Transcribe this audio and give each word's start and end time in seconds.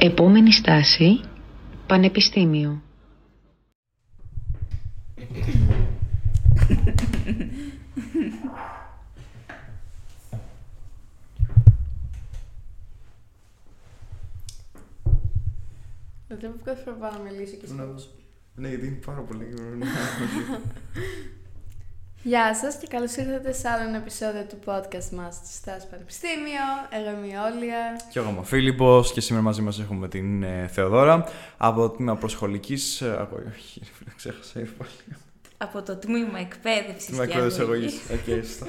Επόμενη 0.00 0.52
στάση, 0.52 1.20
Πανεπιστήμιο. 1.86 2.82
Δεν 16.28 16.38
θα 16.40 16.54
κάθε 16.64 16.82
φορά 16.82 16.96
πάω 16.96 17.10
να 17.10 17.18
μιλήσω 17.18 17.56
και 17.56 17.64
εσύ. 17.64 17.74
Ναι, 18.54 18.68
γιατί 18.68 18.86
είναι 18.86 18.98
πάρα 19.06 19.20
πολύ. 19.20 19.46
Γεια 22.22 22.54
σας 22.54 22.76
και 22.76 22.86
καλώς 22.86 23.16
ήρθατε 23.16 23.52
σε 23.52 23.68
άλλο 23.68 23.88
ένα 23.88 23.96
επεισόδιο 23.96 24.44
του 24.48 24.58
podcast 24.64 25.08
μας 25.12 25.40
του 25.40 25.48
Στάς 25.50 25.86
Πανεπιστήμιο. 25.90 26.66
Εγώ 26.90 27.10
είμαι 27.16 27.26
η 27.26 27.36
Όλια. 27.52 28.00
Και 28.12 28.18
εγώ 28.18 28.28
είμαι 28.30 28.38
ο 28.38 28.42
Φίλιππος 28.42 29.12
και 29.12 29.20
σήμερα 29.20 29.42
μαζί 29.44 29.62
μας 29.62 29.80
έχουμε 29.80 30.08
την 30.08 30.42
ε, 30.42 30.66
Θεοδώρα 30.72 31.24
από 31.56 31.80
το 31.80 31.88
τμήμα 31.88 32.16
προσχολικής... 32.16 33.00
Ε, 33.00 33.10
αγω- 33.20 33.42
όχι, 33.56 33.80
ρε, 34.06 34.12
ξέχασα 34.16 34.60
ήδη 34.60 34.70
πάλι. 34.78 34.90
από 35.56 35.82
το 35.82 35.96
τμήμα 35.96 36.38
εκπαίδευσης 36.38 37.06
Τμήμα 37.06 37.22
εκπαίδευσης 37.22 37.60
αγωγής. 37.60 37.94
Οκ, 38.12 38.44
σωστά. 38.44 38.66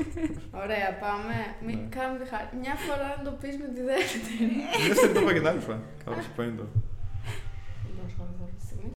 Ωραία, 0.63 0.89
πάμε. 1.05 1.35
Μην 1.65 1.77
Ναι. 1.77 1.95
κάνουμε 1.95 2.19
τη 2.23 2.29
χάρη. 2.29 2.47
Μια 2.61 2.75
φορά 2.87 3.07
να 3.17 3.23
το 3.23 3.31
πεις 3.41 3.55
με 3.57 3.67
τη 3.75 3.81
δεύτερη. 3.81 4.45
Η 4.79 4.87
δεύτερη 4.87 5.13
το 5.13 5.19
είπα 5.21 5.31
και 5.33 5.39
την 5.39 5.47
άλλη 5.47 5.59
φορά. 5.59 5.79
Κάπως 6.05 6.25
πάει 6.35 6.47
το. 6.59 6.65
Δεν 7.83 7.91
μπορώ 7.95 8.01
να 8.01 8.05
ασχοληθώ 8.11 8.43
αυτή 8.47 8.55
τη 8.59 8.65
στιγμή. 8.65 8.89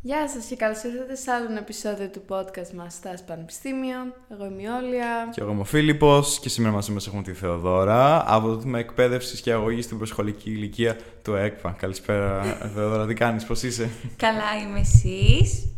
Γεια 0.00 0.28
σας 0.28 0.44
και 0.44 0.56
καλώς 0.56 0.82
ήρθατε 0.82 1.14
σε 1.14 1.30
άλλο 1.30 1.46
ένα 1.50 1.58
επεισόδιο 1.58 2.08
του 2.08 2.22
podcast 2.28 2.70
μας 2.74 2.94
Στάς 2.94 3.24
Πανεπιστήμιο. 3.24 3.98
Εγώ 4.32 4.44
είμαι 4.44 4.62
η 4.62 4.66
Όλια. 4.66 5.28
Και 5.32 5.40
εγώ 5.40 5.50
είμαι 5.50 5.60
ο 5.60 5.64
Φίλιππος 5.64 6.38
και 6.38 6.48
σήμερα 6.48 6.74
μαζί 6.74 6.92
μας 6.92 7.06
έχουμε 7.06 7.22
τη 7.22 7.32
Θεοδώρα 7.32 8.24
από 8.34 8.46
το 8.48 8.56
τμήμα 8.56 8.78
εκπαίδευσης 8.78 9.40
και 9.40 9.52
αγωγής 9.52 9.84
στην 9.84 9.96
προσχολική 9.96 10.50
ηλικία 10.50 10.96
του 11.24 11.34
ΕΚΠΑ. 11.34 11.76
Καλησπέρα, 11.78 12.42
Θεοδώρα, 12.74 13.06
τι 13.06 13.14
κάνεις, 13.14 13.44
πώς 13.44 13.62
είσαι; 13.62 13.90
Καλά 14.16 14.56
είμαι 14.62 14.80
εσείς; 14.80 15.68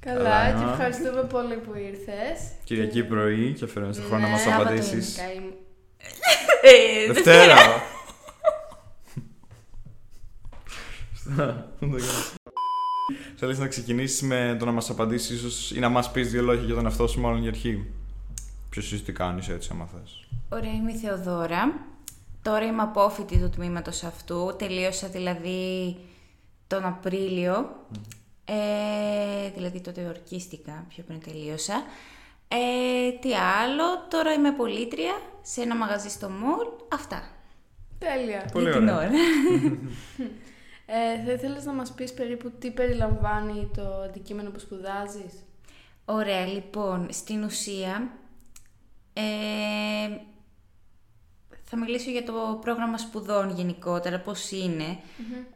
Καλά, 0.00 0.22
Καλά. 0.22 0.52
και 0.64 0.70
ευχαριστούμε 0.70 1.22
πολύ 1.22 1.54
που 1.56 1.74
ήρθες. 1.76 2.40
Κυριακή 2.64 3.04
πρωί 3.04 3.52
και 3.52 3.66
φέρνεις 3.66 3.96
το 3.96 4.02
χρόνο 4.02 4.22
να 4.22 4.28
μας 4.28 4.44
Ναι, 4.46 4.54
απαντήσεις. 4.54 5.16
γενικά 5.16 5.32
είμαι- 5.34 5.54
Ε, 6.62 7.06
Δευτέρα. 7.12 7.56
Σωστά. 13.40 13.46
Δεν 13.46 13.56
το 13.56 13.56
έκανα. 13.56 13.56
Θέλεις 13.56 13.58
να 13.58 13.66
ξεκινήσεις 13.66 14.22
με 14.22 14.56
το 14.58 14.64
να 14.64 14.72
μας 14.72 14.90
απαντήσεις 14.90 15.36
ίσως 15.36 15.70
ή 15.70 15.78
να 15.78 15.88
μας 15.88 16.10
πεις 16.10 16.30
δύο 16.30 16.42
λόγια 16.42 16.64
για 16.64 16.74
τον 16.74 16.84
εαυτό 16.84 17.06
σου 17.06 17.20
μάλλον 17.20 17.40
για 17.40 17.50
αρχή. 17.50 17.86
Ποιος 18.70 18.92
είσαι, 18.92 19.04
τι 19.04 19.12
κάνεις 19.12 19.48
έτσι 19.48 19.68
άμα 19.72 19.86
θες. 19.86 20.26
Ωραία, 20.48 20.72
είμαι 20.72 20.92
η 20.92 20.96
Θεοδώρα. 20.96 21.88
Τώρα 22.42 22.64
είμαι 22.64 22.82
απόφοιτης 22.82 23.40
του 23.40 23.50
τμήματος 23.50 24.02
αυτού. 24.02 24.54
Τελείωσα 24.58 25.08
δηλαδή 25.08 25.96
τον 26.66 26.84
Απρίλιο. 26.84 27.86
Ε, 28.44 29.50
δηλαδή 29.54 29.80
τότε 29.80 30.06
ορκίστηκα, 30.06 30.84
πιο 30.88 31.04
πριν 31.06 31.20
τελείωσα. 31.20 31.82
Ε, 32.48 33.10
τι 33.20 33.34
άλλο, 33.34 33.84
τώρα 34.08 34.32
είμαι 34.32 34.52
πολίτρια 34.52 35.12
σε 35.42 35.60
ένα 35.60 35.76
μαγαζί 35.76 36.08
στο 36.08 36.28
μολ. 36.28 36.66
Αυτά. 36.92 37.22
Τέλεια. 37.98 38.48
Πολύ 38.52 38.70
για 38.70 38.78
την 38.78 38.88
ωραία. 38.88 39.10
ώρα. 40.90 41.20
Ε, 41.20 41.24
θα 41.24 41.32
ήθελες 41.32 41.64
να 41.64 41.72
μας 41.72 41.92
πεις 41.92 42.12
περίπου 42.14 42.50
τι 42.58 42.70
περιλαμβάνει 42.70 43.70
το 43.76 43.82
αντικείμενο 43.82 44.50
που 44.50 44.58
σπουδάζεις; 44.58 45.44
Ωραία, 46.04 46.46
λοιπόν, 46.46 47.06
στην 47.10 47.42
ουσία 47.44 48.10
ε, 49.12 49.20
θα 51.62 51.76
μιλήσω 51.76 52.10
για 52.10 52.24
το 52.24 52.58
πρόγραμμα 52.60 52.98
σπουδών 52.98 53.50
γενικότερα, 53.50 54.20
πώς 54.20 54.50
είναι. 54.50 54.98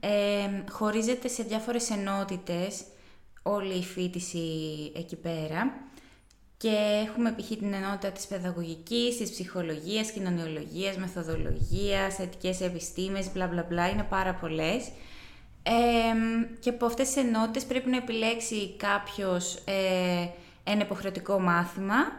Ε, 0.00 0.70
χωρίζεται 0.70 1.28
σε 1.28 1.42
διάφορες 1.42 1.90
ενότητες 1.90 2.84
όλη 3.42 3.74
η 3.74 3.83
φοιτηση 3.83 4.39
εκεί 4.96 5.16
πέρα 5.16 5.72
και 6.56 7.05
έχουμε 7.06 7.33
π.χ. 7.33 7.46
την 7.48 7.72
ενότητα 7.72 8.11
της 8.11 8.27
παιδαγωγικής, 8.27 9.16
της 9.16 9.30
ψυχολογίας, 9.30 10.11
κοινωνιολογίας, 10.11 10.96
μεθοδολογίας, 10.96 12.14
θετικές 12.14 12.61
επιστήμες, 12.61 13.33
μπλα 13.33 13.46
μπλα 13.46 13.66
μπλα, 13.68 13.89
είναι 13.89 14.02
πάρα 14.02 14.34
πολλές. 14.34 14.90
Ε, 15.67 15.73
και 16.61 16.70
από 16.70 16.86
αυτές 16.86 17.07
τις 17.07 17.17
ενότητες 17.17 17.64
πρέπει 17.64 17.91
να 17.91 17.97
επιλέξει 17.97 18.77
κάποιος 18.77 19.55
ε, 19.55 20.29
ένα 20.64 20.83
υποχρεωτικό 20.83 21.41
μάθημα 21.41 22.13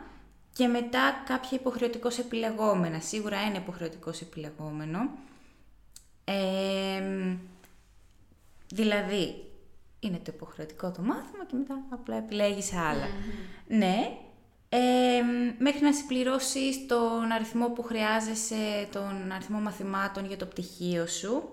και 0.53 0.67
μετά 0.67 1.23
κάποια 1.25 1.57
υποχρεωτικώς 1.57 2.17
επιλεγόμενα. 2.17 2.99
Σίγουρα 2.99 3.37
ένα 3.37 3.55
υποχρεωτικώς 3.55 4.21
επιλεγόμενο. 4.21 5.09
Ε, 6.23 7.37
δηλαδή, 8.73 9.45
είναι 9.99 10.17
το 10.17 10.31
υποχρεωτικό 10.35 10.91
το 10.91 11.01
μάθημα 11.01 11.45
και 11.47 11.55
μετά 11.55 11.81
απλά 11.89 12.15
επιλέγεις 12.15 12.73
άλλα. 12.73 13.07
Ναι. 13.67 14.17
Ε, 14.69 15.21
μέχρι 15.57 15.81
να 15.81 15.93
συμπληρώσεις 15.93 16.85
τον 16.87 17.31
αριθμό 17.31 17.69
που 17.69 17.83
χρειάζεσαι, 17.83 18.87
τον 18.91 19.31
αριθμό 19.31 19.59
μαθημάτων 19.59 20.25
για 20.25 20.37
το 20.37 20.45
πτυχίο 20.45 21.07
σου. 21.07 21.49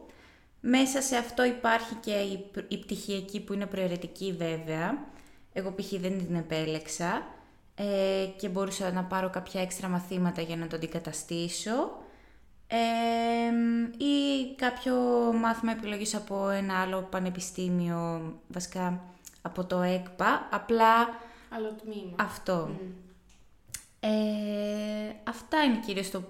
Μέσα 0.64 1.00
σε 1.02 1.16
αυτό 1.16 1.44
υπάρχει 1.44 1.94
και 1.94 2.12
η, 2.12 2.36
π- 2.52 2.72
η 2.72 2.78
πτυχιακή 2.78 3.40
που 3.40 3.52
είναι 3.52 3.66
προαιρετική 3.66 4.32
βέβαια. 4.38 5.04
Εγώ 5.52 5.72
π.χ. 5.74 5.88
δεν 6.00 6.18
την 6.26 6.34
επέλεξα 6.34 7.26
ε, 7.74 8.26
και 8.38 8.48
μπορούσα 8.48 8.92
να 8.92 9.04
πάρω 9.04 9.30
κάποια 9.30 9.60
έξτρα 9.60 9.88
μαθήματα 9.88 10.42
για 10.42 10.56
να 10.56 10.66
το 10.66 10.76
αντικαταστήσω. 10.76 12.00
Ε, 12.66 12.76
ή 14.04 14.54
κάποιο 14.56 14.94
μάθημα 15.32 15.72
επιλογής 15.72 16.14
από 16.14 16.48
ένα 16.48 16.80
άλλο 16.80 17.06
πανεπιστήμιο, 17.10 18.32
βασικά 18.48 19.04
από 19.42 19.64
το 19.64 19.80
ΕΚΠΑ, 19.82 20.48
απλά 20.50 21.00
Άλλο 21.50 21.76
τμήμα. 21.82 22.14
αυτό. 22.20 22.70
Ε, 24.00 24.10
αυτά 25.24 25.62
είναι 25.62 25.80
κυρίως 25.86 26.10
το 26.10 26.22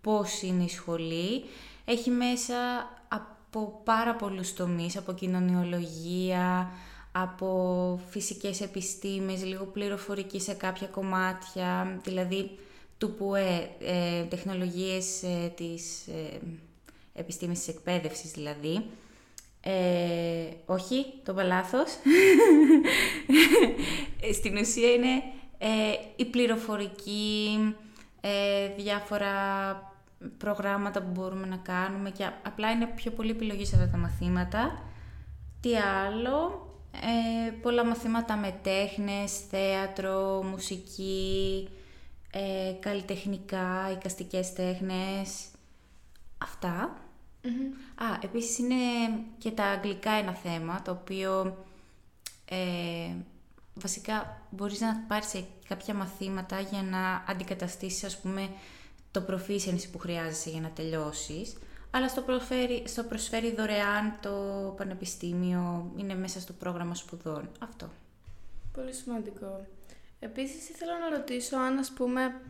πώς 0.00 0.42
είναι 0.42 0.62
η 0.64 0.68
σχολή. 0.68 1.44
Έχει 1.84 2.10
μέσα 2.10 2.54
από 3.52 3.80
πάρα 3.84 4.14
πολλούς 4.14 4.52
τομείς, 4.54 4.96
από 4.96 5.12
κοινωνιολογία, 5.12 6.70
από 7.12 8.00
φυσικές 8.08 8.60
επιστήμες, 8.60 9.44
λίγο 9.44 9.64
πληροφορική 9.64 10.40
σε 10.40 10.54
κάποια 10.54 10.86
κομμάτια, 10.86 12.00
δηλαδή 12.02 12.58
του 12.98 13.14
ΠΟΕ, 13.14 13.70
ε, 13.80 14.22
τεχνολογίες 14.22 15.22
ε, 15.22 15.52
της 15.56 16.06
ε, 16.06 16.38
επιστήμης 17.14 17.58
της 17.58 17.68
εκπαίδευσης 17.68 18.30
δηλαδή. 18.30 18.84
Ε, 19.60 20.48
όχι, 20.66 21.06
το 21.24 21.32
είπα 21.32 21.42
λάθος. 21.42 21.90
Ε, 24.20 24.32
Στην 24.32 24.56
ουσία 24.56 24.92
είναι 24.92 25.22
ε, 25.58 25.68
η 26.16 26.24
πληροφορική, 26.24 27.58
ε, 28.20 28.68
διάφορα 28.76 29.34
προγράμματα 30.38 31.02
που 31.02 31.10
μπορούμε 31.10 31.46
να 31.46 31.56
κάνουμε 31.56 32.10
και 32.10 32.24
α- 32.24 32.40
απλά 32.42 32.70
είναι 32.70 32.86
πιο 32.86 33.10
πολύ 33.10 33.30
επιλογή 33.30 33.64
σε 33.66 33.76
αυτά 33.76 33.88
τα 33.88 33.96
μαθήματα. 33.96 34.82
Τι 35.60 35.76
άλλο, 35.76 36.68
ε, 36.92 37.50
πολλά 37.50 37.84
μαθήματα 37.84 38.36
με 38.36 38.58
τέχνες, 38.62 39.38
θέατρο, 39.50 40.42
μουσική, 40.42 41.68
ε, 42.30 42.72
καλλιτεχνικά, 42.80 43.90
εικαστικές 43.92 44.52
τέχνες, 44.52 45.46
αυτά. 46.38 46.94
Α, 47.94 48.04
επίσης 48.22 48.58
είναι 48.58 48.74
και 49.38 49.50
τα 49.50 49.64
αγγλικά 49.64 50.10
ένα 50.10 50.32
θέμα, 50.34 50.82
το 50.82 50.90
οποίο 50.90 51.56
ε, 52.44 53.14
βασικά 53.74 54.42
μπορείς 54.50 54.80
να 54.80 55.04
πάρεις 55.08 55.44
κάποια 55.68 55.94
μαθήματα 55.94 56.60
για 56.60 56.82
να 56.82 57.24
αντικαταστήσεις, 57.28 58.04
ας 58.04 58.20
πούμε, 58.20 58.48
το 59.10 59.24
proficiency 59.28 59.88
που 59.92 59.98
χρειάζεσαι 59.98 60.50
για 60.50 60.60
να 60.60 60.68
τελειώσεις. 60.68 61.56
Αλλά 61.90 62.08
στο, 62.08 62.20
προφέρει, 62.20 62.82
στο 62.86 63.02
προσφέρει 63.02 63.54
δωρεάν 63.54 64.18
το 64.20 64.30
πανεπιστήμιο, 64.76 65.92
είναι 65.96 66.14
μέσα 66.14 66.40
στο 66.40 66.52
πρόγραμμα 66.52 66.94
σπουδών. 66.94 67.48
Αυτό. 67.58 67.88
Πολύ 68.72 68.92
σημαντικό. 68.92 69.66
Επίσης 70.20 70.68
ήθελα 70.68 70.98
να 70.98 71.16
ρωτήσω 71.16 71.56
αν 71.56 71.78
ας 71.78 71.90
πούμε 71.90 72.40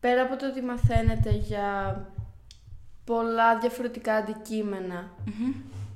πέρα 0.00 0.22
από 0.22 0.36
το 0.36 0.46
ότι 0.46 0.62
μαθαίνετε 0.62 1.30
για 1.30 1.98
πολλά 3.04 3.58
διαφορετικά 3.58 4.14
αντικείμενα, 4.14 5.10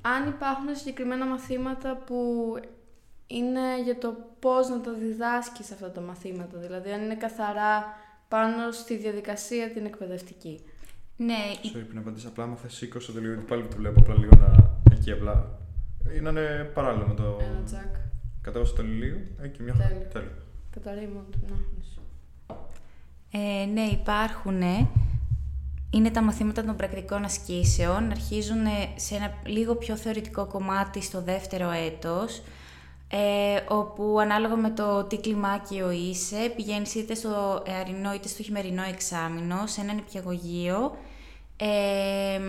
αν 0.02 0.28
υπάρχουν 0.28 0.76
συγκεκριμένα 0.76 1.26
μαθήματα 1.26 1.96
που 1.96 2.54
είναι 3.26 3.82
για 3.84 3.98
το 3.98 4.16
πώς 4.38 4.68
να 4.68 4.80
τα 4.80 4.92
διδάσκεις 4.92 5.70
αυτά 5.72 5.90
τα 5.90 6.00
μαθήματα, 6.00 6.58
δηλαδή 6.58 6.90
αν 6.90 7.02
είναι 7.02 7.14
καθαρά 7.14 7.84
πάνω 8.28 8.70
στη 8.72 8.96
διαδικασία 8.96 9.70
την 9.70 9.84
εκπαιδευτική. 9.86 10.60
Ναι, 11.16 11.32
η- 11.62 11.70
Sorry, 11.74 11.84
πριν 11.86 11.98
απαντήσω 11.98 12.28
απλά, 12.28 12.44
άμα 12.44 12.56
θες 12.56 12.74
σήκωσε 12.74 13.12
το 13.12 13.20
λίγο, 13.20 13.32
γιατί 13.32 13.48
πάλι 13.48 13.62
που 13.62 13.68
το 13.68 13.76
βλέπω 13.76 14.00
απλά 14.00 14.14
λίγο 14.14 14.36
να... 14.36 14.70
Εκεί 14.92 15.10
απλά. 15.12 15.58
Ή 16.16 16.20
να 16.20 16.30
είναι 16.30 16.70
παράλληλο 16.74 17.06
με 17.06 17.14
το... 17.14 17.38
Ένα 17.40 17.62
τζακ. 17.64 17.94
Κατέβασα 18.40 18.74
το 18.74 18.82
λίγο, 18.82 19.18
εκεί 19.42 19.62
μια 19.62 19.72
Τέλεια. 19.72 19.88
χαρά. 19.88 20.06
Τέλεια. 20.12 20.32
Καταρρίμω 20.70 21.24
την 21.30 21.40
άχνηση. 21.44 21.98
Ε, 23.30 23.64
ναι, 23.66 23.80
υπάρχουν. 23.82 24.62
είναι 25.90 26.10
τα 26.10 26.22
μαθήματα 26.22 26.64
των 26.64 26.76
πρακτικών 26.76 27.24
ασκήσεων. 27.24 28.10
Αρχίζουν 28.10 28.64
σε 28.96 29.14
ένα 29.14 29.32
λίγο 29.44 29.74
πιο 29.74 29.96
θεωρητικό 29.96 30.46
κομμάτι 30.46 31.02
στο 31.02 31.22
δεύτερο 31.22 31.70
έτος, 31.70 32.42
ε, 33.10 33.60
όπου 33.68 34.18
ανάλογα 34.20 34.56
με 34.56 34.70
το 34.70 35.04
τι 35.04 35.18
κλιμάκιο 35.18 35.90
είσαι, 35.90 36.52
πηγαίνεις 36.56 36.94
είτε 36.94 37.14
στο 37.14 37.62
εαρινό 37.66 38.14
είτε 38.14 38.28
στο 38.28 38.42
χειμερινό 38.42 38.82
εξάμεινο, 38.82 39.66
σε 39.66 39.80
ένα 39.80 39.92
νηπιαγωγείο, 39.92 40.96
ε, 41.56 42.40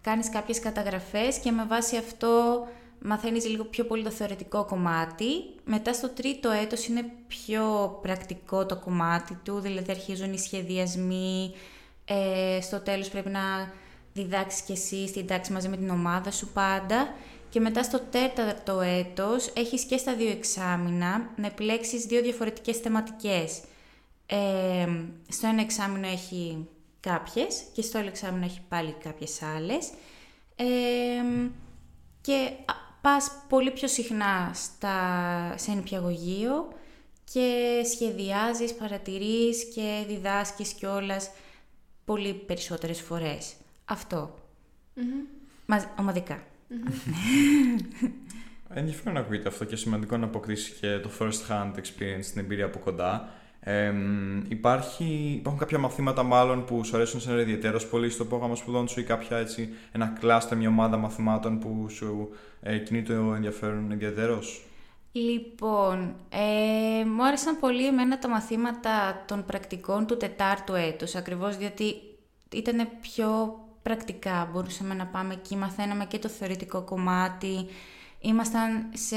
κάνεις 0.00 0.30
κάποιες 0.30 0.60
καταγραφές 0.60 1.38
και 1.38 1.50
με 1.50 1.64
βάση 1.64 1.96
αυτό 1.96 2.66
μαθαίνεις 3.02 3.48
λίγο 3.48 3.64
πιο 3.64 3.84
πολύ 3.84 4.02
το 4.02 4.10
θεωρητικό 4.10 4.64
κομμάτι. 4.64 5.26
Μετά 5.64 5.92
στο 5.92 6.08
τρίτο 6.08 6.50
έτος 6.50 6.86
είναι 6.86 7.04
πιο 7.26 7.98
πρακτικό 8.02 8.66
το 8.66 8.76
κομμάτι 8.76 9.38
του, 9.44 9.60
δηλαδή 9.60 9.90
αρχίζουν 9.90 10.32
οι 10.32 10.38
σχεδιασμοί, 10.38 11.54
ε, 12.04 12.58
στο 12.60 12.80
τέλος 12.80 13.08
πρέπει 13.08 13.30
να 13.30 13.40
διδάξεις 14.12 14.60
και 14.60 14.72
εσύ 14.72 15.08
στην 15.08 15.26
τάξη 15.26 15.52
μαζί 15.52 15.68
με 15.68 15.76
την 15.76 15.90
ομάδα 15.90 16.30
σου 16.30 16.48
πάντα. 16.48 17.14
Και 17.50 17.60
μετά 17.60 17.82
στο 17.82 18.00
τέταρτο 18.10 18.80
έτος 18.80 19.52
έχεις 19.56 19.84
και 19.84 19.96
στα 19.96 20.14
δύο 20.14 20.30
εξάμεινα 20.30 21.30
να 21.36 21.46
επιλέξεις 21.46 22.04
δύο 22.04 22.22
διαφορετικές 22.22 22.76
θεματικές. 22.76 23.60
Ε, 24.26 24.88
στο 25.28 25.46
ένα 25.46 25.60
εξάμεινο 25.60 26.06
έχει 26.06 26.68
κάποιες 27.00 27.62
και 27.72 27.82
στο 27.82 27.98
άλλο 27.98 28.08
εξάμεινο 28.08 28.44
έχει 28.44 28.60
πάλι 28.68 28.96
κάποιες 29.02 29.42
άλλες. 29.42 29.90
Ε, 30.56 30.64
και 32.20 32.50
πας 33.00 33.30
πολύ 33.48 33.70
πιο 33.70 33.88
συχνά 33.88 34.50
στα, 34.54 34.96
σε 35.56 35.72
νηπιαγωγείο 35.72 36.68
και 37.32 37.80
σχεδιάζεις, 37.92 38.74
παρατηρείς 38.74 39.64
και 39.74 40.04
διδάσκεις 40.08 40.72
κιόλας 40.72 41.30
πολύ 42.04 42.34
περισσότερες 42.34 43.00
φορές. 43.00 43.52
Αυτό. 43.84 44.34
Mm-hmm. 44.96 45.78
ομαδικά. 45.98 46.42
Mm-hmm. 46.70 48.08
Ενδιαφέρον 48.74 49.14
να 49.14 49.20
ακούγεται 49.20 49.48
αυτό 49.48 49.64
και 49.64 49.76
σημαντικό 49.76 50.16
να 50.16 50.24
αποκτήσει 50.24 50.72
και 50.80 50.98
το 50.98 51.10
first 51.18 51.50
hand 51.50 51.72
experience, 51.74 52.24
την 52.32 52.40
εμπειρία 52.40 52.64
από 52.64 52.78
κοντά. 52.78 53.28
Ε, 53.60 53.92
υπάρχει, 54.48 55.34
υπάρχουν 55.38 55.60
κάποια 55.60 55.78
μαθήματα 55.78 56.22
μάλλον 56.22 56.64
που 56.64 56.84
σου 56.84 56.96
αρέσουν 56.96 57.20
σε 57.20 57.30
ένα 57.30 57.40
ιδιαίτερος 57.40 57.86
πολύ 57.86 58.10
στο 58.10 58.24
πρόγραμμα 58.24 58.54
σπουδών 58.54 58.88
σου 58.88 59.00
ή 59.00 59.02
κάποια 59.02 59.36
έτσι, 59.36 59.74
ένα 59.92 60.16
κλάστερ, 60.20 60.58
μια 60.58 60.68
ομάδα 60.68 60.96
μαθημάτων 60.96 61.58
που 61.58 61.86
σου 61.88 62.28
ε, 62.60 62.78
κινεί 62.78 63.02
το 63.02 63.12
ενδιαφέρον 63.12 63.90
ιδιαίτερος; 63.90 64.64
Λοιπόν, 65.12 66.14
ε, 66.28 67.04
μου 67.04 67.26
άρεσαν 67.26 67.58
πολύ 67.58 67.86
εμένα 67.86 68.18
τα 68.18 68.28
μαθήματα 68.28 69.24
των 69.26 69.44
πρακτικών 69.44 70.06
του 70.06 70.16
τετάρτου 70.16 70.74
έτους, 70.74 71.14
ακριβώς 71.14 71.56
διότι 71.56 71.94
ήταν 72.52 72.88
πιο 73.00 73.58
πρακτικά, 73.82 74.48
μπορούσαμε 74.52 74.94
να 74.94 75.06
πάμε 75.06 75.34
εκεί, 75.34 75.56
μαθαίναμε 75.56 76.04
και 76.04 76.18
το 76.18 76.28
θεωρητικό 76.28 76.82
κομμάτι, 76.82 77.66
ήμασταν 78.20 78.90
σε 78.92 79.16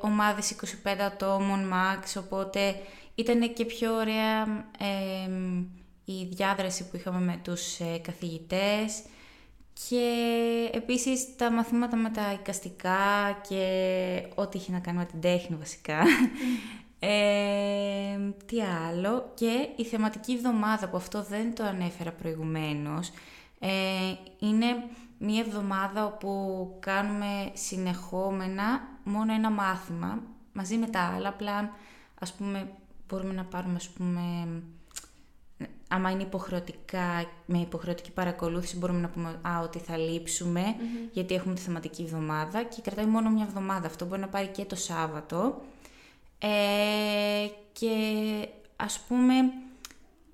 ομάδες 0.00 0.56
25 0.84 0.88
ατόμων 1.00 1.72
max, 1.72 2.22
οπότε 2.22 2.76
ήταν 3.14 3.52
και 3.52 3.64
πιο 3.64 3.94
ωραία 3.94 4.64
η 6.04 6.24
διάδραση 6.24 6.88
που 6.88 6.96
είχαμε 6.96 7.20
με 7.20 7.40
τους 7.42 7.80
ε, 7.80 7.98
καθηγητές 8.02 9.02
και 9.88 10.70
επίσης 10.72 11.36
τα 11.36 11.50
μαθήματα 11.50 11.96
με 11.96 12.10
τα 12.10 12.32
εικαστικά 12.32 12.96
και 13.48 13.64
ό,τι 14.34 14.58
είχε 14.58 14.72
να 14.72 14.78
κάνει 14.78 14.98
με 14.98 15.04
την 15.04 15.20
τέχνη 15.20 15.56
βασικά. 15.56 16.02
Ε, 16.98 18.18
τι 18.46 18.62
άλλο. 18.62 19.32
Και 19.34 19.68
η 19.76 19.84
θεματική 19.84 20.32
εβδομάδα 20.32 20.88
που 20.88 20.96
αυτό 20.96 21.22
δεν 21.22 21.54
το 21.54 21.64
ανέφερα 21.64 22.10
προηγουμένως. 22.12 23.10
Ε, 23.58 24.14
είναι 24.38 24.66
μία 25.18 25.40
εβδομάδα 25.40 26.06
όπου 26.06 26.76
κάνουμε 26.80 27.50
συνεχόμενα 27.52 28.88
μόνο 29.04 29.32
ένα 29.32 29.50
μάθημα 29.50 30.22
μαζί 30.52 30.76
με 30.76 30.86
τα 30.86 31.00
άλλα. 31.00 31.28
Απλά 31.28 31.70
ας 32.20 32.32
πούμε 32.32 32.68
μπορούμε 33.08 33.32
να 33.32 33.44
πάρουμε 33.44 33.74
ας 33.74 33.88
πούμε 33.88 34.48
άμα 35.88 36.10
είναι 36.10 36.22
υποχρεωτικά, 36.22 37.30
με 37.46 37.58
υποχρεωτική 37.58 38.10
παρακολούθηση 38.10 38.76
μπορούμε 38.76 39.00
να 39.00 39.08
πούμε 39.08 39.40
α, 39.42 39.60
ότι 39.62 39.78
θα 39.78 39.96
λειψουμε 39.96 40.76
γιατί 41.12 41.34
έχουμε 41.34 41.54
τη 41.54 41.60
θεματική 41.60 42.02
εβδομάδα 42.02 42.62
και 42.62 42.80
κρατάει 42.80 43.06
μόνο 43.06 43.30
μια 43.30 43.44
εβδομάδα. 43.48 43.86
Αυτό 43.86 44.04
μπορεί 44.04 44.20
να 44.20 44.28
πάρει 44.28 44.46
και 44.46 44.64
το 44.64 44.76
Σάββατο. 44.76 45.62
Ε, 46.38 47.46
και 47.72 47.88
ας 48.76 49.00
πούμε 49.08 49.34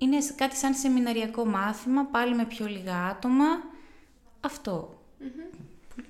είναι 0.02 0.16
κάτι 0.36 0.56
σαν 0.56 0.74
σεμιναριακό 0.74 1.44
μάθημα, 1.44 2.04
πάλι 2.04 2.34
με 2.34 2.44
πιο 2.44 2.66
λίγα 2.66 2.96
άτομα. 3.06 3.44
Αυτό. 4.40 5.00
Mm-hmm. 5.20 5.58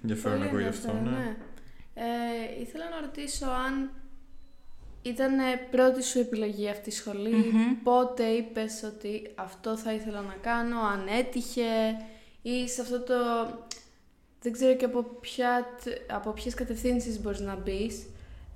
Ενδιαφέρον 0.03 0.39
να 0.39 0.44
ακούει 0.44 0.65
αυτό, 0.65 0.93
ναι. 0.93 1.11
ναι. 1.11 1.37
Ε, 1.94 2.61
ήθελα 2.61 2.89
να 2.89 3.00
ρωτήσω 3.00 3.47
αν 3.47 3.91
ήταν 5.03 5.33
πρώτη 5.71 6.03
σου 6.03 6.19
επιλογή 6.19 6.69
αυτή 6.69 6.89
η 6.89 6.93
σχολη 6.93 7.53
πότε 7.83 8.25
είπες 8.25 8.83
ότι 8.83 9.31
αυτό 9.35 9.77
θα 9.77 9.93
ήθελα 9.93 10.21
να 10.21 10.35
κάνω, 10.41 10.81
αν 10.81 11.06
έτυχε 11.06 11.97
ή 12.43 12.69
σε 12.69 12.81
αυτό 12.81 13.00
το... 13.00 13.15
Δεν 14.41 14.53
ξέρω 14.53 14.75
και 14.77 14.85
από, 14.85 15.03
ποια, 15.03 15.67
από 16.11 16.31
ποιες 16.31 16.55
κατευθύνσεις 16.55 17.21
μπορείς 17.21 17.41
να 17.41 17.56
μπεις. 17.56 18.06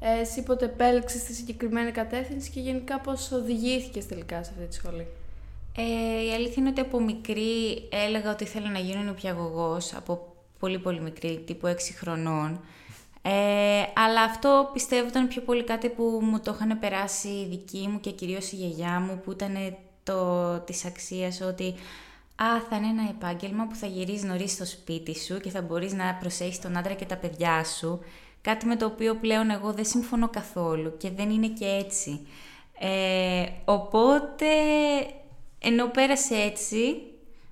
Ε, 0.00 0.21
εσύ 0.21 0.43
πότε 0.43 0.65
επέλεξες 0.65 1.23
τη 1.23 1.35
συγκεκριμένη 1.35 1.91
κατεύθυνση 1.91 2.50
και 2.50 2.61
γενικά 2.61 3.00
πώς 3.00 3.33
οδηγήθηκες 3.33 4.06
τελικά 4.06 4.43
σε 4.43 4.50
αυτή 4.50 4.67
τη 4.67 4.75
σχολή; 4.75 5.06
Ε, 5.76 6.25
η 6.25 6.32
αλήθεια 6.32 6.55
είναι 6.56 6.69
ότι 6.69 6.81
από 6.81 7.00
μικρή 7.00 7.88
έλεγα 7.90 8.31
ότι 8.31 8.44
ήθελα 8.44 8.70
να 8.70 8.78
γίνω 8.78 9.02
νοπιαγωγός, 9.02 9.94
από 9.94 10.34
πολύ 10.58 10.78
πολύ 10.78 11.00
μικρή, 11.00 11.43
τύπου 11.46 11.67
6 11.67 11.75
χρονών. 11.96 12.61
Ε, 13.23 13.82
αλλά 13.94 14.23
αυτό 14.23 14.70
πιστεύω 14.73 15.08
ήταν 15.08 15.28
πιο 15.28 15.43
πολύ 15.43 15.64
κάτι 15.64 15.88
που 15.88 16.20
μου 16.23 16.40
το 16.40 16.52
είχαν 16.55 16.78
περάσει 16.78 17.28
οι 17.28 17.46
δικοί 17.46 17.88
μου 17.88 18.00
και 18.00 18.11
κυρίως 18.11 18.52
η 18.52 18.56
γιαγιά 18.56 19.00
μου 19.00 19.20
που 19.25 19.32
ήταν 19.32 19.76
το 20.02 20.58
της 20.58 20.84
αξίας 20.84 21.40
ότι 21.40 21.75
«Α, 22.37 22.61
θα 22.70 22.76
είναι 22.76 22.87
ένα 22.87 23.08
επάγγελμα 23.11 23.67
που 23.67 23.75
θα 23.75 23.87
γυρίζεις 23.87 24.23
νωρίς 24.23 24.52
στο 24.52 24.64
σπίτι 24.64 25.19
σου 25.19 25.40
και 25.40 25.50
θα 25.50 25.62
μπορείς 25.62 25.93
να 25.93 26.14
προσέχεις 26.14 26.61
τον 26.61 26.76
άντρα 26.76 26.94
και 26.94 27.05
τα 27.05 27.17
παιδιά 27.17 27.64
σου». 27.64 28.00
Κάτι 28.40 28.67
με 28.67 28.76
το 28.76 28.87
οποίο 28.87 29.14
πλέον 29.14 29.50
εγώ 29.50 29.73
δεν 29.73 29.84
συμφωνώ 29.84 30.28
καθόλου 30.28 30.96
και 30.96 31.11
δεν 31.11 31.31
είναι 31.31 31.49
και 31.49 31.67
έτσι. 31.67 32.26
Ε, 32.78 33.46
οπότε, 33.64 34.46
ενώ 35.58 35.87
πέρασε 35.87 36.35
έτσι, 36.35 36.97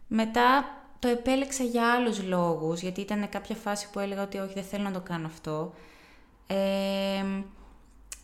μετά 0.06 0.64
το 0.98 1.08
επέλεξα 1.08 1.64
για 1.64 1.92
άλλους 1.92 2.22
λόγους, 2.22 2.80
γιατί 2.80 3.00
ήταν 3.00 3.28
κάποια 3.28 3.56
φάση 3.56 3.90
που 3.90 3.98
έλεγα 3.98 4.22
ότι 4.22 4.38
όχι 4.38 4.52
δεν 4.54 4.62
θέλω 4.62 4.82
να 4.82 4.92
το 4.92 5.00
κάνω 5.00 5.26
αυτό. 5.26 5.74
Ε, 6.46 7.24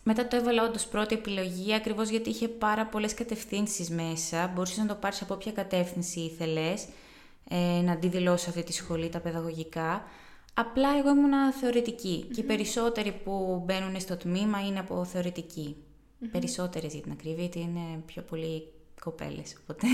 μετά 0.03 0.27
το 0.27 0.35
έβαλα 0.35 0.63
όντως 0.63 0.85
πρώτη 0.85 1.15
επιλογή, 1.15 1.73
ακριβώς 1.73 2.09
γιατί 2.09 2.29
είχε 2.29 2.47
πάρα 2.47 2.85
πολλές 2.85 3.13
κατευθύνσεις 3.13 3.89
μέσα. 3.89 4.47
Μπορούσες 4.47 4.77
να 4.77 4.85
το 4.85 4.95
πάρεις 4.95 5.21
από 5.21 5.33
όποια 5.33 5.51
κατεύθυνση 5.51 6.19
ήθελες, 6.19 6.87
ε, 7.49 7.81
να 7.81 7.91
αντιδηλώσεις 7.91 8.47
αυτή 8.47 8.63
τη 8.63 8.73
σχολή, 8.73 9.09
τα 9.09 9.19
παιδαγωγικά. 9.19 10.03
Απλά 10.53 10.89
εγώ 10.97 11.09
ήμουν 11.09 11.51
θεωρητική 11.59 12.27
και 12.33 12.41
οι 12.41 12.43
περισσότεροι 12.43 13.11
που 13.23 13.63
μπαίνουν 13.65 13.99
στο 13.99 14.17
τμήμα 14.17 14.65
είναι 14.67 14.79
από 14.79 15.05
θεωρητική. 15.05 15.75
Mm-hmm. 15.75 16.27
Περισσότερες 16.31 16.93
για 16.93 17.01
την 17.01 17.11
ακρίβεια, 17.11 17.43
γιατί 17.43 17.59
είναι 17.59 18.01
πιο 18.05 18.21
πολλοί 18.21 18.67
κοπέλες, 19.03 19.57
οπότε... 19.61 19.87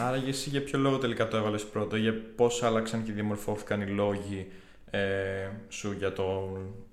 Άρα 0.00 0.16
για 0.16 0.28
εσύ 0.28 0.48
για 0.48 0.62
ποιο 0.62 0.78
λόγο 0.78 0.98
τελικά 0.98 1.28
το 1.28 1.36
έβαλες 1.36 1.66
πρώτο, 1.66 1.96
για 1.96 2.14
πώς 2.36 2.62
άλλαξαν 2.62 3.04
και 3.04 3.12
διαμορφώθηκαν 3.12 3.80
οι 3.80 3.86
λόγοι 3.86 4.46
ε, 4.90 5.48
σου 5.68 5.92
για, 5.92 6.12
το, 6.12 6.22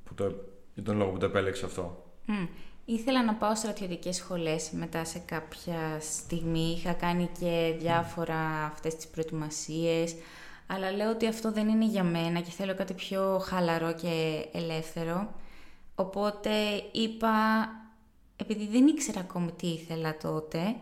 που 0.03 0.13
το, 0.13 0.35
για 0.73 0.83
τον 0.83 0.97
λόγο 0.97 1.11
που 1.11 1.17
το 1.17 1.25
επέλεξε 1.25 1.65
αυτό; 1.65 2.03
Mm. 2.27 2.47
Ήθελα 2.85 3.23
να 3.23 3.33
πάω 3.33 3.55
στρατιωτικές 3.55 4.15
σχολές 4.15 4.69
μετά 4.71 5.05
σε 5.05 5.19
κάποια 5.19 5.97
στιγμή. 5.99 6.73
Είχα 6.77 6.93
κάνει 6.93 7.29
και 7.39 7.75
διάφορα 7.79 8.65
αυτές 8.65 8.95
τις 8.95 9.07
προετοιμασίες. 9.07 10.15
Αλλά 10.67 10.91
λέω 10.91 11.09
ότι 11.09 11.27
αυτό 11.27 11.51
δεν 11.51 11.67
είναι 11.67 11.85
για 11.85 12.03
μένα 12.03 12.39
και 12.39 12.51
θέλω 12.51 12.75
κάτι 12.75 12.93
πιο 12.93 13.39
χαλαρό 13.43 13.93
και 13.93 14.45
ελεύθερο. 14.51 15.33
Οπότε 15.95 16.51
είπα, 16.91 17.29
επειδή 18.35 18.67
δεν 18.67 18.87
ήξερα 18.87 19.19
ακόμη 19.19 19.51
τι 19.51 19.67
ήθελα 19.67 20.17
τότε, 20.17 20.75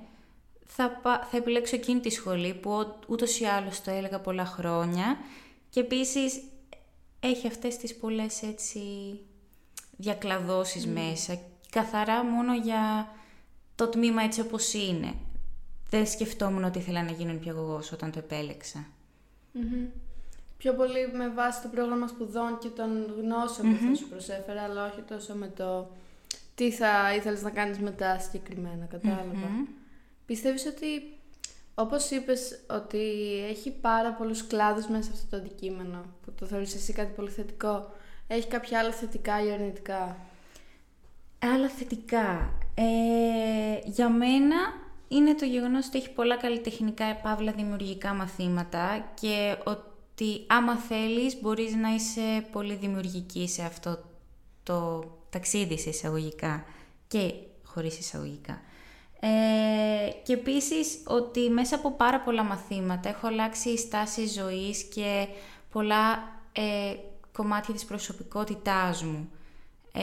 θα, 0.65 0.99
θα 1.01 1.37
επιλέξω 1.37 1.75
εκείνη 1.75 1.99
τη 1.99 2.09
σχολή 2.09 2.53
που 2.53 2.95
ούτως 3.07 3.39
ή 3.39 3.45
άλλως 3.45 3.81
το 3.81 3.91
έλεγα 3.91 4.19
πολλά 4.19 4.45
χρόνια 4.45 5.17
και 5.69 5.79
επίσης 5.79 6.41
έχει 7.19 7.47
αυτές 7.47 7.77
τις 7.77 7.95
πολλές 7.95 8.41
έτσι 8.41 8.79
διακλαδώσεις 9.97 10.87
μέσα, 10.87 11.39
καθαρά 11.69 12.23
μόνο 12.23 12.55
για 12.55 13.11
το 13.75 13.87
τμήμα 13.87 14.21
έτσι 14.21 14.41
όπως 14.41 14.73
είναι. 14.73 15.13
Δεν 15.89 16.07
σκεφτόμουν 16.07 16.63
ότι 16.63 16.79
ήθελα 16.79 17.03
να 17.03 17.11
γίνω 17.11 17.31
νηπιαγωγός 17.31 17.91
όταν 17.91 18.11
το 18.11 18.19
επέλεξα. 18.19 18.87
Πιο 20.57 20.73
πολύ 20.73 21.11
με 21.13 21.29
βάση 21.29 21.61
το 21.61 21.67
πρόγραμμα 21.67 22.07
σπουδών 22.07 22.57
και 22.59 22.67
των 22.67 23.15
γνώσεων 23.17 23.77
που 23.77 23.83
θα 23.85 23.95
σου 23.95 24.09
προσέφερα, 24.09 24.61
αλλά 24.61 24.85
όχι 24.91 25.01
τόσο 25.01 25.35
με 25.35 25.47
το 25.47 25.89
τι 26.55 26.71
θα 26.71 27.15
ήθελες 27.15 27.41
να 27.41 27.49
κάνεις 27.49 27.79
μετά 27.79 28.19
συγκεκριμένα, 28.19 28.85
κατάλαβα. 28.85 29.67
Πιστεύεις 30.25 30.65
ότι 30.65 31.13
Όπως 31.75 32.09
είπες 32.09 32.59
ότι 32.69 32.99
έχει 33.49 33.71
πάρα 33.71 34.13
πολλούς 34.13 34.47
κλάδους 34.47 34.87
μέσα 34.87 35.03
σε 35.03 35.11
αυτό 35.13 35.29
το 35.29 35.37
αντικείμενο 35.37 36.05
που 36.25 36.31
το 36.31 36.45
θεωρείς 36.45 36.75
εσύ 36.75 36.93
κάτι 36.93 37.11
πολύ 37.15 37.29
θετικό. 37.29 37.91
Έχει 38.27 38.47
κάποια 38.47 38.79
άλλα 38.79 38.91
θετικά 38.91 39.45
ή 39.45 39.51
αρνητικά; 39.51 40.17
Άλλα 41.39 41.69
θετικά. 41.69 42.53
Ε, 42.75 43.79
για 43.85 44.09
μένα 44.09 44.55
είναι 45.07 45.35
το 45.35 45.45
γεγονός 45.45 45.87
ότι 45.87 45.97
έχει 45.97 46.09
πολλά 46.09 46.37
καλλιτεχνικά 46.37 47.05
επαύλα 47.05 47.51
δημιουργικά 47.51 48.13
μαθήματα 48.13 49.11
και 49.21 49.57
ότι 49.63 50.45
άμα 50.47 50.75
θέλεις 50.75 51.41
μπορείς 51.41 51.75
να 51.75 51.89
είσαι 51.89 52.47
πολύ 52.51 52.75
δημιουργική 52.75 53.47
σε 53.47 53.63
αυτό 53.63 54.03
το 54.63 55.03
ταξίδις 55.33 55.81
σε 55.81 55.89
εισαγωγικά 55.89 56.63
και 57.07 57.33
χωρίς 57.63 57.99
εισαγωγικά. 57.99 58.61
Ε, 59.19 60.11
και 60.23 60.33
επίσης 60.33 60.99
ότι 61.07 61.49
μέσα 61.49 61.75
από 61.75 61.91
πάρα 61.91 62.21
πολλά 62.21 62.43
μαθήματα 62.43 63.09
έχω 63.09 63.27
αλλάξει 63.27 63.77
στάση 63.77 64.27
ζωής 64.27 64.83
και 64.83 65.27
πολλά 65.71 66.13
ε, 66.51 66.95
κομμάτια 67.31 67.73
της 67.73 67.85
προσωπικότητάς 67.85 69.03
μου 69.03 69.29
ε, 69.91 70.01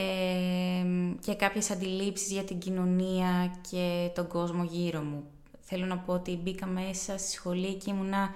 και 1.21 1.35
κάποιες 1.35 1.71
αντιλήψεις 1.71 2.31
για 2.31 2.45
την 2.45 2.59
κοινωνία 2.59 3.61
και 3.71 4.11
τον 4.15 4.27
κόσμο 4.27 4.65
γύρω 4.65 5.03
μου. 5.03 5.25
Θέλω 5.61 5.87
να 5.87 5.99
πω 5.99 6.13
ότι 6.13 6.37
μπήκα 6.43 6.67
μέσα 6.67 7.19
στη 7.19 7.31
σχολή 7.31 7.75
και 7.75 7.91
ήμουνα 7.91 8.31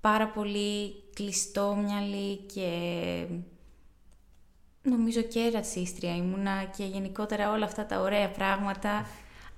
πάρα 0.00 0.28
πολύ 0.28 0.94
κλειστόμυαλη 1.14 2.36
και 2.36 2.70
νομίζω 4.82 5.22
και 5.22 5.50
ρατσίστρια 5.52 6.16
ήμουνα 6.16 6.70
και 6.76 6.84
γενικότερα 6.84 7.50
όλα 7.50 7.64
αυτά 7.64 7.86
τα 7.86 8.00
ωραία 8.00 8.28
πράγματα 8.28 9.06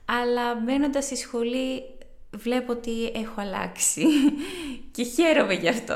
αλλά 0.05 0.55
μπαίνοντας 0.55 1.05
στη 1.05 1.17
σχολή 1.17 1.83
βλέπω 2.31 2.73
ότι 2.73 3.07
έχω 3.07 3.41
αλλάξει 3.41 4.03
και 4.95 5.05
χαίρομαι 5.05 5.55
γι' 5.55 5.69
αυτό. 5.69 5.95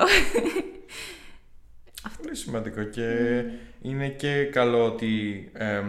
Πολύ 2.23 2.37
σημαντικό 2.37 2.83
και 2.83 3.09
είναι 3.83 4.09
και 4.09 4.45
καλό 4.45 4.85
ότι 4.85 5.49
ε, 5.53 5.83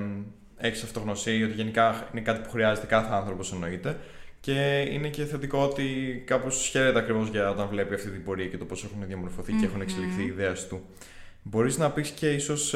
έχεις 0.58 0.84
αυτογνωσία, 0.84 1.46
ότι 1.46 1.54
γενικά 1.54 2.08
είναι 2.12 2.22
κάτι 2.22 2.42
που 2.42 2.50
χρειάζεται 2.50 2.88
κάθε 2.88 3.14
άνθρωπος 3.14 3.52
εννοείται 3.52 3.98
και 4.40 4.88
είναι 4.92 5.08
και 5.08 5.26
θετικό 5.26 5.64
ότι 5.64 5.84
κάπως 6.26 6.68
χαίρεται 6.72 7.00
ακριβώς 7.00 7.30
για 7.30 7.50
όταν 7.50 7.68
βλέπει 7.68 7.94
αυτή 7.94 8.10
την 8.10 8.24
πορεία 8.24 8.48
και 8.48 8.58
το 8.58 8.66
πώς 8.66 8.84
έχουν 8.84 9.08
και 9.60 9.66
έχουν 9.66 9.82
εξελιχθεί 9.82 10.22
οι 10.22 10.26
ιδέες 10.26 10.68
του. 10.68 10.82
Μπορείς 11.50 11.78
να 11.78 11.92
πεις 11.92 12.10
και 12.10 12.34
ίσως 12.34 12.76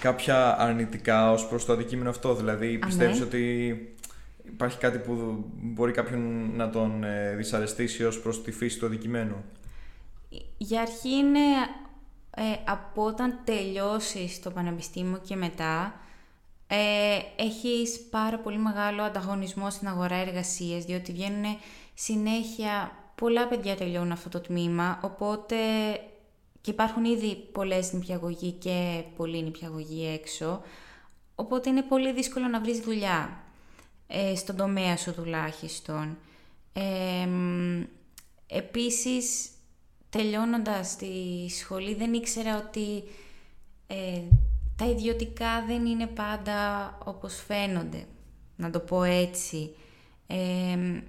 κάποια 0.00 0.58
αρνητικά 0.58 1.30
ως 1.30 1.46
προς 1.48 1.64
το 1.64 1.72
αντικείμενο 1.72 2.10
αυτό, 2.10 2.34
δηλαδή 2.34 2.78
πιστεύεις 2.78 3.18
ναι. 3.18 3.24
ότι 3.24 3.76
υπάρχει 4.44 4.78
κάτι 4.78 4.98
που 4.98 5.44
μπορεί 5.62 5.92
κάποιον 5.92 6.50
να 6.56 6.70
τον 6.70 7.04
ε, 7.04 7.34
δυσαρεστήσει 7.34 8.04
ως 8.04 8.20
προς 8.20 8.42
τη 8.42 8.52
φύση 8.52 8.78
του 8.78 8.86
αντικειμένου; 8.86 9.44
Για 10.56 10.80
αρχή 10.80 11.10
είναι 11.10 11.38
ε, 12.36 12.42
από 12.64 13.04
όταν 13.04 13.38
τελειώσεις 13.44 14.40
το 14.40 14.50
πανεπιστήμιο 14.50 15.20
και 15.26 15.36
μετά 15.36 15.94
ε, 16.66 17.18
έχεις 17.36 18.00
πάρα 18.10 18.38
πολύ 18.38 18.58
μεγάλο 18.58 19.02
ανταγωνισμό 19.02 19.70
στην 19.70 19.88
αγορά 19.88 20.16
εργασίας 20.16 20.84
διότι 20.84 21.12
βγαίνουν 21.12 21.58
συνέχεια 21.94 22.92
πολλά 23.14 23.48
παιδιά 23.48 23.76
τελειώνουν 23.76 24.12
αυτό 24.12 24.28
το 24.28 24.40
τμήμα 24.40 24.98
οπότε 25.02 25.56
και 26.62 26.70
υπάρχουν 26.70 27.04
ήδη 27.04 27.36
πολλές 27.52 27.92
νηπιαγωγοί 27.92 28.50
και 28.50 29.02
πολλοί 29.16 29.42
νηπιαγωγοί 29.42 30.06
έξω 30.06 30.62
οπότε 31.34 31.70
είναι 31.70 31.82
πολύ 31.82 32.12
δύσκολο 32.12 32.46
να 32.46 32.60
βρεις 32.60 32.80
δουλειά 32.80 33.42
ε, 34.06 34.34
στον 34.34 34.56
τομέα 34.56 34.96
σου 34.96 35.14
τουλάχιστον. 35.14 36.18
Ε, 36.72 37.28
επίσης, 38.46 39.50
τελειώνοντας 40.10 40.96
τη 40.96 41.48
σχολή 41.48 41.94
δεν 41.94 42.12
ήξερα 42.12 42.58
ότι 42.58 43.02
ε, 43.86 44.20
τα 44.76 44.84
ιδιωτικά 44.84 45.64
δεν 45.66 45.86
είναι 45.86 46.06
πάντα 46.06 46.98
όπως 47.04 47.42
φαίνονται, 47.46 48.06
να 48.56 48.70
το 48.70 48.80
πω 48.80 49.02
έτσι. 49.02 49.74
Ε, 50.26 51.02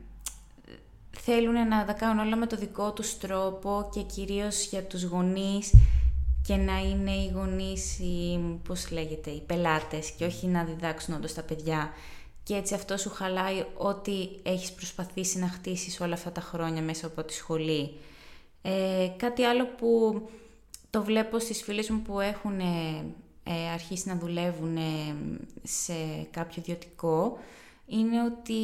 θέλουν 1.19 1.67
να 1.67 1.85
τα 1.85 1.93
κάνουν 1.93 2.25
όλα 2.25 2.35
με 2.35 2.47
το 2.47 2.55
δικό 2.55 2.93
τους 2.93 3.17
τρόπο 3.17 3.89
και 3.93 4.01
κυρίως 4.01 4.65
για 4.65 4.83
τους 4.83 5.03
γονείς 5.03 5.73
και 6.47 6.55
να 6.55 6.77
είναι 6.79 7.11
οι 7.11 7.31
γονείς 7.33 7.99
οι, 7.99 8.39
πώς 8.67 8.91
λέγεται, 8.91 9.29
οι 9.29 9.41
πελάτες 9.41 10.11
και 10.11 10.25
όχι 10.25 10.47
να 10.47 10.63
διδάξουν 10.63 11.13
όντως 11.13 11.33
τα 11.33 11.41
παιδιά 11.41 11.91
και 12.43 12.55
έτσι 12.55 12.73
αυτό 12.73 12.97
σου 12.97 13.09
χαλάει 13.09 13.65
ό,τι 13.77 14.29
έχεις 14.43 14.71
προσπαθήσει 14.71 15.39
να 15.39 15.47
χτίσεις 15.47 15.99
όλα 15.99 16.13
αυτά 16.13 16.31
τα 16.31 16.41
χρόνια 16.41 16.81
μέσα 16.81 17.07
από 17.07 17.23
τη 17.23 17.33
σχολή. 17.33 17.93
Ε, 18.61 19.07
κάτι 19.17 19.43
άλλο 19.43 19.65
που 19.65 20.21
το 20.89 21.03
βλέπω 21.03 21.39
στις 21.39 21.63
φίλες 21.63 21.89
μου 21.89 22.01
που 22.01 22.19
έχουν 22.19 22.59
ε, 22.59 23.05
ε, 23.43 23.69
αρχίσει 23.73 24.07
να 24.07 24.15
δουλεύουν 24.15 24.77
σε 25.63 25.93
κάποιο 26.31 26.61
ιδιωτικό 26.61 27.37
είναι 27.85 28.23
ότι 28.23 28.61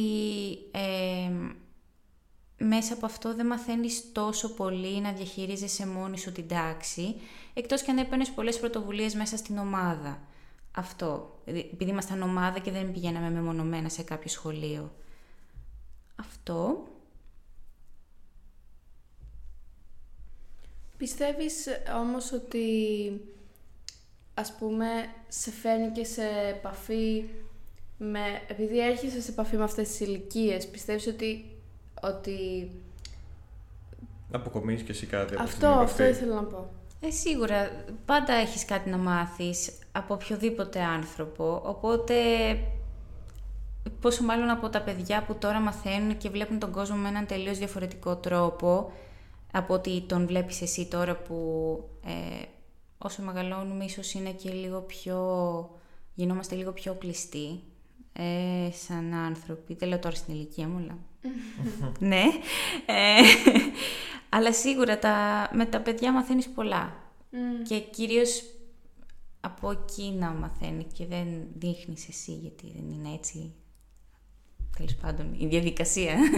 μέσα 2.62 2.94
από 2.94 3.06
αυτό 3.06 3.34
δεν 3.34 3.46
μαθαίνεις 3.46 4.12
τόσο 4.12 4.54
πολύ 4.54 5.00
να 5.00 5.12
διαχειρίζεσαι 5.12 5.86
μόνη 5.86 6.18
σου 6.18 6.32
την 6.32 6.48
τάξη, 6.48 7.14
εκτός 7.54 7.82
και 7.82 7.90
αν 7.90 7.98
έπαιρνες 7.98 8.30
πολλές 8.30 8.58
πρωτοβουλίες 8.58 9.14
μέσα 9.14 9.36
στην 9.36 9.58
ομάδα. 9.58 10.22
Αυτό. 10.72 11.40
Επειδή 11.44 11.90
ήμασταν 11.90 12.22
ομάδα 12.22 12.58
και 12.58 12.70
δεν 12.70 12.92
πηγαίναμε 12.92 13.30
μεμονωμένα 13.30 13.88
σε 13.88 14.02
κάποιο 14.02 14.30
σχολείο. 14.30 14.92
Αυτό. 16.16 16.88
Πιστεύεις 20.96 21.66
όμως 22.00 22.32
ότι 22.32 22.66
ας 24.34 24.54
πούμε 24.56 24.86
σε 25.28 25.50
φέρνει 25.50 25.90
και 25.90 26.04
σε 26.04 26.28
επαφή 26.48 27.24
με... 27.98 28.20
Επειδή 28.48 28.80
έρχεσαι 28.80 29.20
σε 29.20 29.30
επαφή 29.30 29.56
με 29.56 29.64
αυτές 29.64 29.88
τις 29.88 30.00
ηλικίες, 30.00 30.68
πιστεύεις 30.68 31.06
ότι... 31.06 31.49
ότι... 32.00 32.70
Αποκομίσεις 34.32 34.82
και 34.82 34.92
εσύ 34.92 35.06
κάτι 35.06 35.34
από 35.34 35.42
Αυτό, 35.42 35.66
αυτό 35.66 36.04
ήθελα 36.04 36.34
να 36.34 36.42
πω. 36.42 36.68
Ε, 37.00 37.10
σίγουρα, 37.10 37.84
πάντα 38.06 38.32
έχεις 38.32 38.64
κάτι 38.64 38.90
να 38.90 38.96
μάθεις 38.96 39.78
από 39.92 40.14
οποιοδήποτε 40.14 40.80
άνθρωπο, 40.80 41.62
οπότε 41.64 42.14
πόσο 44.00 44.24
μάλλον 44.24 44.50
από 44.50 44.68
τα 44.68 44.82
παιδιά 44.82 45.22
που 45.22 45.34
τώρα 45.34 45.60
μαθαίνουν 45.60 46.16
και 46.16 46.28
βλέπουν 46.28 46.58
τον 46.58 46.72
κόσμο 46.72 46.96
με 46.96 47.08
έναν 47.08 47.26
τελείως 47.26 47.58
διαφορετικό 47.58 48.16
τρόπο 48.16 48.92
από 49.52 49.74
ότι 49.74 50.00
τον 50.00 50.26
βλέπεις 50.26 50.62
εσύ 50.62 50.86
τώρα 50.86 51.16
που 51.16 51.34
ε, 52.04 52.44
όσο 52.98 53.22
μεγαλώνουμε 53.22 53.84
ίσως 53.84 54.12
είναι 54.12 54.30
και 54.30 54.50
λίγο 54.50 54.80
πιο... 54.80 55.18
γινόμαστε 56.14 56.54
λίγο 56.54 56.72
πιο 56.72 56.94
κλειστοί 56.94 57.60
ε, 58.12 58.70
σαν 58.72 59.14
άνθρωποι. 59.14 59.74
Δεν 59.74 59.88
λέω 59.88 59.98
τώρα 59.98 60.14
στην 60.14 60.34
ηλικία 60.34 60.68
μου, 60.68 60.78
αλλά... 60.78 60.98
ναι. 62.10 62.22
Ε, 62.86 63.20
αλλά 64.28 64.52
σίγουρα 64.52 64.98
τα, 64.98 65.48
με 65.52 65.66
τα 65.66 65.80
παιδιά 65.80 66.12
μαθαίνεις 66.12 66.48
πολλά. 66.48 66.94
Και 67.68 67.78
κυρίως 67.78 68.44
από 69.40 69.70
εκεί 69.70 70.14
να 70.18 70.30
μαθαίνει 70.30 70.86
και 70.92 71.06
δεν 71.06 71.26
δείχνεις 71.58 72.08
εσύ 72.08 72.32
γιατί 72.32 72.72
δεν 72.74 72.90
είναι 72.90 73.14
έτσι. 73.14 73.52
Τέλος 74.76 74.94
πάντων, 74.94 75.34
η 75.38 75.46
διαδικασία. 75.46 76.16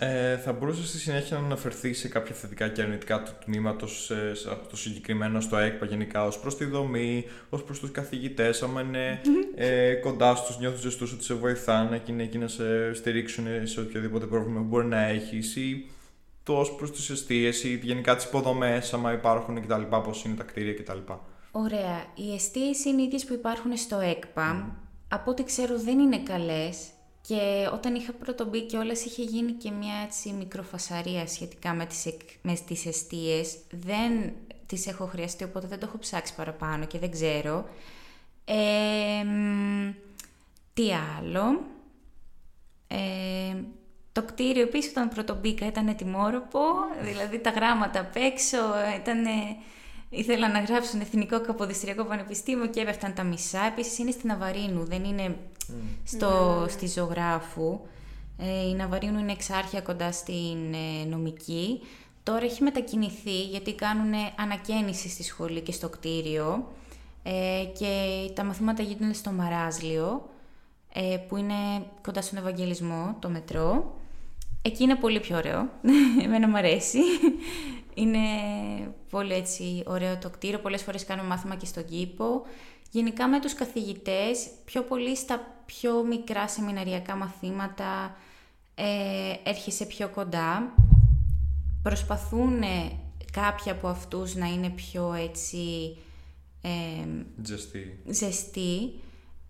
Ε, 0.00 0.36
θα 0.36 0.52
μπορούσε 0.52 0.86
στη 0.86 0.98
συνέχεια 0.98 1.38
να 1.38 1.44
αναφερθεί 1.44 1.92
σε 1.92 2.08
κάποια 2.08 2.34
θετικά 2.34 2.68
και 2.68 2.82
αρνητικά 2.82 3.22
του 3.22 3.32
τμήματος, 3.44 4.10
ε, 4.10 4.32
το 4.70 4.76
συγκεκριμένο 4.76 5.40
στο 5.40 5.56
ΕΚΠΑ 5.56 5.86
γενικά, 5.86 6.26
ως 6.26 6.38
προς 6.38 6.56
τη 6.56 6.64
δομή, 6.64 7.24
ως 7.48 7.62
προς 7.62 7.78
τους 7.78 7.90
καθηγητές, 7.90 8.62
άμα 8.62 8.80
είναι 8.80 9.20
ε, 9.54 9.94
κοντά 9.94 10.34
στους, 10.34 10.58
νιώθεις 10.58 10.80
ζεστού 10.80 11.08
ότι 11.14 11.24
σε 11.24 11.34
βοηθάνε 11.34 11.98
και 11.98 12.12
είναι 12.12 12.22
εκεί 12.22 12.38
να 12.38 12.48
σε 12.48 12.94
στηρίξουν 12.94 13.46
σε 13.62 13.80
οποιοδήποτε 13.80 14.26
πρόβλημα 14.26 14.60
που 14.60 14.66
μπορεί 14.66 14.86
να 14.86 15.02
έχεις, 15.02 15.56
ή 15.56 15.90
το 16.42 16.58
ως 16.58 16.74
προς 16.74 16.92
τις 16.92 17.10
αιστείες, 17.10 17.64
ή 17.64 17.80
γενικά 17.82 18.16
τις 18.16 18.24
υποδομές, 18.24 18.94
άμα 18.94 19.12
υπάρχουν 19.12 19.62
κτλ. 19.62 19.82
Πώς 19.82 20.24
είναι 20.24 20.34
τα 20.34 20.42
κτίρια 20.42 20.74
κτλ. 20.74 20.98
Ωραία. 21.50 22.04
Οι 22.14 22.34
αιστείες 22.34 22.84
είναι 22.84 23.00
οι 23.00 23.04
ίδιες 23.04 23.24
που 23.24 23.32
υπάρχουν 23.32 23.76
στο 23.76 23.98
ΕΚΠΑ. 23.98 24.76
Από 25.08 25.30
ό,τι 25.30 25.44
ξέρω 25.44 25.78
δεν 25.78 25.98
είναι 25.98 26.18
καλές 26.18 26.78
και 27.28 27.68
όταν 27.72 27.94
είχα 27.94 28.12
πρώτο 28.12 28.44
μπει 28.44 28.62
και 28.62 28.76
όλες 28.76 29.04
είχε 29.04 29.22
γίνει 29.22 29.52
και 29.52 29.70
μια 29.70 29.94
έτσι 30.04 30.32
μικροφασαρία 30.32 31.26
σχετικά 31.26 31.74
με 31.74 31.86
τις, 31.86 32.06
με 32.42 32.58
τις 32.66 32.86
αιστείες. 32.86 33.58
Δεν 33.70 34.32
τις 34.66 34.86
έχω 34.86 35.06
χρειαστεί, 35.06 35.44
οπότε 35.44 35.66
δεν 35.66 35.78
το 35.78 35.86
έχω 35.88 35.98
ψάξει 35.98 36.34
παραπάνω 36.34 36.84
και 36.86 36.98
δεν 36.98 37.10
ξέρω. 37.10 37.68
τι 40.74 40.92
άλλο; 41.18 41.60
Ε, 42.86 43.56
το 44.12 44.22
κτίριο 44.22 44.62
επίσης 44.62 44.90
όταν 44.90 45.08
πρώτο 45.08 45.34
μπήκα 45.34 45.66
ήταν 45.66 45.88
ετοιμόρροπο, 45.88 46.60
δηλαδή 47.02 47.38
τα 47.38 47.50
γράμματα 47.50 48.00
απ' 48.00 48.16
έξω 48.16 48.58
ήταν... 49.00 49.24
Ήθελα 50.10 50.48
να 50.48 50.60
γράψω 50.60 50.90
ένα 50.94 51.02
εθνικό 51.02 51.40
καποδιστριακό 51.40 52.04
πανεπιστήμιο 52.04 52.66
και 52.66 52.80
έπεφταν 52.80 53.14
τα 53.14 53.22
μισά. 53.22 53.64
Επίσης 53.64 53.98
είναι 53.98 54.10
στην 54.10 54.30
Αβαρίνου, 54.30 54.84
δεν 54.84 55.04
είναι 55.04 55.36
στο, 56.04 56.64
στη 56.68 56.86
ζωγράφου. 56.86 57.80
Ε, 58.38 58.68
η 58.68 58.74
Ναβαρίνου 58.74 59.18
είναι 59.18 59.32
εξάρχεια 59.32 59.80
κοντά 59.80 60.12
στην 60.12 60.74
ε, 60.74 61.04
νομική. 61.08 61.80
Τώρα 62.22 62.44
έχει 62.44 62.62
μετακινηθεί 62.62 63.42
γιατί 63.42 63.74
κάνουν 63.74 64.12
ανακαίνιση 64.36 65.08
στη 65.08 65.22
σχολή 65.22 65.60
και 65.60 65.72
στο 65.72 65.88
κτίριο 65.88 66.66
ε, 67.22 67.64
και 67.78 67.94
τα 68.34 68.44
μαθήματα 68.44 68.82
γίνονται 68.82 69.14
στο 69.14 69.30
Μαράζλιο 69.30 70.28
ε, 70.92 71.16
που 71.28 71.36
είναι 71.36 71.54
κοντά 72.02 72.22
στον 72.22 72.38
Ευαγγελισμό, 72.38 73.16
το 73.18 73.28
μετρό. 73.28 73.94
Εκεί 74.62 74.82
είναι 74.82 74.96
πολύ 74.96 75.20
πιο 75.20 75.36
ωραίο. 75.36 75.68
Εμένα 76.24 76.48
μου 76.48 76.56
αρέσει. 76.56 76.98
Είναι 77.94 78.18
πολύ 79.10 79.32
έτσι 79.32 79.82
ωραίο 79.86 80.16
το 80.16 80.30
κτίριο. 80.30 80.58
Πολλές 80.58 80.82
φορές 80.82 81.04
κάνω 81.04 81.22
μάθημα 81.22 81.54
και 81.54 81.66
στον 81.66 81.84
κήπο. 81.84 82.42
Γενικά 82.90 83.28
με 83.28 83.40
τους 83.40 83.54
καθηγητές, 83.54 84.48
πιο 84.64 84.82
πολύ 84.82 85.16
στα 85.16 85.62
πιο 85.66 86.04
μικρά 86.04 86.48
σεμιναριακά 86.48 87.14
μαθήματα 87.14 88.16
ε, 88.74 89.32
έρχεσαι 89.42 89.84
πιο 89.86 90.08
κοντά. 90.08 90.74
Προσπαθούν 91.82 92.62
κάποια 93.32 93.72
από 93.72 93.88
αυτούς 93.88 94.34
να 94.34 94.46
είναι 94.46 94.70
πιο 94.70 95.12
έτσι... 95.12 95.96
Ε, 96.62 97.06
ζεστοί 98.06 98.92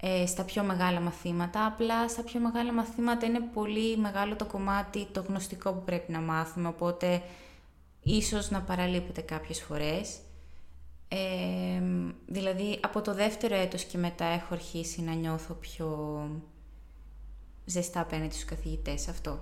ε, 0.00 0.26
στα 0.26 0.44
πιο 0.44 0.62
μεγάλα 0.62 1.00
μαθήματα. 1.00 1.66
Απλά 1.66 2.08
στα 2.08 2.22
πιο 2.22 2.40
μεγάλα 2.40 2.72
μαθήματα 2.72 3.26
είναι 3.26 3.40
πολύ 3.54 3.96
μεγάλο 3.96 4.36
το 4.36 4.44
κομμάτι, 4.44 5.06
το 5.12 5.24
γνωστικό 5.28 5.72
που 5.72 5.82
πρέπει 5.84 6.12
να 6.12 6.20
μάθουμε, 6.20 6.68
οπότε 6.68 7.22
ίσως 8.02 8.50
να 8.50 8.60
παραλείπεται 8.60 9.20
κάποιες 9.20 9.62
φορές. 9.62 10.16
Ε, 11.08 11.82
δηλαδή, 12.26 12.78
από 12.82 13.00
το 13.00 13.14
δεύτερο 13.14 13.54
έτος 13.54 13.84
και 13.84 13.98
μετά 13.98 14.24
έχω 14.24 14.54
αρχίσει 14.54 15.02
να 15.02 15.12
νιώθω 15.12 15.54
πιο 15.54 16.20
ζεστά 17.64 18.00
απέναντι 18.00 18.32
στους 18.32 18.44
καθηγητές, 18.44 19.08
αυτό. 19.08 19.38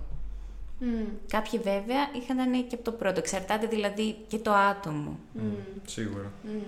Mm. 0.81 1.07
Κάποιοι 1.27 1.59
βέβαια 1.59 2.09
είχαν 2.15 2.67
και 2.67 2.75
από 2.75 2.83
το 2.83 2.91
πρώτο, 2.91 3.19
εξαρτάται 3.19 3.67
δηλαδή 3.67 4.15
και 4.27 4.37
το 4.37 4.51
άτομο. 4.51 5.19
Mm. 5.35 5.39
Σίγουρα. 5.85 6.31
Mm. 6.45 6.61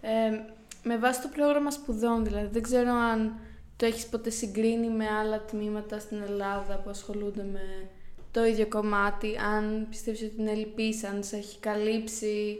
Ε, 0.00 0.40
με 0.82 0.98
βάση 0.98 1.22
το 1.22 1.28
πρόγραμμα 1.28 1.70
σπουδών, 1.70 2.24
δηλαδή. 2.24 2.48
Δεν 2.52 2.62
ξέρω 2.62 2.90
αν 2.90 3.32
το 3.76 3.86
έχεις 3.86 4.06
ποτέ 4.06 4.30
συγκρίνει 4.30 4.88
με 4.88 5.06
άλλα 5.06 5.40
τμήματα 5.40 5.98
στην 5.98 6.22
Ελλάδα 6.22 6.76
που 6.76 6.90
ασχολούνται 6.90 7.44
με 7.52 7.88
το 8.30 8.44
ίδιο 8.44 8.66
κομμάτι, 8.68 9.36
αν 9.36 9.86
πιστεύεις 9.90 10.22
ότι 10.22 10.34
είναι 10.38 10.50
ελπίς, 10.50 11.04
αν 11.04 11.24
σε 11.24 11.36
έχει 11.36 11.58
καλύψει 11.58 12.58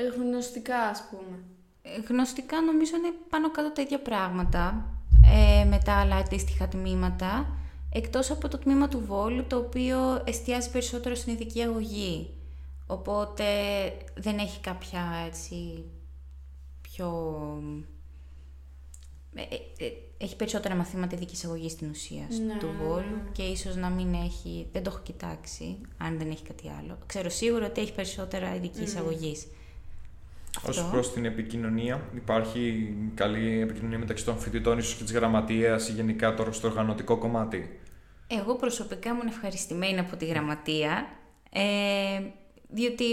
γνωστικά, 0.00 0.78
ας 0.78 1.04
πούμε. 1.10 1.38
Ε, 1.82 2.00
γνωστικά 2.08 2.60
νομίζω 2.60 2.96
είναι 2.96 3.12
πάνω 3.28 3.50
κάτω 3.50 3.72
τα 3.72 3.82
ίδια 3.82 4.00
πράγματα 4.00 4.86
ε, 5.24 5.64
με 5.64 5.80
τα 5.84 5.92
άλλα 5.92 6.16
αντίστοιχα 6.16 6.68
τμήματα, 6.68 7.56
εκτός 7.92 8.30
από 8.30 8.48
το 8.48 8.58
τμήμα 8.58 8.88
του 8.88 9.04
Βόλου, 9.06 9.44
το 9.46 9.56
οποίο 9.56 10.22
εστιάζει 10.24 10.70
περισσότερο 10.70 11.14
στην 11.14 11.32
ειδική 11.32 11.62
αγωγή. 11.62 12.30
Οπότε 12.86 13.44
δεν 14.14 14.38
έχει 14.38 14.60
κάποια 14.60 15.24
έτσι 15.26 15.84
πιο... 16.80 17.08
Ε, 19.34 19.42
ε, 19.42 19.84
ε, 19.86 19.92
έχει 20.18 20.36
περισσότερα 20.36 20.74
μαθήματα 20.74 21.14
ειδικής 21.14 21.44
αγωγής 21.44 21.72
στην 21.72 21.90
ουσία 21.90 22.26
ναι, 22.46 22.58
του 22.58 22.70
Βόλου 22.82 23.00
ναι, 23.00 23.22
ναι. 23.22 23.30
και 23.32 23.42
ίσως 23.42 23.76
να 23.76 23.88
μην 23.88 24.14
έχει, 24.14 24.68
δεν 24.72 24.82
το 24.82 24.90
έχω 24.94 25.02
κοιτάξει, 25.02 25.78
αν 25.98 26.18
δεν 26.18 26.30
έχει 26.30 26.42
κάτι 26.42 26.70
άλλο. 26.78 26.98
Ξέρω 27.06 27.28
σίγουρα 27.28 27.66
ότι 27.66 27.80
έχει 27.80 27.94
περισσότερα 27.94 28.54
ειδικής 28.54 28.88
εισαγωγή. 28.88 29.36
Ω 30.60 30.90
προς 30.90 31.12
την 31.12 31.24
επικοινωνία, 31.24 32.00
υπάρχει 32.14 32.94
καλή 33.14 33.60
επικοινωνία 33.60 33.98
μεταξύ 33.98 34.24
των 34.24 34.38
φοιτητών, 34.38 34.78
ίσως 34.78 34.94
και 34.94 35.02
της 35.02 35.12
γραμματείας 35.12 35.88
ή 35.88 35.92
γενικά 35.92 36.34
τώρα 36.34 36.52
στο 36.52 36.68
οργανωτικό 36.68 37.16
κομμάτι. 37.16 37.80
Εγώ 38.26 38.54
προσωπικά 38.54 39.10
ήμουν 39.10 39.26
ευχαριστημένη 39.26 39.98
από 39.98 40.16
τη 40.16 40.24
γραμματεία, 40.24 41.06
ε, 41.52 41.62
διότι 42.68 43.04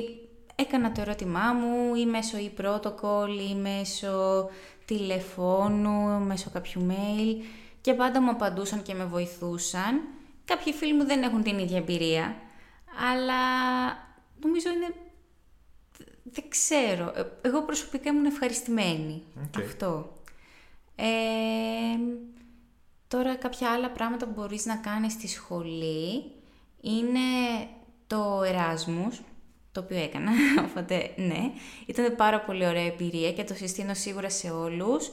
έκανα 0.56 0.92
το 0.92 1.02
ερώτημά 1.02 1.54
μου 1.54 1.96
ή 1.96 2.06
μέσω 2.06 2.38
e-protocol 2.38 3.50
ή 3.52 3.56
μέσω 3.56 4.50
τηλεφώνου, 4.86 6.20
μέσω 6.26 6.50
κάποιου 6.54 6.88
mail 6.90 7.44
και 7.82 7.94
πάντα 7.94 8.22
μου 8.22 8.30
απαντούσαν 8.30 8.82
και 8.82 8.94
με 8.94 9.06
βοηθούσαν. 9.06 10.02
Κάποιοι 10.46 10.74
φίλοι 10.74 10.94
μου 10.94 11.06
δεν 11.06 11.24
έχουν 11.24 11.44
την 11.44 11.60
ίδια 11.60 11.78
εμπειρία, 11.78 12.36
αλλά 13.12 13.42
νομίζω 14.42 14.70
είναι... 14.70 14.94
Δεν 16.24 16.44
ξέρω. 16.50 17.14
Ε, 17.16 17.24
εγώ 17.42 17.62
προσωπικά 17.62 18.10
ήμουν 18.10 18.26
ευχαριστημένη. 18.26 19.24
Αυτό. 19.58 20.14
Ε, 20.96 21.06
τώρα 23.08 23.36
κάποια 23.36 23.72
άλλα 23.72 23.90
πράγματα 23.90 24.26
που 24.26 24.34
μπορείς 24.36 24.66
να 24.66 24.76
κάνεις 24.76 25.14
στη 25.14 25.28
σχολή 25.28 26.32
είναι 26.82 27.20
το 28.08 28.44
Εράσμους, 28.44 29.22
το 29.72 29.80
οποίο 29.80 29.98
έκανα, 29.98 30.32
οπότε 30.70 31.14
ναι. 31.16 31.52
Ήταν 31.86 32.16
πάρα 32.16 32.40
πολύ 32.42 32.66
ωραία 32.66 32.86
εμπειρία 32.86 33.34
και 33.34 33.44
το 33.44 33.54
συστήνω 33.54 33.94
σίγουρα 33.94 34.30
σε 34.30 34.50
όλους. 34.50 35.12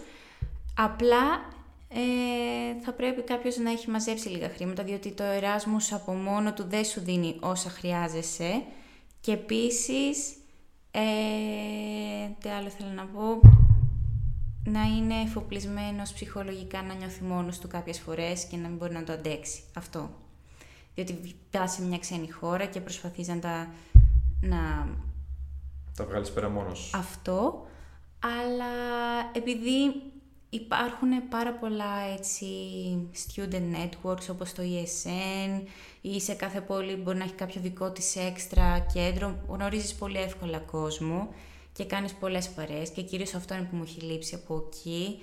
Απλά 0.77 1.55
ε, 1.88 2.81
θα 2.85 2.92
πρέπει 2.92 3.23
κάποιος 3.23 3.57
να 3.57 3.71
έχει 3.71 3.90
μαζέψει 3.90 4.29
λίγα 4.29 4.49
χρήματα, 4.49 4.83
διότι 4.83 5.11
το 5.11 5.25
Erasmus 5.25 5.95
από 5.95 6.12
μόνο 6.12 6.53
του 6.53 6.66
δεν 6.69 6.85
σου 6.85 7.01
δίνει 7.01 7.37
όσα 7.40 7.71
χρειάζεσαι. 7.71 8.62
Και 9.21 9.33
επίσης, 9.33 10.33
ε, 10.98 12.28
τι 12.38 12.48
άλλο 12.48 12.68
θέλω 12.68 12.90
να 12.90 13.04
πω, 13.04 13.40
να 14.64 14.82
είναι 14.82 15.14
εφοπλισμένος 15.24 16.12
ψυχολογικά 16.12 16.82
να 16.82 16.94
νιώθει 16.94 17.22
μόνος 17.22 17.59
του 17.59 17.68
κάποιες 17.68 18.00
φορές 18.00 18.44
και 18.44 18.56
να 18.56 18.68
μην 18.68 18.76
μπορεί 18.76 18.92
να 18.92 19.04
το 19.04 19.12
αντέξει. 19.12 19.62
Αυτό. 19.74 20.11
Διότι 20.94 21.35
πας 21.50 21.72
σε 21.72 21.82
μια 21.82 21.98
ξένη 21.98 22.30
χώρα 22.30 22.64
και 22.64 22.80
προσπαθείς 22.80 23.28
να 23.28 23.38
τα 23.38 23.68
να... 24.40 24.88
Τα 25.96 26.04
βγάλεις 26.04 26.30
πέρα 26.30 26.48
μόνος. 26.48 26.92
Αυτό, 26.94 27.66
αλλά 28.18 28.72
επειδή 29.32 30.02
υπάρχουν 30.57 31.29
πάρα 31.29 31.53
πολλά 31.53 32.01
έτσι 32.19 32.47
student 33.27 33.75
networks 33.77 34.29
όπως 34.31 34.53
το 34.53 34.62
ESN 34.62 35.62
ή 36.01 36.21
σε 36.21 36.35
κάθε 36.35 36.61
πόλη 36.61 36.95
μπορεί 36.95 37.19
να 37.19 37.25
έχει 37.25 37.33
κάποιο 37.33 37.61
δικό 37.61 37.90
της 37.90 38.16
έξτρα 38.16 38.87
κέντρο, 38.92 39.37
γνωρίζεις 39.49 39.95
πολύ 39.95 40.19
εύκολα 40.19 40.59
κόσμο 40.59 41.35
και 41.73 41.85
κάνεις 41.85 42.12
πολλές 42.14 42.49
παρέες 42.49 42.90
και 42.90 43.03
κυρίως 43.03 43.35
αυτό 43.35 43.55
είναι 43.55 43.69
που 43.71 43.77
μου 43.77 43.83
έχει 43.83 44.01
λείψει 44.01 44.35
από 44.35 44.66
εκεί, 44.66 45.23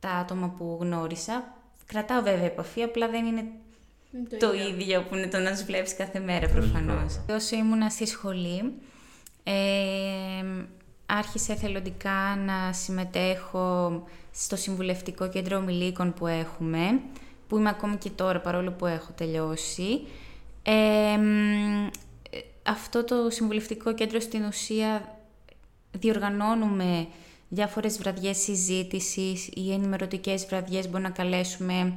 τα 0.00 0.10
άτομα 0.10 0.48
που 0.48 0.78
γνώρισα. 0.80 1.56
Κρατάω 1.86 2.22
βέβαια 2.22 2.44
επαφή, 2.44 2.82
απλά 2.82 3.08
δεν 3.08 3.26
είναι 3.26 3.44
το, 4.38 4.54
ίδιο. 4.54 5.02
που 5.02 5.14
είναι 5.16 5.26
το 5.26 5.38
να 5.38 5.50
τους 5.50 5.62
βλέπεις 5.62 5.96
κάθε 5.96 6.20
μέρα 6.20 6.48
προφανώς. 6.48 7.20
Όσο 7.30 7.56
ήμουνα 7.56 7.90
στη 7.90 8.06
σχολή, 8.06 8.72
ε, 9.44 9.52
άρχισα 11.18 11.52
εθελοντικά 11.52 12.36
να 12.46 12.72
συμμετέχω 12.72 14.02
στο 14.32 14.56
συμβουλευτικό 14.56 15.28
κέντρο 15.28 15.56
ομιλίκων 15.56 16.14
που 16.14 16.26
έχουμε, 16.26 17.00
που 17.48 17.56
είμαι 17.56 17.68
ακόμη 17.68 17.96
και 17.96 18.10
τώρα 18.10 18.40
παρόλο 18.40 18.70
που 18.70 18.86
έχω 18.86 19.12
τελειώσει. 19.16 20.06
Ε, 20.62 21.18
αυτό 22.62 23.04
το 23.04 23.30
συμβουλευτικό 23.30 23.94
κέντρο 23.94 24.20
στην 24.20 24.44
ουσία 24.44 25.18
διοργανώνουμε 25.90 27.06
διάφορες 27.48 27.98
βραδιές 27.98 28.36
συζήτησης 28.36 29.48
ή 29.54 29.72
ενημερωτικές 29.72 30.46
βραδιές 30.46 30.84
μπορούμε 30.88 31.08
να 31.08 31.14
καλέσουμε 31.14 31.94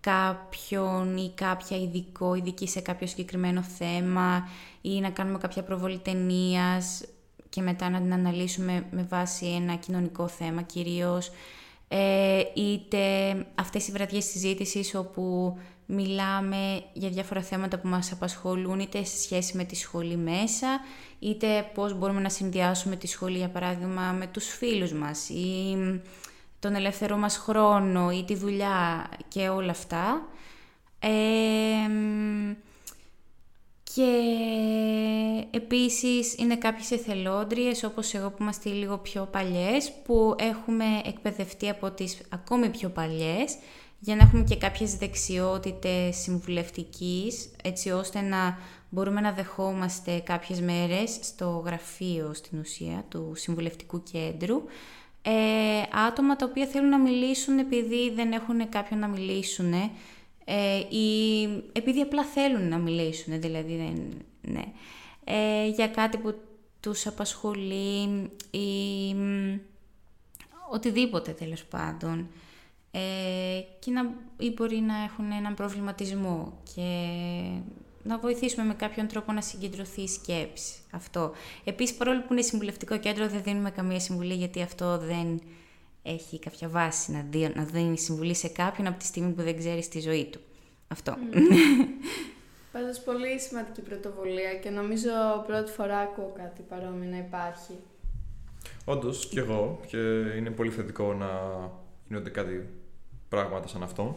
κάποιον 0.00 1.16
ή 1.16 1.32
κάποια 1.34 1.76
ειδικό, 1.76 2.34
ειδική 2.34 2.68
σε 2.68 2.80
κάποιο 2.80 3.06
συγκεκριμένο 3.06 3.62
θέμα 3.62 4.48
ή 4.80 5.00
να 5.00 5.10
κάνουμε 5.10 5.38
κάποια 5.38 5.62
προβολή 5.62 5.98
ταινίας 5.98 7.02
και 7.56 7.62
μετά 7.62 7.90
να 7.90 8.00
την 8.00 8.12
αναλύσουμε 8.12 8.86
με 8.90 9.06
βάση 9.08 9.46
ένα 9.46 9.74
κοινωνικό 9.74 10.28
θέμα 10.28 10.62
κυρίως. 10.62 11.30
Ε, 11.88 12.42
είτε 12.54 12.98
αυτές 13.54 13.88
οι 13.88 13.92
βραδιές 13.92 14.24
συζήτησης 14.24 14.94
όπου 14.94 15.56
μιλάμε 15.86 16.82
για 16.92 17.08
διάφορα 17.08 17.42
θέματα 17.42 17.78
που 17.78 17.88
μας 17.88 18.12
απασχολούν 18.12 18.80
είτε 18.80 19.04
σε 19.04 19.16
σχέση 19.16 19.56
με 19.56 19.64
τη 19.64 19.76
σχολή 19.76 20.16
μέσα 20.16 20.66
είτε 21.18 21.70
πώς 21.74 21.98
μπορούμε 21.98 22.20
να 22.20 22.28
συνδυάσουμε 22.28 22.96
τη 22.96 23.06
σχολή 23.06 23.36
για 23.36 23.48
παράδειγμα 23.48 24.12
με 24.12 24.26
τους 24.26 24.48
φίλους 24.48 24.92
μας 24.92 25.28
ή 25.28 25.76
τον 26.58 26.74
ελεύθερο 26.74 27.16
μας 27.16 27.36
χρόνο 27.36 28.10
ή 28.10 28.24
τη 28.24 28.34
δουλειά 28.34 29.08
και 29.28 29.48
όλα 29.48 29.70
αυτά. 29.70 30.28
και 33.94 34.10
επίσης 35.56 36.34
είναι 36.38 36.56
κάποιες 36.56 36.90
εθελόντριες 36.90 37.82
όπως 37.82 38.14
εγώ 38.14 38.30
που 38.30 38.36
είμαστε 38.40 38.70
λίγο 38.70 38.98
πιο 38.98 39.28
παλιές 39.32 39.92
που 40.04 40.34
έχουμε 40.38 40.84
εκπαιδευτεί 41.04 41.68
από 41.68 41.90
τις 41.90 42.18
ακόμη 42.28 42.68
πιο 42.68 42.88
παλιές 42.88 43.56
για 43.98 44.16
να 44.16 44.22
έχουμε 44.22 44.42
και 44.42 44.56
κάποιες 44.56 44.96
δεξιότητες 44.96 46.16
συμβουλευτικής 46.16 47.50
έτσι 47.62 47.90
ώστε 47.90 48.20
να 48.20 48.58
μπορούμε 48.90 49.20
να 49.20 49.32
δεχόμαστε 49.32 50.18
κάποιες 50.24 50.60
μέρες 50.60 51.18
στο 51.22 51.62
γραφείο 51.66 52.30
στην 52.34 52.58
ουσία 52.58 53.04
του 53.08 53.32
συμβουλευτικού 53.34 54.02
κέντρου. 54.02 54.62
Ε, 55.22 55.32
άτομα 56.06 56.36
τα 56.36 56.46
οποία 56.50 56.66
θέλουν 56.66 56.88
να 56.88 56.98
μιλήσουν 56.98 57.58
επειδή 57.58 58.10
δεν 58.10 58.32
έχουν 58.32 58.68
κάποιον 58.68 58.98
να 58.98 59.06
μιλήσουν 59.06 59.72
ε, 60.44 60.78
ή 60.96 61.42
επειδή 61.72 62.00
απλά 62.00 62.24
θέλουν 62.24 62.68
να 62.68 62.78
μιλήσουν, 62.78 63.40
δηλαδή 63.40 63.76
δεν, 63.76 64.24
ναι, 64.40 64.64
ε, 65.28 65.68
για 65.68 65.88
κάτι 65.88 66.16
που 66.16 66.34
τους 66.80 67.06
απασχολεί 67.06 68.30
ή 68.50 69.14
μ, 69.14 69.58
οτιδήποτε 70.70 71.32
τέλος 71.32 71.64
πάντων. 71.64 72.28
Ε, 72.90 73.60
και 73.78 73.90
να, 73.90 74.14
ή 74.38 74.52
μπορεί 74.52 74.76
να 74.76 75.02
έχουν 75.02 75.30
έναν 75.30 75.54
προβληματισμό 75.54 76.58
και 76.74 77.08
να 78.02 78.18
βοηθήσουμε 78.18 78.66
με 78.66 78.74
κάποιον 78.74 79.06
τρόπο 79.06 79.32
να 79.32 79.40
συγκεντρωθεί 79.40 80.00
η 80.00 80.08
σκέψη. 80.08 80.74
Αυτό. 80.90 81.32
Επίσης, 81.64 81.96
παρόλο 81.96 82.20
που 82.20 82.32
είναι 82.32 82.42
συμβουλευτικό 82.42 82.98
κέντρο, 82.98 83.28
δεν 83.28 83.42
δίνουμε 83.42 83.70
καμία 83.70 84.00
συμβουλή, 84.00 84.34
γιατί 84.34 84.62
αυτό 84.62 84.98
δεν 84.98 85.40
έχει 86.02 86.38
κάποια 86.38 86.68
βάση 86.68 87.12
να, 87.12 87.26
δει, 87.30 87.52
να 87.54 87.64
δίνει 87.64 87.98
συμβουλή 87.98 88.34
σε 88.34 88.48
κάποιον 88.48 88.86
από 88.86 88.98
τη 88.98 89.04
στιγμή 89.04 89.32
που 89.32 89.42
δεν 89.42 89.58
ξέρει 89.58 89.86
τη 89.86 90.00
ζωή 90.00 90.24
του. 90.24 90.40
Αυτό. 90.88 91.16
Πάντως 92.76 92.98
πολύ 92.98 93.38
σημαντική 93.40 93.80
πρωτοβουλία 93.80 94.54
και 94.54 94.70
νομίζω 94.70 95.10
πρώτη 95.46 95.70
φορά 95.72 95.98
ακούω 95.98 96.32
κάτι 96.36 96.62
παρόμοιο 96.68 97.10
να 97.10 97.16
υπάρχει. 97.16 97.72
Όντως 98.84 99.26
και 99.26 99.40
εγώ 99.40 99.80
και 99.86 99.96
είναι 100.36 100.50
πολύ 100.50 100.70
θετικό 100.70 101.12
να 101.14 101.28
γίνονται 102.08 102.30
κάτι 102.30 102.68
πράγματα 103.28 103.68
σαν 103.68 103.82
αυτό. 103.82 104.16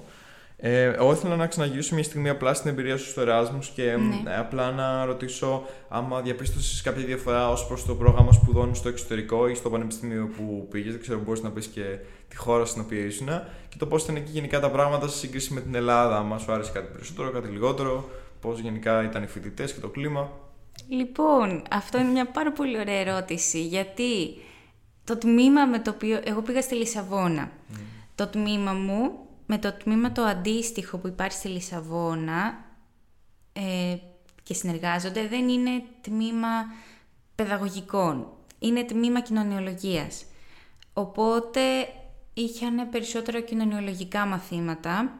Ε, 0.58 0.84
εγώ 0.84 1.12
ήθελα 1.12 1.36
να 1.36 1.48
ξαναγυρίσω 1.48 1.94
μια 1.96 2.04
στιγμή 2.04 2.30
απλά 2.30 2.54
στην 2.54 2.70
εμπειρία 2.70 2.98
σου 2.98 3.10
στο 3.10 3.22
Εράσμου 3.22 3.60
και 3.76 3.84
Ναι. 3.84 4.32
ε, 4.32 4.38
απλά 4.38 4.72
να 4.72 5.06
ρωτήσω 5.06 5.66
άμα 5.90 6.22
διαπίστωσες 6.22 6.82
κάποια 6.82 7.04
διαφορά 7.06 7.50
ως 7.50 7.68
προς 7.68 7.86
το 7.86 7.96
πρόγραμμα 7.96 8.32
σπουδών 8.32 8.76
στο 8.76 8.90
εξωτερικό 8.90 9.48
ή 9.48 9.56
στο 9.56 9.70
πανεπιστήμιο 9.70 10.30
που 10.38 10.68
πήγες. 10.72 10.92
Δεν 10.92 11.02
ξέρω, 11.02 11.20
μπορείς 11.20 11.42
να 11.42 11.52
πεις 11.52 11.68
και 11.68 12.00
τη 12.28 12.36
χώρα 12.38 12.66
στην 12.66 12.82
οποία 12.82 13.06
ήσουν 13.06 13.28
και 13.70 13.76
το 13.78 13.86
πώς 13.86 14.04
ήταν 14.04 14.16
εκεί 14.16 14.32
γενικά 14.32 14.60
τα 14.60 14.72
πράγματα 14.72 15.08
σε 15.08 15.18
σύγκριση 15.18 15.54
με 15.54 15.62
την 15.62 15.76
Ελλάδα. 15.76 16.18
Αν 16.18 16.40
σου 16.40 16.52
άρεσε 16.52 16.72
κάτι 16.72 16.88
περισσότερο, 16.92 17.32
κάτι 17.32 17.48
λιγότερο, 17.48 18.10
πώς 18.42 18.60
γενικά 18.60 19.04
ήταν 19.04 19.24
οι 19.24 19.28
φοιτητές 19.28 19.74
και 19.74 19.80
το 19.80 19.90
κλίμα. 19.90 20.32
Λοιπόν, 20.88 21.64
αυτό 21.72 22.00
είναι 22.00 22.10
μια 22.10 22.26
πάρα 22.26 22.52
πολύ 22.52 22.80
ωραία 22.80 23.00
ερώτηση, 23.00 23.66
γιατί 23.66 24.36
το 25.04 25.18
τμήμα 25.18 25.66
με 25.66 25.80
το 25.80 25.92
οποίο... 25.92 26.22
Εγώ 26.24 26.42
πήγα 26.42 26.62
στη 26.62 26.76
Λισαβόνα. 26.76 27.52
Το 28.16 28.28
τμήμα 28.28 28.74
μου, 28.74 29.12
με 29.46 29.58
το 29.58 29.74
τμήμα 29.74 30.12
το 30.12 30.22
αντίστοιχο 30.22 30.98
που 30.98 31.08
υπάρχει 31.08 31.38
στη 31.38 31.48
Λισαβόνα 31.48 32.66
ε, 33.54 33.96
και 34.44 34.54
συνεργάζονται, 34.54 35.28
δεν 35.28 35.50
είναι 35.50 35.84
τμήμα 36.02 36.48
παιδαγωγικών. 37.36 38.28
Είναι 38.60 38.84
τμήμα 38.84 39.22
κοινωνιολογίας. 39.22 40.26
Οπότε 40.94 41.62
είχαν 42.34 42.90
περισσότερο 42.90 43.42
κοινωνιολογικά 43.42 44.26
μαθήματα, 44.26 45.20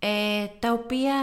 ε, 0.00 0.46
τα 0.58 0.72
οποία 0.72 1.14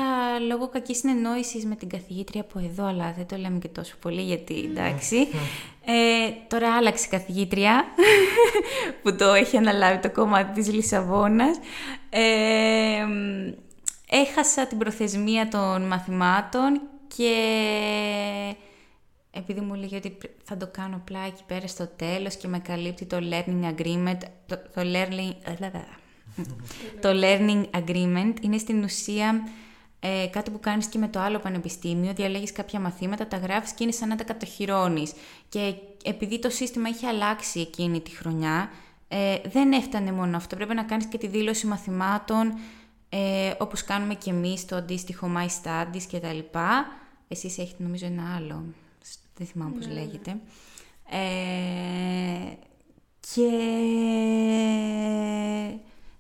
λόγω 0.48 0.68
κακής 0.70 0.98
συνεννόησης 0.98 1.66
με 1.66 1.76
την 1.76 1.90
καθηγήτρια 1.90 2.42
από 2.42 2.60
εδώ, 2.60 2.86
αλλά 2.86 3.14
δεν 3.18 3.26
το 3.26 3.36
λέμε 3.38 3.60
και 3.60 3.68
τόσο 3.68 3.96
πολύ 4.02 4.22
γιατί 4.22 4.70
εντάξει, 4.72 5.28
ε, 5.86 6.30
τώρα 6.48 6.76
άλλαξε 6.76 7.06
η 7.06 7.10
καθηγήτρια 7.10 7.86
που 9.02 9.16
το 9.16 9.34
έχει 9.34 9.58
αναλάβει 9.58 10.00
το 10.00 10.12
κομμάτι 10.12 10.62
της 10.62 10.74
Λισαβόνας. 10.74 11.58
Ε, 12.10 13.06
μ, 13.06 13.52
έχασα 14.10 14.68
την 14.68 14.78
προθεσμία 14.78 15.48
των 15.48 15.88
μαθημάτων 15.88 16.82
και 17.16 17.34
επειδή 19.32 19.60
μου 19.60 19.74
λέγει 19.74 19.96
ότι 19.96 20.10
πρέ- 20.10 20.34
θα 20.44 20.58
το 20.58 20.68
κάνω 20.72 20.96
απλά 20.96 21.20
εκεί 21.20 21.44
πέρα 21.48 21.68
στο 21.68 21.88
τέλος 21.88 22.36
και 22.36 22.48
με 22.48 22.60
καλύπτει 22.60 23.06
το 23.06 23.18
learning 23.22 23.74
agreement, 23.76 24.18
το, 24.46 24.58
το 24.74 24.82
learning, 24.82 25.34
το 27.02 27.10
learning 27.10 27.66
agreement 27.72 28.34
είναι 28.42 28.58
στην 28.58 28.84
ουσία 28.84 29.44
ε, 30.00 30.28
κάτι 30.28 30.52
που 30.52 30.60
κάνεις 30.60 30.88
και 30.88 30.98
με 30.98 31.08
το 31.08 31.20
άλλο 31.20 31.40
πανεπιστήμιο, 31.40 32.14
διαλέγεις 32.14 32.52
κάποια 32.52 32.80
μαθήματα, 32.80 33.28
τα 33.28 33.38
γράφεις 33.38 33.72
και 33.72 33.84
είναι 33.84 33.92
σαν 33.92 34.08
να 34.08 34.16
τα 34.16 34.24
κατοχυρώνεις. 34.24 35.14
Και 35.50 35.74
επειδή 36.04 36.40
το 36.40 36.50
σύστημα 36.50 36.90
είχε 36.90 37.08
αλλάξει 37.08 37.60
εκείνη 37.60 38.02
τη 38.02 38.12
χρονιά, 38.12 38.70
ε, 39.08 39.38
δεν 39.50 39.72
έφτανε 39.72 40.12
μόνο 40.12 40.38
αυτό. 40.38 40.56
Πρέπει 40.56 40.74
να 40.74 40.84
κάνεις 40.84 41.06
και 41.06 41.18
τη 41.18 41.28
δήλωση 41.28 41.68
μαθημάτων, 41.68 42.54
ε, 43.10 43.54
όπως 43.58 43.84
κάνουμε 43.84 44.14
και 44.14 44.30
εμείς 44.30 44.66
το 44.66 44.76
αντίστοιχο 44.76 45.32
My 45.38 45.46
Studies 45.46 46.04
και 46.08 46.20
τα 46.20 46.34
λοιπά. 46.34 46.86
Εσείς 47.28 47.58
έχετε 47.58 47.84
νομίζω 47.84 48.06
ένα 48.06 48.36
άλλο, 48.36 48.64
δεν 49.38 49.48
θυμάμαι 49.48 49.72
πώς 49.76 49.88
λέγεται. 49.88 50.38
Ε, 51.10 52.54
και... 53.20 53.50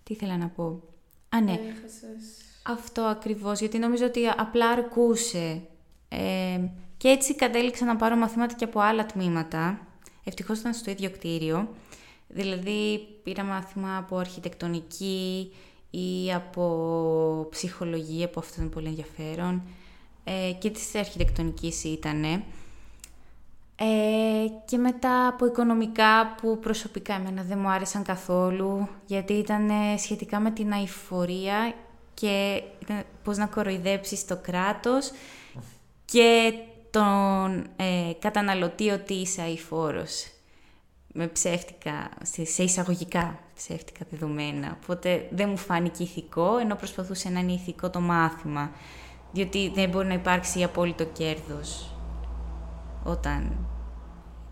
Τι 0.05 0.13
ήθελα 0.13 0.37
να 0.37 0.47
πω; 0.47 0.83
Α, 1.29 1.41
ναι. 1.41 1.51
Έχασες. 1.51 2.41
Αυτό 2.63 3.01
ακριβώς, 3.01 3.59
γιατί 3.59 3.77
νομίζω 3.77 4.05
ότι 4.05 4.27
απλά 4.27 4.69
αρκούσε. 4.69 5.61
Ε, 6.09 6.59
και 6.97 7.07
έτσι 7.07 7.35
κατέληξα 7.35 7.85
να 7.85 7.95
πάρω 7.95 8.15
μαθήματα 8.15 8.53
και 8.53 8.63
από 8.63 8.79
άλλα 8.79 9.05
τμήματα. 9.05 9.87
Ευτυχώς 10.23 10.59
ήταν 10.59 10.73
στο 10.73 10.91
ίδιο 10.91 11.09
κτίριο. 11.11 11.69
Δηλαδή 12.27 13.07
πήρα 13.23 13.43
μάθημα 13.43 13.97
από 13.97 14.17
αρχιτεκτονική 14.17 15.51
ή 15.89 16.33
από 16.33 17.47
ψυχολογία, 17.49 18.29
που 18.29 18.39
αυτό 18.39 18.61
είναι 18.61 18.69
πολύ 18.69 18.87
ενδιαφέρον. 18.87 19.61
Ε, 20.23 20.51
και 20.59 20.69
της 20.69 20.95
αρχιτεκτονικής 20.95 21.83
ήτανε. 21.83 22.43
Ε, 23.77 24.47
και 24.65 24.77
μετά 24.77 25.27
από 25.27 25.45
οικονομικά 25.45 26.35
που 26.41 26.59
προσωπικά 26.59 27.13
εμένα 27.13 27.43
δεν 27.43 27.59
μου 27.59 27.69
άρεσαν 27.69 28.03
καθόλου 28.03 28.87
γιατί 29.05 29.33
ήταν 29.33 29.69
ε, 29.69 29.97
σχετικά 29.97 30.39
με 30.39 30.51
την 30.51 30.73
αηφορία 30.73 31.73
και 32.13 32.63
ήταν 32.79 33.03
πώς 33.23 33.37
να 33.37 33.45
κοροϊδέψεις 33.45 34.25
το 34.25 34.37
κράτος 34.41 35.11
και 36.05 36.53
τον 36.91 37.67
ε, 37.75 38.11
καταναλωτή 38.19 38.89
ότι 38.89 39.13
είσαι 39.13 39.41
αηφόρος 39.41 40.29
με 41.17 41.27
ψεύτικα, 41.27 42.09
σε 42.23 42.45
σε 42.45 42.63
εισαγωγικά 42.63 43.39
ψεύτικα 43.55 44.05
δεδομένα. 44.09 44.77
Οπότε 44.81 45.27
δεν 45.31 45.49
μου 45.49 45.57
φάνηκε 45.57 46.03
ηθικό, 46.03 46.57
ενώ 46.57 46.75
προσπαθούσε 46.75 47.29
να 47.29 47.39
είναι 47.39 47.51
ηθικό 47.51 47.89
το 47.89 47.99
μάθημα. 47.99 48.71
Διότι 49.31 49.71
δεν 49.75 49.89
μπορεί 49.89 50.07
να 50.07 50.13
υπάρξει 50.13 50.63
απόλυτο 50.63 51.05
κέρδος 51.05 51.95
όταν 53.03 53.64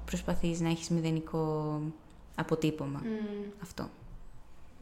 προσπαθείς 0.05 0.59
να 0.59 0.69
έχεις 0.69 0.89
μηδενικό 0.89 1.79
αποτύπωμα. 2.35 3.01
Αυτό. 3.61 3.89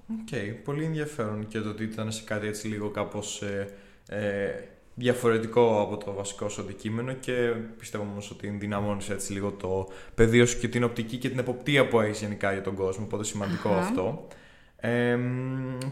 Οκ, 0.10 0.56
πολύ 0.64 0.84
ενδιαφέρον 0.84 1.48
και 1.48 1.60
το 1.60 1.70
ότι 1.70 1.84
ήταν 1.84 2.12
σε 2.12 2.24
κάτι 2.24 2.48
έτσι 2.48 2.68
λίγο 2.68 2.90
κάπως 2.90 3.42
ε, 3.42 3.68
ε, 4.10 4.52
διαφορετικό 4.96 5.82
από 5.82 5.98
το 5.98 6.14
βασικό 6.14 6.50
σου 6.50 6.62
αντικείμενο 6.62 7.14
και 7.14 7.54
πιστεύω 7.78 8.04
όμως 8.04 8.32
ότι 8.32 8.48
ενδυναμώνεις 8.48 9.10
έτσι 9.10 9.34
λίγο 9.34 9.52
το 9.52 9.88
πεδίο 10.16 10.46
σου 10.46 10.60
και 10.60 10.68
την 10.68 10.84
οπτική 10.84 11.18
και 11.18 11.30
την 11.30 11.40
εποπτεία 11.40 11.88
που 11.88 12.00
έχεις 12.00 12.20
γενικά 12.20 12.54
για 12.54 12.62
τον 12.62 12.76
κόσμο, 12.76 13.06
οπότε 13.06 13.24
σημαντικό 13.24 13.70
Αχα. 13.70 13.80
αυτό. 13.80 14.28
Ε, 14.84 15.20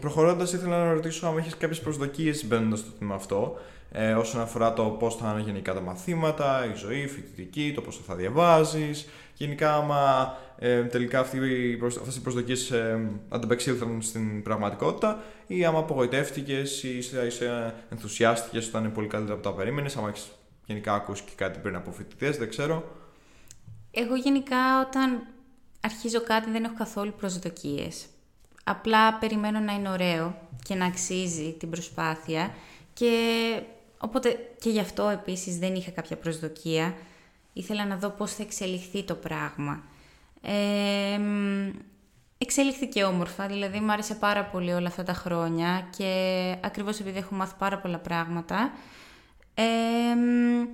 Προχωρώντας, 0.00 0.52
ήθελα 0.52 0.84
να 0.84 0.92
ρωτήσω 0.92 1.26
αν 1.26 1.38
έχεις 1.38 1.56
κάποιες 1.56 1.80
προσδοκίες 1.80 2.46
μπαίνοντας 2.46 2.78
στο 2.78 2.90
τμήμα 2.90 3.14
αυτό, 3.14 3.58
ε, 3.92 4.12
όσον 4.12 4.40
αφορά 4.40 4.72
το 4.72 4.84
πώς 4.84 5.16
θα 5.16 5.30
είναι 5.32 5.42
γενικά 5.42 5.74
τα 5.74 5.80
μαθήματα, 5.80 6.66
η 6.72 6.76
ζωή, 6.76 6.98
η 7.00 7.06
φοιτητική, 7.06 7.72
το 7.74 7.80
πώς 7.80 8.00
θα 8.06 8.14
διαβάζεις. 8.14 9.08
Γενικά, 9.34 9.74
άμα 9.74 10.34
ε, 10.58 10.82
τελικά 10.82 11.20
αυτοί 11.20 11.36
οι 11.36 11.76
προσ- 11.76 11.98
αυτές 11.98 12.16
οι 12.16 12.20
προσδοκίες 12.20 12.70
ε, 12.70 13.10
ανταπεξήλθαν 13.28 14.02
στην 14.02 14.42
πραγματικότητα 14.42 15.22
ή 15.46 15.64
άμα 15.64 15.78
απογοητεύτηκες 15.78 16.82
ή 16.82 16.96
είσαι, 16.96 17.26
είσαι 17.26 17.74
ενθουσιάστηκες 17.90 18.68
όταν 18.68 18.84
είναι 18.84 18.92
πολύ 18.92 19.06
καλύτερα 19.06 19.34
από 19.38 19.48
τα 19.48 19.54
περίμενες, 19.54 19.96
άμα 19.96 20.08
έχεις 20.08 20.30
γενικά 20.66 20.94
ακούσει 20.94 21.22
και 21.22 21.32
κάτι 21.36 21.58
πριν 21.58 21.76
από 21.76 21.92
φοιτητές, 21.92 22.36
δεν 22.36 22.48
ξέρω. 22.48 22.96
Εγώ 23.90 24.14
γενικά 24.14 24.80
όταν 24.88 25.26
αρχίζω 25.80 26.22
κάτι 26.22 26.50
δεν 26.50 26.64
έχω 26.64 26.74
καθόλου 26.74 27.14
προσδοκίες. 27.18 28.06
Απλά 28.70 29.14
περιμένω 29.14 29.60
να 29.60 29.72
είναι 29.72 29.88
ωραίο 29.88 30.34
και 30.62 30.74
να 30.74 30.86
αξίζει 30.86 31.52
την 31.58 31.70
προσπάθεια 31.70 32.54
και 32.92 33.12
οπότε 33.98 34.50
και 34.60 34.70
γι' 34.70 34.80
αυτό 34.80 35.08
επίσης 35.08 35.58
δεν 35.58 35.74
είχα 35.74 35.90
κάποια 35.90 36.16
προσδοκία. 36.16 36.94
Ήθελα 37.52 37.86
να 37.86 37.96
δω 37.96 38.08
πώς 38.08 38.34
θα 38.34 38.42
εξελιχθεί 38.42 39.02
το 39.02 39.14
πράγμα. 39.14 39.82
Ε, 40.42 41.18
μ, 41.18 41.68
εξελιχθήκε 42.38 43.04
όμορφα, 43.04 43.46
δηλαδή 43.46 43.80
μου 43.80 43.92
άρεσε 43.92 44.14
πάρα 44.14 44.44
πολύ 44.44 44.72
όλα 44.72 44.88
αυτά 44.88 45.02
τα 45.02 45.12
χρόνια 45.12 45.88
και 45.96 46.12
ακριβώς 46.60 47.00
επειδή 47.00 47.18
έχω 47.18 47.34
μάθει 47.34 47.54
πάρα 47.58 47.78
πολλά 47.78 47.98
πράγματα. 47.98 48.72
Ε, 49.54 50.14
μ, 50.14 50.68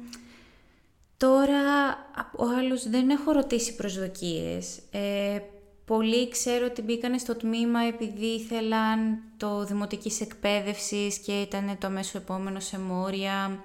Τώρα, 1.17 1.89
από 2.17 2.47
άλλους 2.59 2.89
δεν 2.89 3.11
έχω 3.11 3.33
ρωτήσει 3.33 3.75
προσδοκίες. 3.75 4.79
Ε, 4.91 5.39
πολλοί 5.87 6.29
ξέρω 6.29 6.67
ότι 6.67 6.83
μπήκανε 6.83 7.19
στο 7.19 7.37
τμήμα 7.37 7.81
επειδή 7.81 8.27
ήθελαν 8.27 9.19
το 9.37 9.65
δημοτικής 9.65 10.21
εκπαίδευσης 10.21 11.19
και 11.19 11.41
ήταν 11.41 11.77
το 11.79 11.91
μέσο 11.91 12.19
επόμενο 12.19 12.61
σε 12.61 12.79
μόρια 12.79 13.65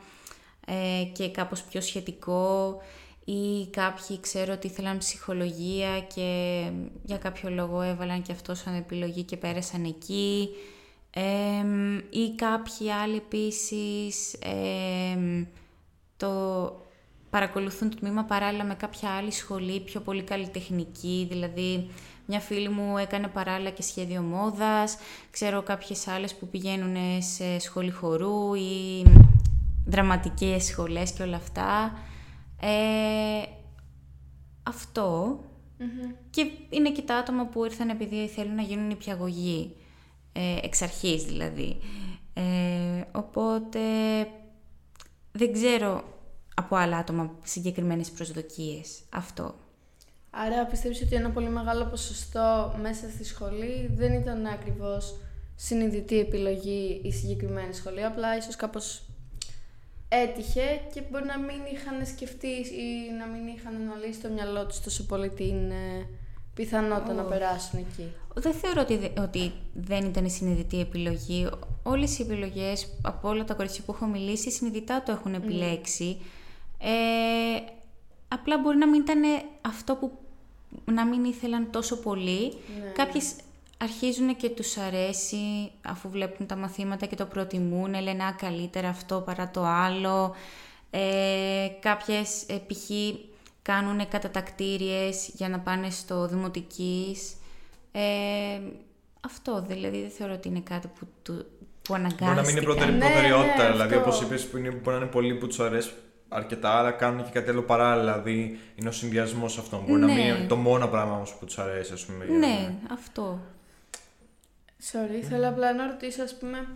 ε, 0.66 1.04
και 1.14 1.30
κάπως 1.30 1.64
πιο 1.64 1.82
σχετικό 1.82 2.78
ή 3.26 3.68
κάποιοι 3.70 4.20
ξέρω 4.20 4.54
ότι 4.54 4.68
ήθελαν 4.68 4.98
ψυχολογία 4.98 6.02
και 6.02 6.64
για 7.04 7.18
κάποιο 7.18 7.50
λόγο 7.50 7.82
έβαλαν 7.82 8.22
και 8.22 8.32
αυτό 8.32 8.56
σαν 8.56 8.76
επιλογή 8.76 9.24
και 9.24 9.38
πέρασαν 9.38 9.84
εκεί. 9.84 10.50
ή 12.10 12.36
κάποιοι 12.36 12.92
άλλοι 12.92 13.16
επίσης 13.16 14.36
το 16.18 16.32
παρακολουθούν 17.32 17.90
το 17.90 17.96
τμήμα 17.96 18.24
παράλληλα 18.24 18.64
με 18.64 18.76
κάποια 18.76 19.10
άλλη 19.10 19.32
σχολή, 19.32 19.80
πιο 19.80 20.00
πολύ 20.02 20.24
καλλιτεχνική, 20.24 21.28
δηλαδή 21.30 21.90
μια 22.26 22.40
φίλη 22.40 22.70
μου 22.70 22.98
έκανε 22.98 23.28
παράλληλα 23.28 23.70
και 23.70 23.82
σχέδιο 23.82 24.22
μόδας, 24.22 24.98
ξέρω 25.32 25.62
κάποιες 25.62 26.08
άλλες 26.08 26.36
που 26.36 26.48
πηγαίνουν 26.48 26.96
σε 27.22 27.60
σχολή 27.60 27.92
χορού 27.92 28.54
ή 28.54 29.06
δραματικές 29.86 30.64
σχολές 30.64 31.12
και 31.12 31.24
όλα 31.24 31.36
αυτά. 31.36 31.98
Ε, 32.62 33.44
αυτό. 34.64 35.40
Και 36.30 36.52
είναι 36.70 36.92
και 36.92 37.02
τα 37.02 37.16
άτομα 37.16 37.46
που 37.46 37.66
ήρθαν 37.66 37.90
επειδή 37.90 38.28
θέλουν 38.28 38.56
να 38.56 38.62
γίνουν 38.62 38.90
υπηαγωγοί, 38.90 39.76
ε, 40.34 40.58
εξ 40.64 40.82
αρχής 40.82 41.24
δηλαδή. 41.24 41.78
Ε, 42.34 42.42
οπότε 43.12 43.80
δεν 45.32 45.54
ξέρω 45.54 46.04
από 46.62 46.76
άλλα 46.76 46.98
άτομα 46.98 47.32
συγκεκριμένες 47.44 48.10
προσδοκίες. 48.10 49.00
Αυτό. 49.10 49.56
Άρα 50.30 50.66
πιστεύεις 50.66 51.02
ότι 51.02 51.16
ένα 51.16 51.30
πολύ 51.30 51.50
μεγάλο 51.50 51.86
ποσοστό 51.86 52.76
μέσα 52.82 53.10
στη 53.10 53.24
σχολή 53.24 53.92
δεν 53.96 54.14
ήταν 54.14 54.46
ακριβώς 54.46 55.16
συνειδητή 55.56 56.20
επιλογή 56.20 57.02
η 57.04 57.12
συγκεκριμένη 57.12 57.74
σχολή, 57.74 58.04
απλά 58.04 58.38
ίσως 58.38 58.56
κάπως 58.56 59.04
έτυχε 60.08 60.82
και 60.94 61.02
μπορεί 61.10 61.26
να 61.26 61.40
μην 61.40 61.60
είχαν 61.74 62.06
σκεφτεί 62.06 62.48
ή 62.48 63.12
να 63.20 63.26
μην 63.26 63.48
είχαν 63.48 63.76
αναλύσει 63.76 64.20
στο 64.20 64.30
μυαλό 64.30 64.66
τους 64.66 64.80
τόσο 64.80 65.06
πολύ 65.06 65.30
την 65.30 65.72
ε, 65.72 66.08
πιθανότητα 66.54 67.14
να 67.14 67.24
περάσουν 67.24 67.80
εκεί. 67.80 68.12
Δεν 68.34 68.54
θεωρώ 68.54 68.82
ότι, 68.82 69.14
ότι 69.18 69.52
δεν 69.74 70.06
ήταν 70.06 70.26
η 70.26 70.30
συνειδητή 70.30 70.80
επιλογή. 70.80 71.50
Όλες 71.84 72.20
οι 72.20 72.22
επιλογές 72.22 72.88
από 73.02 73.30
όλα 73.30 73.44
τα 73.44 73.54
κορίτσια 73.54 73.84
που 73.86 73.92
έχω 73.92 74.06
μιλήσει 74.06 74.52
συνειδητά 74.52 75.04
το 75.04 75.12
έχουν 75.12 75.34
επιλέξει. 75.34 76.18
Ε, 76.82 77.60
απλά 78.28 78.58
μπορεί 78.58 78.78
να 78.78 78.88
μην 78.88 79.02
ήταν 79.02 79.22
αυτό 79.62 79.96
που 79.96 80.12
να 80.86 81.06
μην 81.06 81.24
ήθελαν 81.24 81.72
τόσο 81.72 82.00
πολύ. 82.00 82.42
Ναι. 82.44 82.90
Κάποιες 82.94 83.34
αρχίζουν 83.78 84.36
και 84.36 84.50
τους 84.50 84.78
αρέσει 84.78 85.72
αφού 85.82 86.10
βλέπουν 86.10 86.46
τα 86.46 86.56
μαθήματα 86.56 87.06
και 87.06 87.16
το 87.16 87.26
προτιμούν, 87.26 88.02
λένε 88.02 88.24
«Α, 88.24 88.36
καλύτερα 88.38 88.90
αυτό 88.90 89.22
παρά 89.26 89.50
το 89.50 89.64
άλλο». 89.66 90.36
Ε, 90.90 91.68
κάποιες 91.80 92.44
ε, 92.48 92.62
π.χ. 92.68 92.90
κάνουν 93.62 94.08
κατατακτήριες 94.08 95.30
για 95.34 95.50
να 95.50 95.60
πάνε 95.60 95.90
στο 95.90 96.28
δημοτικής. 96.28 97.34
Ε, 97.92 98.60
αυτό 99.22 99.66
δηλαδή 99.68 100.02
δεν 100.02 100.10
θεωρώ 100.10 100.34
ότι 100.34 100.48
είναι 100.48 100.60
κάτι 100.60 100.88
που, 100.88 101.08
του, 101.24 101.46
που 101.82 101.94
αναγκάστηκαν. 101.94 102.34
Μπορεί 102.34 102.46
να 102.46 102.52
μην 102.52 102.56
είναι 102.56 102.66
πρώτερη 102.66 102.92
προτεραιότητα, 102.92 103.58
ναι, 103.58 103.64
ναι, 103.64 103.72
δηλαδή 103.72 103.96
όπως 103.96 104.22
είπες 104.22 104.48
που 104.48 104.58
είναι, 104.58 104.70
μπορεί 104.70 104.96
να 104.98 105.02
είναι 105.02 105.12
πολλοί 105.12 105.36
που 105.36 105.48
τους 105.48 105.60
αρέσει 105.60 105.92
αρκετά, 106.34 106.70
αλλά 106.70 106.92
κάνουν 106.92 107.24
και 107.24 107.32
κάτι 107.32 107.50
άλλο 107.50 107.62
παράλληλα. 107.62 108.20
Δηλαδή 108.20 108.60
είναι 108.76 108.90
ο 108.90 108.92
συνδυασμός 108.92 109.58
αυτών. 109.58 109.84
Μπορεί 109.88 110.00
να 110.00 110.08
μην 110.08 110.18
είναι 110.18 110.46
το 110.48 110.56
μόνο 110.56 110.88
πράγμα 110.88 111.16
όμως 111.16 111.36
που 111.36 111.46
τους 111.46 111.60
αρέσει, 111.60 111.94
ας 111.94 112.06
πούμε. 112.06 112.26
Ναι, 112.26 112.74
αυτό. 112.92 113.40
Sorry, 114.92 115.24
θέλω 115.30 115.48
απλά 115.48 115.74
να 115.74 115.88
ρωτήσω, 115.88 116.24
ας 116.24 116.38
πούμε, 116.38 116.68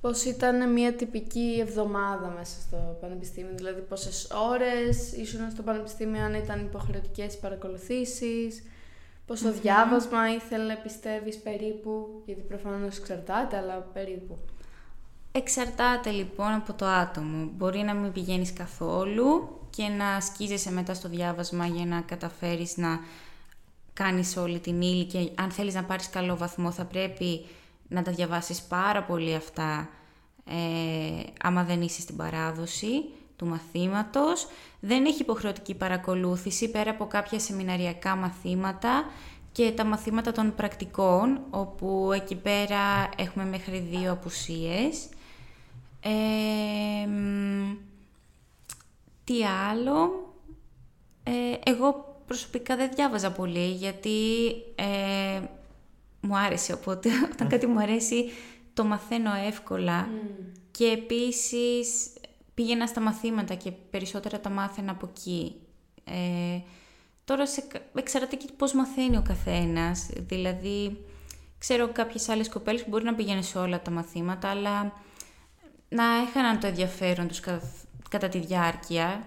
πώς 0.00 0.24
ήταν 0.24 0.72
μια 0.72 0.92
τυπική 0.92 1.58
εβδομάδα 1.60 2.34
μέσα 2.38 2.60
στο 2.60 2.98
πανεπιστήμιο, 3.00 3.52
δηλαδή 3.54 3.80
πόσες 3.80 4.28
ώρες 4.50 5.12
ήσουν 5.12 5.50
στο 5.50 5.62
πανεπιστήμιο, 5.62 6.22
αν 6.22 6.34
ήταν 6.34 6.60
υποχρεωτικές 6.60 7.34
οι 7.34 7.40
παρακολουθήσεις, 7.40 8.62
πόσο 9.26 9.52
διάβασμα 9.52 10.34
ήθελε, 10.34 10.76
πιστεύεις, 10.82 11.36
περίπου, 11.36 12.22
γιατί 12.26 12.40
προφανώς 12.40 12.98
εξαρτάται, 12.98 13.56
αλλά 13.56 13.74
περίπου. 13.92 14.38
Εξαρτάται 15.36 16.10
λοιπόν 16.10 16.52
από 16.52 16.72
το 16.72 16.86
άτομο. 16.86 17.50
Μπορεί 17.56 17.78
να 17.78 17.94
μην 17.94 18.12
πηγαίνεις 18.12 18.52
καθόλου 18.52 19.58
και 19.70 19.88
να 19.88 20.20
σκίζεσαι 20.20 20.72
μετά 20.72 20.94
στο 20.94 21.08
διάβασμα 21.08 21.66
για 21.66 21.86
να 21.86 22.00
καταφέρεις 22.00 22.76
να 22.76 23.00
κάνεις 23.92 24.36
όλη 24.36 24.58
την 24.58 24.80
ύλη 24.80 25.04
και 25.04 25.30
αν 25.34 25.50
θέλεις 25.50 25.74
να 25.74 25.84
πάρεις 25.84 26.10
καλό 26.10 26.36
βαθμό 26.36 26.70
θα 26.70 26.84
πρέπει 26.84 27.46
να 27.88 28.02
τα 28.02 28.12
διαβάσεις 28.12 28.62
πάρα 28.62 29.02
πολύ 29.02 29.34
αυτά 29.34 29.88
ε, 30.44 31.22
άμα 31.42 31.64
δεν 31.64 31.82
είσαι 31.82 32.00
στην 32.00 32.16
παράδοση 32.16 33.04
του 33.36 33.46
μαθήματος. 33.46 34.46
Δεν 34.80 35.04
έχει 35.04 35.22
υποχρεωτική 35.22 35.74
παρακολούθηση 35.74 36.70
πέρα 36.70 36.90
από 36.90 37.06
κάποια 37.06 37.38
σεμιναριακά 37.38 38.16
μαθήματα 38.16 39.04
και 39.52 39.72
τα 39.72 39.84
μαθήματα 39.84 40.32
των 40.32 40.54
πρακτικών, 40.54 41.40
όπου 41.50 42.10
εκεί 42.14 42.34
πέρα 42.34 43.08
έχουμε 43.16 43.44
μέχρι 43.44 43.78
δύο 43.78 44.12
απουσίες. 44.12 45.08
Ε, 46.04 47.08
τι 49.24 49.44
άλλο... 49.44 50.22
Ε, 51.26 51.70
εγώ 51.70 52.18
προσωπικά 52.26 52.76
δεν 52.76 52.90
διάβαζα 52.94 53.32
πολύ 53.32 53.66
γιατί 53.66 54.50
ε, 54.74 55.40
μου 56.20 56.36
άρεσε, 56.36 56.72
οπότε 56.72 57.08
όταν 57.32 57.48
κάτι 57.48 57.66
μου 57.66 57.80
αρέσει 57.80 58.30
το 58.74 58.84
μαθαίνω 58.84 59.30
εύκολα. 59.46 60.08
Και 60.70 60.84
επίσης 60.86 62.12
πήγαινα 62.54 62.86
στα 62.86 63.00
μαθήματα 63.00 63.54
και 63.54 63.70
περισσότερα 63.70 64.40
τα 64.40 64.50
μάθαινα 64.50 64.90
από 64.90 65.08
εκεί. 65.10 65.56
Ε, 66.04 66.60
τώρα 67.24 67.46
σε, 67.46 67.66
εξαρτάται 67.94 68.36
και 68.36 68.48
πώς 68.56 68.72
μαθαίνει 68.72 69.16
ο 69.16 69.22
καθένας, 69.22 70.08
δηλαδή 70.16 71.04
ξέρω 71.58 71.88
κάποιες 71.92 72.28
άλλες 72.28 72.48
κοπέλες 72.48 72.82
που 72.82 72.88
μπορεί 72.90 73.04
να 73.04 73.14
πηγαίνουν 73.14 73.42
σε 73.42 73.58
όλα 73.58 73.82
τα 73.82 73.90
μαθήματα, 73.90 74.48
αλλά 74.48 74.92
να 75.94 76.04
έχαναν 76.28 76.60
το 76.60 76.66
ενδιαφέρον 76.66 77.28
τους 77.28 77.40
κατά 78.08 78.28
τη 78.28 78.38
διάρκεια 78.38 79.26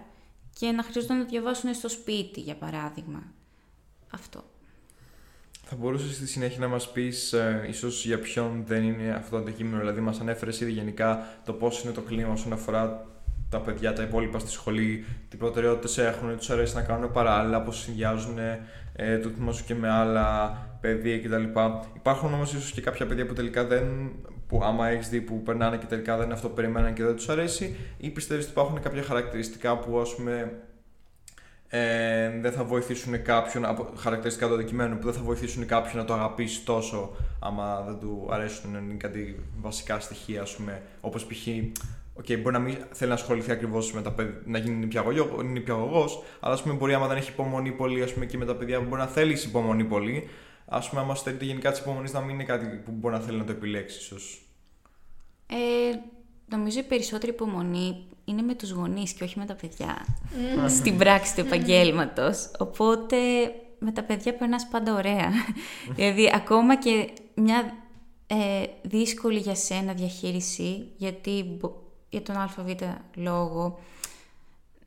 και 0.60 0.72
να 0.72 0.84
χρειαζόταν 0.84 1.18
να 1.18 1.24
διαβάσουν 1.24 1.74
στο 1.74 1.90
σπίτι, 1.90 2.40
για 2.40 2.56
παράδειγμα. 2.56 3.24
Αυτό. 4.12 4.44
Θα 5.64 5.76
μπορούσες 5.76 6.16
στη 6.16 6.28
συνέχεια 6.28 6.60
να 6.60 6.68
μας 6.68 6.92
πεις 6.92 7.34
ε, 7.34 7.66
ίσως 7.70 8.06
για 8.06 8.20
ποιον 8.20 8.64
δεν 8.66 8.84
είναι 8.84 9.12
αυτό 9.12 9.30
το 9.30 9.38
αντικείμενο, 9.38 9.80
δηλαδή 9.80 10.00
μας 10.00 10.20
ανέφερες 10.20 10.60
ήδη 10.60 10.72
γενικά 10.72 11.28
το 11.46 11.54
πώς 11.54 11.84
είναι 11.84 11.94
το 11.94 12.02
κλίμα 12.02 12.32
όσον 12.32 12.54
αφορά 12.54 13.06
τα 13.50 13.60
παιδιά, 13.60 13.94
τα 13.94 14.04
υπόλοιπα 14.04 14.40
στη 14.40 14.52
σχολή, 14.52 15.06
τι 15.30 15.38
προτεραιότητες 15.38 15.98
έχουν, 15.98 16.38
τους 16.38 16.50
αρέσει 16.50 16.76
να 16.76 16.82
κάνουν 16.82 17.12
παράλληλα, 17.12 17.62
πώς 17.62 17.82
συνδυάζουν 17.82 18.38
ε, 18.94 19.18
το 19.18 19.30
τμήμα 19.30 19.52
σου 19.52 19.64
και 19.66 19.76
με 19.76 19.90
άλλα 19.90 20.58
παιδεία 20.82 21.20
κτλ. 21.20 21.44
Υπάρχουν 21.96 22.34
όμως 22.34 22.54
ίσως 22.54 22.72
και 22.72 22.82
κάποια 22.82 23.06
παιδιά 23.06 23.26
που 23.26 23.34
τελικά 23.34 23.66
δεν 23.66 23.86
που 24.48 24.62
άμα 24.64 24.88
έχεις 24.88 25.10
δει 25.10 25.22
που 25.22 25.44
περνάνε 25.44 25.78
και 25.78 25.86
τελικά 25.86 26.16
δεν 26.16 26.26
είναι 26.26 26.34
αυτό 26.34 26.48
που 26.48 26.54
περιμέναν 26.54 26.94
και 26.94 27.04
δεν 27.04 27.16
τους 27.16 27.30
αρέσει, 27.30 27.76
ή 27.98 28.10
πιστεύεις 28.10 28.44
ότι 28.44 28.52
υπάρχουν 28.52 28.82
κάποια 28.82 29.04
χαρακτηριστικά 29.04 29.78
που 29.78 30.00
ας 30.00 30.16
πούμε 30.16 30.52
ε, 31.70 32.40
δεν 32.42 32.52
θα 32.52 32.64
βοηθήσουν 32.64 33.22
κάποιον, 33.22 33.66
χαρακτηριστικά 33.98 34.48
του 34.48 34.54
αντικειμένου 34.54 34.98
που 34.98 35.06
δεν 35.06 35.14
θα 35.14 35.22
βοηθήσουν 35.22 35.66
κάποιον 35.66 35.98
να 35.98 36.06
το 36.06 36.14
αγαπήσει 36.14 36.66
τόσο 36.66 37.16
άμα 37.40 37.82
δεν 37.82 38.00
του 38.00 38.28
αρέσουν 38.32 38.76
είναι 38.76 38.94
κάτι 38.94 39.40
βασικά 39.62 40.00
στοιχεία, 40.00 40.42
ας 40.42 40.56
πούμε, 40.56 40.82
όπως 41.02 41.26
π.χ. 41.26 41.48
Okay, 42.22 42.40
μπορεί 42.42 42.56
να 42.56 42.60
μην 42.60 42.78
θέλει 42.92 43.10
να 43.10 43.16
ασχοληθεί 43.16 43.52
ακριβώς 43.52 43.94
με 43.94 44.02
τα 44.02 44.12
παιδιά, 44.12 44.34
να 44.46 44.58
γίνει 44.58 44.90
νηπιαγωγός, 45.44 46.24
αλλά 46.40 46.54
ας 46.54 46.62
πούμε, 46.62 46.74
μπορεί 46.74 46.94
άμα 46.94 47.08
δεν 47.08 47.18
έχει 47.18 47.32
υπομονή 47.32 47.72
πολύ 47.72 48.04
ας 48.04 48.14
πούμε, 48.14 48.26
και 48.26 48.38
με 48.38 48.46
τα 48.46 48.56
παιδιά 48.56 48.80
μπορεί 48.80 49.02
να 49.02 49.08
θέλεις 49.08 49.44
υπομονή 49.44 49.84
πολύ, 49.84 50.30
ας 50.70 50.90
πούμε, 50.90 51.02
άμα 51.02 51.16
στερείται 51.16 51.46
γενικά 51.46 51.72
της 51.72 51.80
υπομονής, 51.80 52.14
να 52.14 52.20
μην 52.20 52.30
είναι 52.30 52.44
κάτι 52.44 52.66
που 52.66 52.92
μπορεί 52.92 53.16
να 53.16 53.22
θέλει 53.22 53.38
να 53.38 53.44
το 53.44 53.52
επιλέξεις, 53.52 54.02
ίσω. 54.02 54.16
Ε, 55.48 55.56
νομίζω 56.50 56.80
η 56.80 56.84
περισσότερη 56.84 57.32
υπομονή 57.32 58.06
είναι 58.26 58.42
με 58.42 58.54
τους 58.54 58.72
γονείς 58.72 59.14
και 59.14 59.24
όχι 59.24 59.40
με 59.40 59.46
τα 59.46 59.54
παιδιά 59.54 60.06
στην 60.68 60.98
πράξη 60.98 61.36
του 61.36 61.42
επαγγέλματος. 61.42 62.52
Οπότε 62.60 63.18
με 63.80 63.92
τα 63.92 64.04
παιδιά 64.04 64.34
περνάς 64.34 64.68
πάντα 64.68 64.94
ωραία. 64.94 65.32
δηλαδή 65.96 66.32
ακόμα 66.34 66.78
και 66.78 67.10
μια 67.34 67.74
ε, 68.28 68.36
δύσκολη 68.82 69.40
για 69.40 69.56
σένα 69.56 69.94
διαχείριση, 69.94 70.92
γιατί 70.98 71.60
για 72.10 72.22
τον 72.22 72.38
ΑΒ 72.38 72.58
λόγο, 73.16 73.80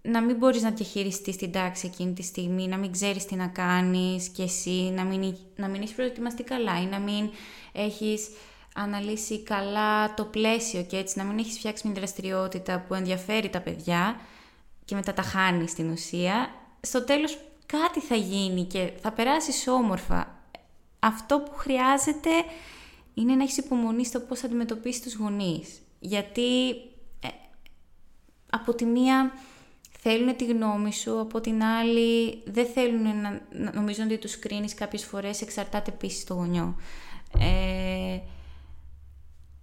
να 0.03 0.23
μην 0.23 0.37
μπορείς 0.37 0.63
να 0.63 0.71
διαχειριστείς 0.71 1.37
την 1.37 1.53
τάξη 1.53 1.87
εκείνη 1.87 2.13
τη 2.13 2.23
στιγμή, 2.23 2.67
να 2.67 2.77
μην 2.77 2.93
ξέρεις 2.93 3.25
τι 3.25 3.35
να 3.35 3.47
κάνεις 3.47 4.29
και 4.29 4.43
εσύ, 4.43 4.93
να 4.95 5.05
μην, 5.05 5.37
να 5.57 5.69
μην 5.69 5.83
είσαι 5.83 5.95
προετοιμαστεί 5.95 6.43
καλά 6.43 6.81
ή 6.81 6.85
να 6.85 6.99
μην 6.99 7.31
έχεις 7.73 8.29
αναλύσει 8.75 9.43
καλά 9.43 10.15
το 10.15 10.25
πλαίσιο 10.25 10.83
και 10.83 10.97
έτσι 10.97 11.19
να 11.19 11.25
μην 11.25 11.39
έχεις 11.39 11.59
φτιάξει 11.59 11.87
μια 11.87 11.97
δραστηριότητα 11.97 12.85
που 12.89 12.95
ενδιαφέρει 12.95 13.51
τα 13.51 13.61
παιδιά 13.61 14.21
και 14.85 14.95
μετά 14.95 15.13
τα 15.13 15.23
χάνεις 15.23 15.71
στην 15.71 15.91
ουσία, 15.91 16.51
στο 16.81 17.05
τέλος 17.05 17.39
κάτι 17.67 18.01
θα 18.01 18.15
γίνει 18.15 18.65
και 18.65 18.93
θα 19.01 19.13
περάσεις 19.13 19.69
όμορφα. 19.69 20.39
Αυτό 20.99 21.41
που 21.41 21.53
χρειάζεται 21.55 22.31
είναι 23.15 23.35
να 23.35 23.43
έχεις 23.43 23.57
υπομονή 23.57 24.05
στο 24.05 24.21
πώς 24.21 24.41
θα 24.41 24.47
αντιμετωπίσεις 24.47 25.03
τους 25.03 25.15
γονείς. 25.15 25.81
Γιατί 25.99 26.71
ε, 27.21 27.29
από 28.51 28.75
τη 28.75 28.85
μία 28.85 29.33
θέλουν 30.03 30.37
τη 30.37 30.45
γνώμη 30.45 30.93
σου, 30.93 31.21
από 31.21 31.41
την 31.41 31.63
άλλη 31.63 32.43
δεν 32.47 32.67
θέλουν 32.67 33.03
να, 33.03 33.43
να 33.53 33.73
νομίζουν 33.75 34.05
ότι 34.05 34.19
τους 34.19 34.39
κρίνεις 34.39 34.75
κάποιες 34.75 35.05
φορές, 35.05 35.41
εξαρτάται 35.41 35.91
επίσης 35.91 36.25
το 36.25 36.35
γονιό. 36.35 36.77
Ε, 37.39 38.21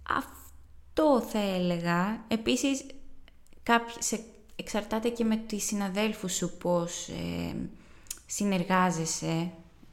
Αυτό 0.08 1.20
θα 1.20 1.38
έλεγα. 1.38 2.24
Επίσης, 2.28 2.84
σε, 3.98 4.20
εξαρτάται 4.56 5.08
και 5.08 5.24
με 5.24 5.36
τις 5.36 5.64
συναδέλφους 5.64 6.34
σου 6.34 6.56
πώς 6.58 7.08
ε, 7.08 7.56
συνεργάζεσαι. 8.26 9.50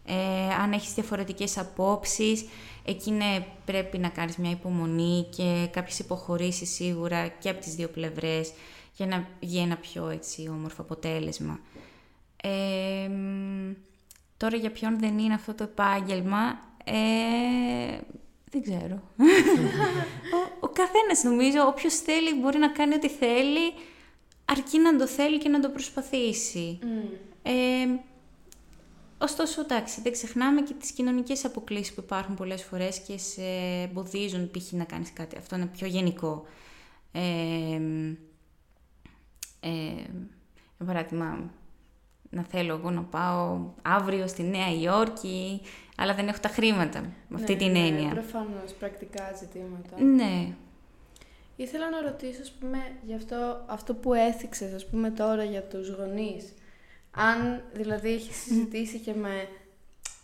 Ε, 0.07 0.53
αν 0.61 0.71
έχεις 0.71 0.93
διαφορετικές 0.93 1.57
απόψεις, 1.57 2.45
εκεί 2.85 3.11
ναι, 3.11 3.47
πρέπει 3.65 3.97
να 3.97 4.09
κάνεις 4.09 4.37
μια 4.37 4.51
υπομονή 4.51 5.27
και 5.35 5.67
κάποιες 5.71 5.99
υποχωρήσεις 5.99 6.73
σίγουρα 6.73 7.27
και 7.27 7.49
από 7.49 7.61
τις 7.61 7.75
δύο 7.75 7.87
πλευρές 7.87 8.51
για 8.95 9.05
να 9.05 9.27
βγει 9.39 9.59
ένα 9.59 9.77
πιο 9.77 10.09
έτσι 10.09 10.47
όμορφο 10.49 10.81
αποτέλεσμα. 10.81 11.59
Ε, 12.43 13.09
τώρα 14.37 14.57
για 14.57 14.71
ποιον 14.71 14.99
δεν 14.99 15.17
είναι 15.17 15.33
αυτό 15.33 15.53
το 15.53 15.63
επάγγελμα, 15.63 16.59
ε, 16.83 17.97
δεν 18.51 18.61
ξέρω. 18.61 18.95
ο, 20.35 20.57
ο 20.59 20.67
καθένας 20.67 21.23
νομίζω, 21.23 21.67
όποιος 21.67 21.95
θέλει 21.95 22.39
μπορεί 22.39 22.57
να 22.57 22.69
κάνει 22.69 22.93
ό,τι 22.93 23.09
θέλει, 23.09 23.73
αρκεί 24.45 24.79
να 24.79 24.97
το 24.97 25.07
θέλει 25.07 25.37
και 25.37 25.49
να 25.49 25.59
το 25.59 25.69
προσπαθήσει. 25.69 26.79
Ε, 27.43 27.51
ωστόσο, 29.17 29.61
εντάξει, 29.61 30.01
δεν 30.01 30.11
ξεχνάμε 30.11 30.61
και 30.61 30.73
τις 30.73 30.91
κοινωνικές 30.91 31.45
αποκλήσεις 31.45 31.93
που 31.93 32.01
υπάρχουν 32.05 32.35
πολλές 32.35 32.63
φορές 32.63 32.99
και 32.99 33.17
σε 33.17 33.43
εμποδίζουν 33.83 34.51
π.χ. 34.51 34.71
να 34.71 34.83
κάνεις 34.83 35.13
κάτι. 35.13 35.37
Αυτό 35.37 35.55
είναι 35.55 35.65
πιο 35.65 35.87
γενικό. 35.87 36.45
Ε, 37.11 37.79
ε, 39.65 40.03
για 40.77 40.85
παράδειγμα, 40.85 41.51
να 42.29 42.43
θέλω 42.43 42.73
εγώ 42.73 42.89
να 42.89 43.01
πάω 43.01 43.59
αύριο 43.81 44.27
στη 44.27 44.43
Νέα 44.43 44.71
Υόρκη, 44.81 45.61
αλλά 45.97 46.13
δεν 46.13 46.27
έχω 46.27 46.39
τα 46.41 46.49
χρήματα, 46.49 47.01
με 47.27 47.35
αυτή 47.35 47.51
ναι, 47.51 47.57
την 47.57 47.71
ναι, 47.71 47.79
έννοια. 47.79 48.09
προφανώς, 48.09 48.73
πρακτικά 48.79 49.33
ζητήματα. 49.39 50.01
Ναι. 50.01 50.53
Ήθελα 51.55 51.89
να 51.89 52.01
ρωτήσω, 52.01 52.41
ας 52.41 52.51
πούμε, 52.51 52.77
για 53.05 53.15
αυτό, 53.15 53.63
αυτό 53.65 53.93
που 53.93 54.13
έθιξες, 54.13 54.73
ας 54.73 54.85
πούμε, 54.85 55.09
τώρα 55.09 55.43
για 55.43 55.61
τους 55.61 55.89
γονείς. 55.89 56.53
Αν, 57.11 57.61
δηλαδή, 57.73 58.13
έχεις 58.13 58.35
συζητήσει 58.35 58.99
και 58.99 59.13
με 59.13 59.47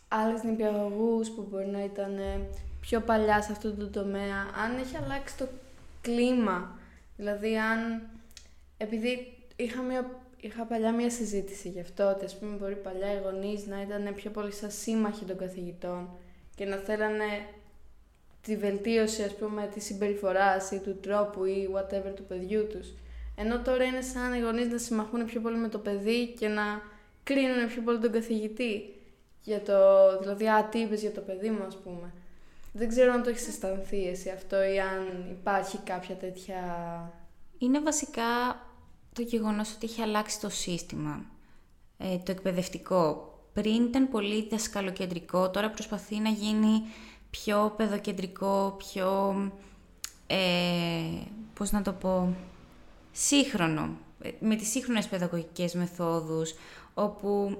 άλλες 0.07 0.43
νηπιαγωγούς 0.43 1.29
που 1.29 1.47
μπορεί 1.49 1.67
να 1.67 1.83
ήταν 1.83 2.17
ε, 2.17 2.47
πιο 2.79 2.99
παλιά 2.99 3.41
σε 3.41 3.51
αυτό 3.51 3.73
το 3.73 3.87
τομέα, 3.87 4.37
αν 4.63 4.77
έχει 4.77 4.97
αλλάξει 5.03 5.37
το 5.37 5.47
κλίμα. 6.01 6.79
Δηλαδή, 7.17 7.57
αν 7.57 8.01
επειδή 8.81 9.37
είχα, 9.55 9.81
μια, 9.81 10.21
είχα 10.39 10.63
παλιά 10.63 10.93
μια 10.93 11.09
συζήτηση 11.09 11.69
γι' 11.69 11.79
αυτό, 11.79 12.09
ότι 12.09 12.25
ας 12.25 12.37
πούμε 12.37 12.55
μπορεί 12.55 12.75
παλιά 12.75 13.13
οι 13.13 13.19
γονείς 13.23 13.65
να 13.67 13.81
ήταν 13.81 14.15
πιο 14.15 14.31
πολύ 14.31 14.51
σαν 14.51 14.71
σύμμαχοι 14.71 15.25
των 15.25 15.37
καθηγητών 15.37 16.09
και 16.55 16.65
να 16.65 16.75
θέλανε 16.77 17.25
τη 18.41 18.57
βελτίωση 18.57 19.23
ας 19.23 19.35
πούμε 19.35 19.69
της 19.73 19.85
συμπεριφοράς 19.85 20.71
ή 20.71 20.79
του 20.79 20.95
τρόπου 21.01 21.45
ή 21.45 21.69
whatever 21.75 22.15
του 22.15 22.23
παιδιού 22.23 22.67
τους. 22.67 22.93
Ενώ 23.35 23.59
τώρα 23.59 23.83
είναι 23.83 24.01
σαν 24.01 24.33
οι 24.33 24.39
γονείς 24.39 24.67
να 24.67 24.77
συμμαχούν 24.77 25.25
πιο 25.25 25.41
πολύ 25.41 25.57
με 25.57 25.67
το 25.67 25.77
παιδί 25.77 26.27
και 26.27 26.47
να 26.47 26.81
κρίνουν 27.23 27.67
πιο 27.67 27.81
πολύ 27.81 27.99
τον 27.99 28.11
καθηγητή. 28.11 28.95
Για 29.43 29.61
το, 29.61 29.73
δηλαδή, 30.19 30.47
α, 30.47 30.65
τι 30.65 30.79
είπες 30.79 31.01
για 31.01 31.11
το 31.11 31.21
παιδί 31.21 31.49
μου, 31.49 31.63
ας 31.63 31.77
πούμε. 31.77 32.13
Δεν 32.73 32.87
ξέρω 32.87 33.13
αν 33.13 33.23
το 33.23 33.29
έχεις 33.29 33.47
αισθανθεί 33.47 34.07
εσύ 34.07 34.29
αυτό 34.29 34.63
ή 34.63 34.79
αν 34.79 35.25
υπάρχει 35.31 35.77
κάποια 35.77 36.15
τέτοια... 36.15 36.59
Είναι 37.57 37.79
βασικά 37.79 38.23
το 39.13 39.21
γεγονός 39.21 39.73
ότι 39.73 39.85
έχει 39.85 40.01
αλλάξει 40.01 40.39
το 40.39 40.49
σύστημα, 40.49 41.25
ε, 41.97 42.17
το 42.17 42.31
εκπαιδευτικό. 42.31 43.29
Πριν 43.53 43.83
ήταν 43.83 44.09
πολύ 44.09 44.47
δασκαλοκεντρικό, 44.51 45.49
τώρα 45.49 45.69
προσπαθεί 45.69 46.19
να 46.19 46.29
γίνει 46.29 46.81
πιο 47.29 47.73
παιδοκεντρικό, 47.77 48.75
πιο, 48.77 49.35
ε, 50.27 50.37
πώς 51.53 51.71
να 51.71 51.81
το 51.81 51.91
πω, 51.91 52.35
σύγχρονο, 53.11 53.89
ε, 54.21 54.29
με 54.39 54.55
τις 54.55 54.69
σύγχρονες 54.69 55.07
παιδαγωγικές 55.07 55.73
μεθόδους, 55.73 56.53
όπου 56.93 57.57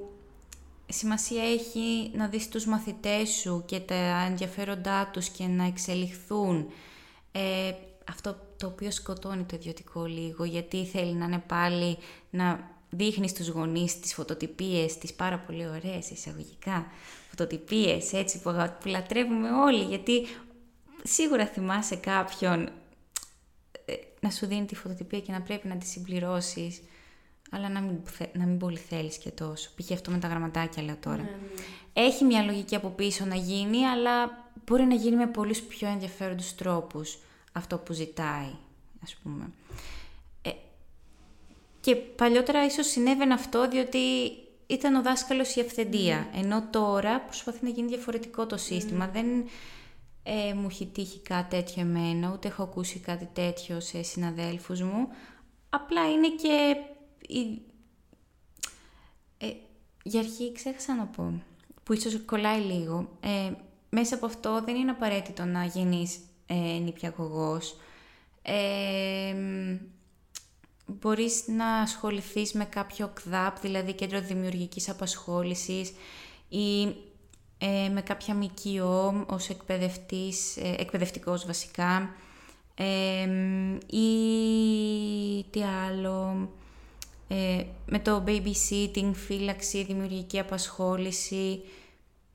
σημασία 0.88 1.44
έχει 1.44 2.12
να 2.14 2.28
δεις 2.28 2.50
τους 2.50 2.66
μαθητές 2.66 3.30
σου 3.30 3.64
και 3.66 3.80
τα 3.80 4.24
ενδιαφέροντά 4.26 5.10
τους 5.14 5.30
και 5.30 5.46
να 5.46 5.66
εξελιχθούν. 5.66 6.72
Ε, 7.32 7.72
αυτό 8.10 8.36
το 8.62 8.68
οποίο 8.68 8.92
σκοτώνει 8.92 9.44
το 9.44 9.56
ιδιωτικό 9.56 10.06
λίγο, 10.06 10.44
γιατί 10.44 10.86
θέλει 10.86 11.14
να 11.14 11.26
είναι 11.26 11.44
πάλι 11.48 11.98
να 12.30 12.70
δείχνει 12.90 13.28
στους 13.30 13.48
γονείς 13.48 14.00
τις 14.00 14.14
φωτοτυπίες, 14.14 14.98
τις 14.98 15.14
πάρα 15.14 15.38
πολύ 15.40 15.68
ωραίες 15.68 16.10
εισαγωγικά 16.10 16.86
φωτοτυπίες, 17.30 18.14
έτσι 18.14 18.42
που, 18.42 18.52
που 18.82 18.88
λατρεύουμε 18.88 19.50
όλοι, 19.52 19.84
γιατί 19.84 20.28
σίγουρα 21.04 21.46
θυμάσαι 21.46 21.96
κάποιον 21.96 22.70
ε, 23.86 23.94
να 24.20 24.30
σου 24.30 24.46
δίνει 24.46 24.66
τη 24.66 24.76
φωτοτυπία 24.76 25.20
και 25.20 25.32
να 25.32 25.42
πρέπει 25.42 25.68
να 25.68 25.76
τη 25.76 25.86
συμπληρώσεις, 25.86 26.82
αλλά 27.52 27.70
να 27.70 27.82
μην, 27.82 28.02
να 28.34 28.46
μην 28.46 28.58
πολύ 28.58 28.78
θέλεις 28.78 29.18
και 29.18 29.30
τόσο. 29.30 29.70
Πήγε 29.76 29.94
αυτό 29.94 30.12
με 30.12 30.18
τα 30.18 30.28
γραμματάκια, 30.28 30.84
λέω 30.84 30.98
τώρα. 31.00 31.16
Ναι, 31.18 31.24
ναι. 31.24 31.62
Έχει 31.94 32.24
μια 32.24 32.44
λογική 32.44 32.76
από 32.76 32.90
πίσω 32.90 33.26
να 33.26 33.36
γίνει, 33.36 33.86
αλλά 33.86 34.46
μπορεί 34.66 34.84
να 34.84 34.96
γίνει 34.96 35.16
με 35.16 35.28
πολλούς 35.28 35.62
πιο 35.62 35.88
ενδιαφέροντους 35.88 36.56
τρόπους 36.56 37.18
αυτό 37.52 37.78
που 37.78 37.94
ζητάει, 37.94 38.52
ας 39.04 39.16
πούμε. 39.24 39.52
Ε, 40.42 40.50
και 41.80 41.96
παλιότερα 41.96 42.66
ίσως 42.66 42.88
συνέβαινε 42.88 43.34
αυτό 43.34 43.68
διότι 43.68 43.98
ήταν 44.68 44.96
ο 44.96 45.02
δάσκαλος 45.02 45.56
η 45.56 45.62
αυθεντία, 45.62 46.28
mm. 46.28 46.38
ενώ 46.38 46.68
τώρα 46.70 47.22
προσπαθεί 47.22 47.64
να 47.64 47.70
γίνει 47.70 47.88
διαφορετικό 47.88 48.46
το 48.46 48.58
σύστημα. 48.58 49.10
Mm. 49.10 49.14
Δεν 49.14 49.26
ε, 50.24 50.54
μου 50.54 50.68
έχει 50.70 50.86
τύχει 50.86 51.20
κάτι 51.20 51.56
τέτοιο 51.56 51.82
εμένα, 51.82 52.32
ούτε 52.34 52.48
έχω 52.48 52.64
ακούσει 52.64 53.00
κάτι 53.00 53.30
τέτοιο 53.34 53.80
σε 53.80 54.02
συναδέλφους 54.02 54.82
μου. 54.82 55.08
Απλά 55.70 56.12
είναι 56.12 56.30
και... 56.30 56.76
Η... 57.28 57.62
Ε, 59.38 59.54
για 60.04 60.20
αρχή 60.20 60.52
ξέχασα 60.52 60.96
να 60.96 61.06
πω, 61.06 61.42
που 61.84 61.94
ίσως 61.94 62.22
κολλάει 62.26 62.60
λίγο. 62.60 63.10
Ε, 63.20 63.52
μέσα 63.90 64.16
από 64.16 64.26
αυτό 64.26 64.62
δεν 64.66 64.76
είναι 64.76 64.92
απαραίτητο 64.92 65.46
να 65.46 65.66
γίνεις 65.66 66.20
ε, 66.52 66.80
νηπιαγωγός. 66.80 67.76
Ε, 68.42 69.36
μπορείς 70.86 71.48
να 71.48 71.68
ασχοληθείς 71.68 72.54
με 72.54 72.66
κάποιο 72.66 73.12
ΚΔΑΠ, 73.14 73.60
δηλαδή 73.60 73.94
Κέντρο 73.94 74.22
Δημιουργικής 74.22 74.90
Απασχόλησης 74.90 75.94
ή 76.50 76.82
ε, 77.58 77.90
με 77.90 78.02
κάποια 78.02 78.34
ΜΚΟ 78.36 79.26
ως 79.30 79.50
εκπαιδευτής, 79.50 80.58
ε, 80.58 80.76
εκπαιδευτικός 80.78 81.46
βασικά 81.46 82.16
ε, 82.76 83.28
ή 83.98 85.46
τι 85.50 85.64
άλλο, 85.64 86.50
ε, 87.28 87.64
με 87.86 88.00
το 88.00 88.24
babysitting, 88.28 89.12
φύλαξη, 89.14 89.84
δημιουργική 89.84 90.40
απασχόληση, 90.40 91.62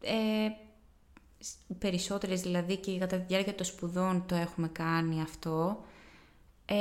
ε, 0.00 0.14
περισσότερες 1.78 2.40
δηλαδή 2.40 2.76
και 2.76 2.98
κατά 2.98 3.16
τη 3.16 3.24
διάρκεια 3.28 3.54
των 3.54 3.66
σπουδών 3.66 4.24
το 4.26 4.34
έχουμε 4.34 4.68
κάνει 4.68 5.22
αυτό. 5.22 5.84
Ε, 6.64 6.74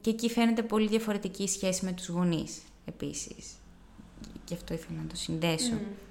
και 0.00 0.10
εκεί 0.10 0.30
φαίνεται 0.30 0.62
πολύ 0.62 0.88
διαφορετική 0.88 1.48
σχέση 1.48 1.84
με 1.84 1.92
τους 1.92 2.08
γονείς 2.08 2.62
επίσης. 2.84 3.54
Και 4.44 4.54
αυτό 4.54 4.74
ήθελα 4.74 4.98
να 5.02 5.06
το 5.08 5.16
συνδέσω. 5.16 5.72
Mm. 5.72 6.08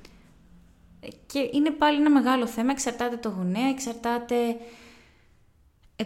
Και 1.27 1.49
είναι 1.53 1.71
πάλι 1.71 1.99
ένα 1.99 2.09
μεγάλο 2.09 2.47
θέμα, 2.47 2.71
εξαρτάται 2.71 3.17
το 3.17 3.29
γονέα, 3.29 3.69
εξαρτάται... 3.69 4.35
Ε, 5.95 6.03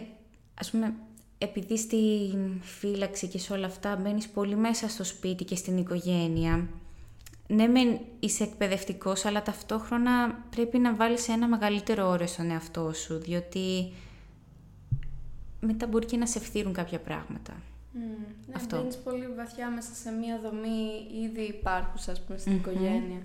ας 0.54 0.70
πούμε, 0.70 0.94
επειδή 1.38 1.78
στη 1.78 2.32
φύλαξη 2.60 3.28
και 3.28 3.38
σε 3.38 3.52
όλα 3.52 3.66
αυτά 3.66 3.96
μπαίνεις 3.96 4.28
πολύ 4.28 4.56
μέσα 4.56 4.88
στο 4.88 5.04
σπίτι 5.04 5.44
και 5.44 5.56
στην 5.56 5.76
οικογένεια, 5.76 6.68
ναι 7.46 7.66
μεν 7.66 8.00
είσαι 8.20 8.44
εκπαιδευτικός, 8.44 9.24
αλλά 9.24 9.42
ταυτόχρονα 9.42 10.44
πρέπει 10.50 10.78
να 10.78 10.94
βάλεις 10.94 11.28
ένα 11.28 11.48
μεγαλύτερο 11.48 12.08
όριο 12.08 12.26
στον 12.26 12.50
εαυτό 12.50 12.92
σου, 12.92 13.18
διότι 13.18 13.92
μετά 15.60 15.86
μπορεί 15.86 16.06
και 16.06 16.16
να 16.16 16.26
σε 16.26 16.38
ευθύρουν 16.38 16.72
κάποια 16.72 16.98
πράγματα. 16.98 17.52
Mm, 17.52 17.98
ναι, 18.46 18.54
Αυτό. 18.56 18.76
μπαίνεις 18.76 18.96
πολύ 18.96 19.26
βαθιά 19.36 19.70
μέσα 19.70 19.94
σε 19.94 20.10
μία 20.10 20.40
δομή 20.42 21.06
ήδη 21.24 21.42
υπάρχουσα, 21.42 22.12
ας 22.12 22.20
πούμε, 22.20 22.38
στην 22.38 22.56
οικογένεια. 22.56 23.22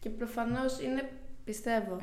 Και 0.00 0.08
προφανώς 0.08 0.80
είναι, 0.80 1.10
πιστεύω, 1.44 1.96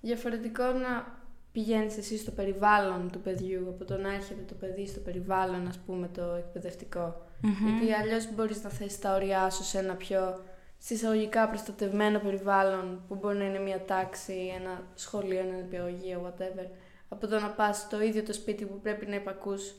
διαφορετικό 0.00 0.62
να 0.64 1.22
πηγαίνεις 1.52 1.96
εσύ 1.96 2.18
στο 2.18 2.30
περιβάλλον 2.30 3.10
του 3.10 3.20
παιδιού 3.20 3.68
από 3.68 3.84
το 3.84 3.96
να 3.96 4.14
έρχεται 4.14 4.42
το 4.48 4.54
παιδί 4.54 4.86
στο 4.86 5.00
περιβάλλον, 5.00 5.66
ας 5.68 5.78
πούμε, 5.86 6.08
το 6.08 6.22
εκπαιδευτικό. 6.22 7.26
Γιατί 7.40 7.92
αλλιώς 7.92 8.34
μπορείς 8.34 8.62
να 8.62 8.70
θέσει 8.70 9.00
τα 9.00 9.14
όρια 9.14 9.50
σου 9.50 9.64
σε 9.64 9.78
ένα 9.78 9.94
πιο 9.94 10.44
συσσαγωγικά 10.84 11.48
προστατευμένο 11.48 12.18
περιβάλλον 12.18 13.02
που 13.08 13.14
μπορεί 13.14 13.38
να 13.38 13.44
είναι 13.44 13.58
μια 13.58 13.84
τάξη, 13.84 14.52
ένα 14.60 14.82
σχολείο, 14.94 15.38
ένα 15.38 15.56
νηπιαγωγείο, 15.56 16.22
whatever, 16.26 16.66
από 17.08 17.26
το 17.26 17.40
να 17.40 17.48
πας 17.48 17.76
στο 17.76 18.02
ίδιο 18.02 18.22
το 18.22 18.32
σπίτι 18.32 18.64
που 18.64 18.80
πρέπει 18.80 19.06
να 19.06 19.14
υπακούς 19.14 19.74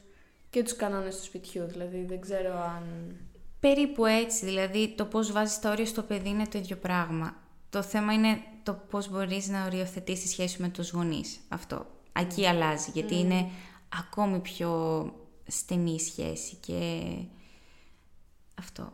και 0.50 0.64
τους 0.64 0.76
κανόνες 0.76 1.18
του 1.18 1.24
σπιτιού. 1.24 1.66
Δηλαδή 1.66 2.06
δεν 2.06 2.22
ξέρω 2.22 2.60
αν... 2.60 3.16
Περίπου 3.60 4.06
έτσι, 4.06 4.46
δηλαδή 4.46 4.94
το 4.98 5.06
πώς 5.06 5.32
βάζεις 5.32 5.60
τα 5.60 5.72
όρια 5.72 5.86
στο 5.86 6.02
παιδί 6.02 6.30
είναι 6.30 6.48
το 6.48 6.58
ίδιο 6.58 6.76
πράγμα. 6.76 7.36
Το 7.70 7.82
θέμα 7.82 8.14
είναι 8.14 8.40
το 8.64 8.74
πώς 8.74 9.10
μπορείς 9.10 9.48
να 9.48 9.66
οριοθετείς 9.66 10.22
τη 10.22 10.28
σχέση 10.28 10.62
με 10.62 10.70
τους 10.70 10.92
γονείς. 10.92 11.40
Αυτό. 11.50 11.86
Εκεί 12.20 12.48
αλλάζει, 12.48 12.92
γιατί 12.94 13.16
είναι 13.16 13.50
ακόμη 14.00 14.40
πιο 14.40 15.04
στενή 15.48 16.00
σχέση 16.00 16.56
και 16.56 17.02
αυτό. 18.60 18.94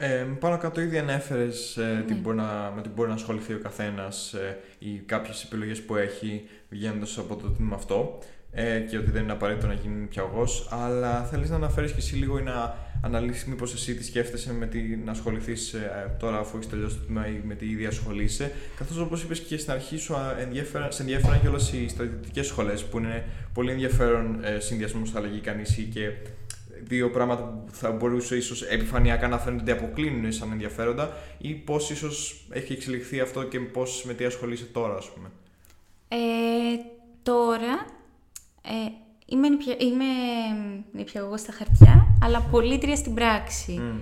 Ε, 0.00 0.26
πάνω 0.38 0.58
κάτω 0.58 0.80
ήδη 0.80 0.98
ανέφερες 0.98 1.76
ε, 1.76 1.82
Ναι. 1.82 2.02
τι 2.02 2.14
μπορεί 2.14 2.36
να, 2.36 2.72
με 2.76 2.82
τι 2.82 2.88
μπορεί 2.88 3.08
να 3.08 3.14
ασχοληθεί 3.14 3.52
ο 3.52 3.58
καθένας 3.62 4.32
ε, 4.32 4.58
ή 4.78 4.88
κάποιες 5.06 5.44
επιλογές 5.44 5.82
που 5.82 5.96
έχει 5.96 6.48
βγαίνοντας 6.70 7.18
από 7.18 7.36
το 7.36 7.48
τμήμα 7.48 7.74
αυτό 7.74 8.18
ε, 8.52 8.78
και 8.78 8.98
ότι 8.98 9.10
δεν 9.10 9.22
είναι 9.22 9.32
απαραίτητο 9.32 9.66
να 9.66 9.72
γίνει 9.72 9.94
νηπιαγωγό. 9.94 10.44
Αλλά 10.70 11.24
θέλεις 11.24 11.50
να 11.50 11.56
αναφέρεις 11.56 11.90
και 11.90 11.98
εσύ 11.98 12.14
λίγο 12.14 12.38
ή 12.38 12.42
να 12.42 12.76
αναλύσεις 13.02 13.44
μήπως 13.44 13.72
εσύ 13.74 13.94
τι 13.94 14.04
σκέφτεσαι 14.04 14.52
με 14.52 14.66
τι 14.66 14.78
να 15.04 15.10
ασχοληθείς 15.10 15.72
ε, 15.72 16.16
τώρα 16.18 16.38
αφού 16.38 16.56
έχεις 16.56 16.68
τελειώσει 16.68 16.96
το 16.96 17.04
τμήμα 17.04 17.26
ή 17.26 17.40
με 17.44 17.54
τι 17.54 17.66
ήδη 17.70 17.86
ασχολείσαι. 17.86 18.52
Καθώς 18.76 18.98
όπως 18.98 19.22
είπες 19.22 19.40
και 19.40 19.56
στην 19.58 19.72
αρχή 19.72 19.96
σου, 19.96 20.14
α, 20.16 20.38
ενδιαφέρα, 20.40 20.90
σε 20.90 21.02
ενδιαφέραν 21.02 21.40
και 21.40 21.48
όλε 21.48 21.58
οι 21.72 21.88
στρατιωτικές 21.88 22.46
σχολές 22.46 22.84
που 22.84 22.98
είναι 22.98 23.24
πολύ 23.52 23.70
ενδιαφέρον 23.70 24.44
ε, 24.44 24.60
συνδυασμός, 24.60 25.10
θα 25.10 25.20
λέγει 25.20 25.40
κανείς, 25.40 25.78
ή 25.78 25.82
και 25.82 26.10
δύο 26.82 27.10
πράγματα 27.10 27.62
που 27.66 27.72
θα 27.72 27.90
μπορούσε 27.90 28.36
ίσως 28.36 28.62
επιφανειακά 28.62 29.28
να 29.28 29.38
φαίνονται 29.38 29.72
ότι 29.72 29.84
αποκλίνουν 29.84 30.32
σαν 30.32 30.52
ενδιαφέροντα 30.52 31.16
ή 31.38 31.54
πώς 31.54 31.90
ίσως 31.90 32.46
έχει 32.50 32.72
εξελιχθεί 32.72 33.20
αυτό 33.20 33.42
και 33.42 33.60
πώς 33.60 34.04
με 34.06 34.14
τι 34.14 34.24
ασχολείσαι 34.24 34.64
τώρα, 34.64 34.94
ας 34.94 35.10
πούμε. 35.10 35.30
Ε, 36.08 36.16
τώρα 37.22 37.86
ε, 38.62 38.90
είμαι, 39.26 39.48
νηπια... 39.48 39.74
είμαι 39.78 40.04
νηπιαγωγός 40.92 41.40
στα 41.40 41.52
χαρτιά, 41.52 42.18
αλλά 42.22 42.40
πολίτρια 42.40 42.96
στην 42.96 43.14
πράξη. 43.14 43.72
Μμ. 43.72 43.98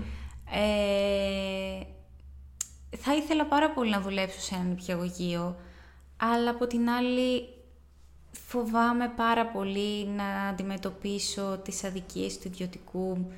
Ε, 0.53 1.87
θα 2.97 3.14
ήθελα 3.14 3.47
πάρα 3.47 3.70
πολύ 3.70 3.91
να 3.91 4.01
δουλέψω 4.01 4.41
σε 4.41 4.55
ένα 4.55 4.64
νηπιαγωγείο, 4.64 5.57
αλλά 6.16 6.51
από 6.51 6.66
την 6.66 6.89
άλλη 6.89 7.49
φοβάμαι 8.47 9.12
πάρα 9.16 9.47
πολύ 9.47 10.07
να 10.07 10.49
αντιμετωπίσω 10.49 11.61
τις 11.64 11.84
αδικίες 11.84 12.38
του 12.38 12.49
ιδιωτικού 12.49 13.32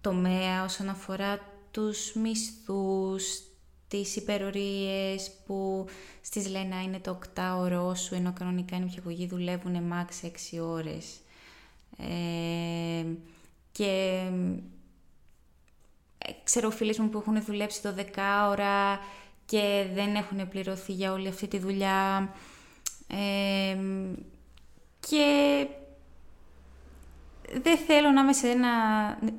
τομέα 0.00 0.64
όσον 0.64 0.88
αφορά 0.88 1.40
τους 1.70 2.12
μισθούς, 2.14 3.42
τις 3.88 4.16
υπερορίες 4.16 5.30
που 5.46 5.86
στις 6.20 6.48
λένε 6.48 6.74
«Α, 6.74 6.82
είναι 6.82 6.98
το 6.98 7.10
οκτάωρό 7.10 7.94
σου, 7.94 8.14
ενώ 8.14 8.32
κανονικά 8.32 8.76
οι 8.76 8.80
νηπιαγωγοί 8.80 9.26
δουλεύουν 9.26 9.92
max 9.92 10.26
6 10.26 10.60
ώρες. 10.60 11.20
Ε, 11.98 13.04
και 13.72 14.22
ε, 16.18 16.32
ξέρω 16.44 16.70
φίλες 16.70 16.98
μου 16.98 17.08
που 17.08 17.18
έχουν 17.18 17.44
δουλέψει 17.44 17.82
το 17.82 17.94
10 17.96 18.02
ώρα 18.48 18.98
και 19.46 19.86
δεν 19.94 20.14
έχουν 20.14 20.48
πληρωθεί 20.48 20.92
για 20.92 21.12
όλη 21.12 21.28
αυτή 21.28 21.48
τη 21.48 21.58
δουλειά. 21.58 22.32
Ε, 23.08 23.76
και 25.00 25.66
δεν 27.62 27.76
θέλω 27.78 28.10
να 28.10 28.20
είμαι 28.20 28.32
σε 28.32 28.48
ένα 28.48 28.68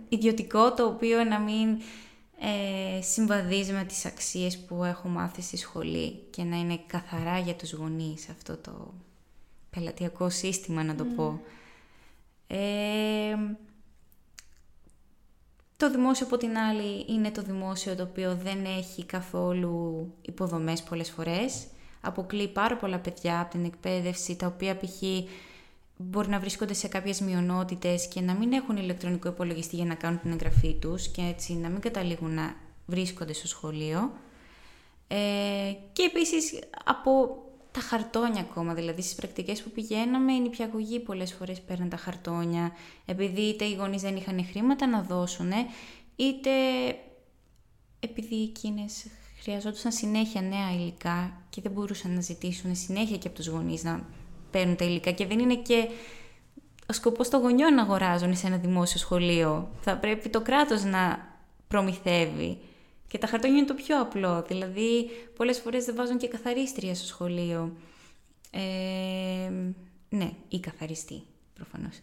ιδιωτικό 0.10 0.74
το 0.74 0.86
οποίο 0.86 1.24
να 1.24 1.40
μην 1.40 1.82
ε, 2.40 3.02
συμβαδίζει 3.02 3.72
με 3.72 3.84
τις 3.84 4.06
αξίες 4.06 4.58
που 4.58 4.84
έχω 4.84 5.08
μάθει 5.08 5.42
στη 5.42 5.58
σχολή 5.58 6.24
και 6.30 6.44
να 6.44 6.58
είναι 6.58 6.80
καθαρά 6.88 7.40
για 7.40 7.56
τους 7.56 7.74
γονείς 7.74 8.30
αυτό 8.30 8.58
το 8.58 8.94
πελατειακό 9.70 10.30
σύστημα 10.30 10.84
να 10.84 10.96
το 10.96 11.04
πω. 11.04 11.42
Ε, 12.48 13.36
το 15.78 15.92
δημόσιο 15.92 16.26
από 16.26 16.38
την 16.38 16.58
άλλη 16.58 17.06
είναι 17.08 17.32
το 17.32 17.42
δημόσιο 17.42 17.96
το 17.96 18.04
οποίο 18.04 18.36
δεν 18.36 18.66
έχει 18.66 19.06
καθόλου 19.06 20.08
υποδομές 20.22 20.84
πολλές 20.84 21.10
φορές. 21.10 21.68
Αποκλεί 22.02 22.48
πάρα 22.48 22.76
πολλά 22.76 22.98
παιδιά 22.98 23.40
από 23.40 23.52
την 23.52 23.66
εκπαίδευση 23.66 24.36
τα 24.36 24.48
οποία 24.48 24.78
π.χ. 24.78 25.04
μπορεί 25.98 26.30
να 26.30 26.40
βρίσκονται 26.40 26.74
σε 26.74 26.88
κάποιες 26.88 27.22
μειονότητες 27.22 28.08
και 28.08 28.22
να 28.22 28.34
μην 28.34 28.54
έχουν 28.54 28.78
ηλεκτρονικό 28.78 29.28
υπολογιστή 29.28 29.76
για 29.76 29.86
να 29.86 29.96
κάνουν 29.96 30.20
την 30.20 30.32
εγγραφή 30.32 30.74
τους 30.74 31.08
και 31.08 31.22
έτσι 31.22 31.54
να 31.54 31.70
μην 31.70 31.82
καταλήγουν 31.82 32.34
να 32.34 32.56
βρίσκονται 32.86 33.34
στο 33.34 33.48
σχολείο. 33.48 34.12
Ε, 35.08 35.18
και 35.94 36.04
επίσης 36.04 36.60
από 36.86 37.44
τα 37.72 37.80
χαρτόνια 37.80 38.42
ακόμα, 38.42 38.74
δηλαδή 38.74 39.02
στις 39.02 39.16
πρακτικές 39.16 39.62
που 39.64 39.70
πηγαίναμε, 39.70 40.34
οι 40.34 40.40
νηπιαγωγοί 40.40 41.00
πολλές 41.00 41.34
φορές 41.34 41.62
παίρνουν 41.62 41.90
τα 41.90 41.98
χαρτόνια, 41.98 42.72
επειδή 43.06 43.42
είτε 43.42 43.66
οι 43.66 43.74
γονείς 43.74 44.02
δεν 44.02 44.16
είχαν 44.16 44.46
χρήματα 44.46 44.88
να 44.88 45.02
δώσουν, 45.02 45.52
είτε 46.16 46.50
επειδή 48.00 48.44
εκείνες 48.44 49.06
χρειαζόντουσαν 49.42 49.92
συνέχεια 49.92 50.42
νέα 50.42 50.74
υλικά 50.74 51.42
και 51.50 51.62
δεν 51.62 51.72
μπορούσαν 51.72 52.14
να 52.14 52.22
ζητήσουν 52.22 52.76
συνέχεια 52.76 53.18
και 53.18 53.28
από 53.28 53.36
τους 53.36 53.48
γονείς 53.48 53.84
να 53.84 54.06
παίρνουν 54.52 54.76
τα 54.76 54.86
υλικά 54.86 55.12
και 55.12 55.26
δεν 55.26 55.40
είναι 55.40 55.56
και 55.56 55.90
ο 56.90 56.94
σκοπός 56.94 57.30
των 57.30 57.42
γονιών 57.42 57.74
να 57.74 57.82
αγοράζουν 57.82 58.36
σε 58.36 58.48
ένα 58.48 58.58
δημόσιο 58.58 59.00
σχολείο. 59.00 59.70
Θα 59.82 59.98
πρέπει 59.98 60.30
το 60.30 60.42
κράτος 60.42 60.84
να 60.84 61.28
προμηθεύει. 61.68 62.58
Και 63.08 63.18
τα 63.18 63.28
χαρτόνια 63.28 63.58
είναι 63.58 63.66
το 63.66 63.74
πιο 63.74 64.02
απλό. 64.02 64.46
Δηλαδή, 64.48 65.10
πολλές 65.36 65.60
φορές 65.60 65.86
δεν 65.86 65.96
βάζουν 65.96 66.18
και 66.18 66.28
καθαρίστρια 66.28 66.96
στο 66.96 67.06
σχολείο. 67.06 67.74
Ε, 68.52 69.52
ναι, 70.10 70.32
ή 70.48 70.60
καθαριστή, 70.60 71.24
προφανώς. 71.54 72.00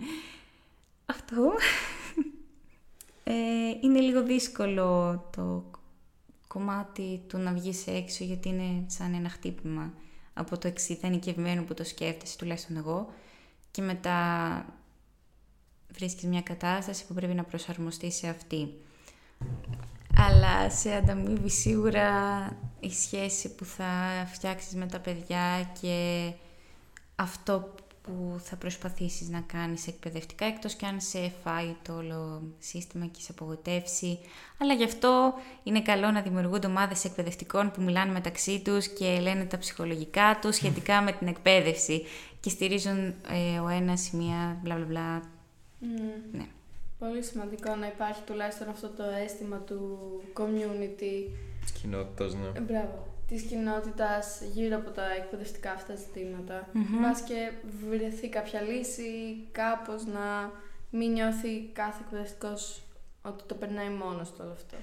Αυτό. 1.14 1.52
Ε, 3.24 3.32
είναι 3.80 4.00
λίγο 4.00 4.22
δύσκολο 4.22 5.14
το 5.36 5.64
κομμάτι 6.52 7.22
του 7.28 7.38
να 7.38 7.52
βγεις 7.52 7.86
έξω, 7.86 8.24
γιατί 8.24 8.48
είναι 8.48 8.84
σαν 8.86 9.14
ένα 9.14 9.28
χτύπημα 9.28 9.92
από 10.34 10.58
το 10.58 10.68
εξειδανικευμένο 10.68 11.62
που 11.62 11.74
το 11.74 11.84
σκέφτεσαι, 11.84 12.36
τουλάχιστον 12.36 12.76
εγώ, 12.76 13.12
και 13.70 13.82
μετά 13.82 14.64
βρίσκεις 15.92 16.24
μια 16.24 16.42
κατάσταση 16.42 17.06
που 17.06 17.14
πρέπει 17.14 17.34
να 17.34 17.44
προσαρμοστεί 17.44 18.10
σε 18.12 18.28
αυτή. 18.28 18.74
Αλλά 20.16 20.70
σε 20.70 20.94
ανταμείβει 20.94 21.50
σίγουρα 21.50 22.08
η 22.80 22.90
σχέση 22.90 23.54
που 23.54 23.64
θα 23.64 24.24
φτιάξεις 24.32 24.74
με 24.74 24.86
τα 24.86 24.98
παιδιά 25.00 25.70
και 25.80 26.30
αυτό 27.14 27.74
που 28.10 28.40
θα 28.44 28.56
προσπαθήσεις 28.56 29.28
να 29.28 29.40
κάνεις 29.40 29.86
εκπαιδευτικά, 29.86 30.44
εκτός 30.44 30.74
και 30.74 30.86
αν 30.86 31.00
σε 31.00 31.32
φάει 31.44 31.76
το 31.82 31.96
όλο 31.96 32.42
σύστημα 32.58 33.06
και 33.06 33.20
σε 33.20 33.28
απογοητεύσει. 33.30 34.18
Αλλά 34.58 34.74
γι' 34.74 34.84
αυτό 34.84 35.34
είναι 35.62 35.82
καλό 35.82 36.10
να 36.10 36.20
δημιουργούνται 36.20 36.66
ομάδες 36.66 37.04
εκπαιδευτικών 37.04 37.70
που 37.70 37.82
μιλάνε 37.82 38.12
μεταξύ 38.12 38.62
τους 38.64 38.88
και 38.88 39.18
λένε 39.20 39.44
τα 39.44 39.58
ψυχολογικά 39.58 40.38
τους 40.40 40.54
σχετικά 40.54 41.02
με 41.02 41.12
την 41.12 41.26
εκπαίδευση 41.26 42.02
και 42.40 42.50
στηρίζουν 42.50 42.98
ε, 43.08 43.58
ο 43.64 43.68
ένας 43.68 44.10
μία 44.10 44.58
μπλα 44.62 44.74
μπλα 44.74 44.84
μπλα. 44.84 45.22
Ναι. 46.32 46.46
Πολύ 46.98 47.22
σημαντικό 47.22 47.74
να 47.74 47.86
υπάρχει 47.86 48.22
τουλάχιστον 48.26 48.68
αυτό 48.68 48.88
το 48.88 49.02
αίσθημα 49.24 49.56
του 49.56 49.98
community, 50.34 51.30
Της 51.60 51.70
κοινότητας, 51.70 52.34
ναι. 52.34 52.48
ε, 52.54 52.60
μπράβο, 52.60 53.06
της 53.30 53.42
κοινότητας 53.42 54.40
γύρω 54.52 54.76
από 54.76 54.90
τα 54.90 55.02
εκπαιδευτικά 55.16 55.72
αυτά 55.72 55.94
ζητήματα. 55.94 56.68
Μπας 56.72 57.20
και 57.20 57.50
βρεθεί 57.90 58.28
κάποια 58.28 58.60
λύση, 58.60 59.10
κάπως 59.52 60.06
να 60.06 60.50
μην 60.90 61.12
νιώθει 61.12 61.70
κάθε 61.72 61.98
εκπαιδευτικός 62.04 62.82
ότι 63.22 63.42
το 63.46 63.54
περνάει 63.54 63.88
μόνος 63.88 64.28
του 64.28 64.36
όλο 64.40 64.52
αυτό. 64.52 64.76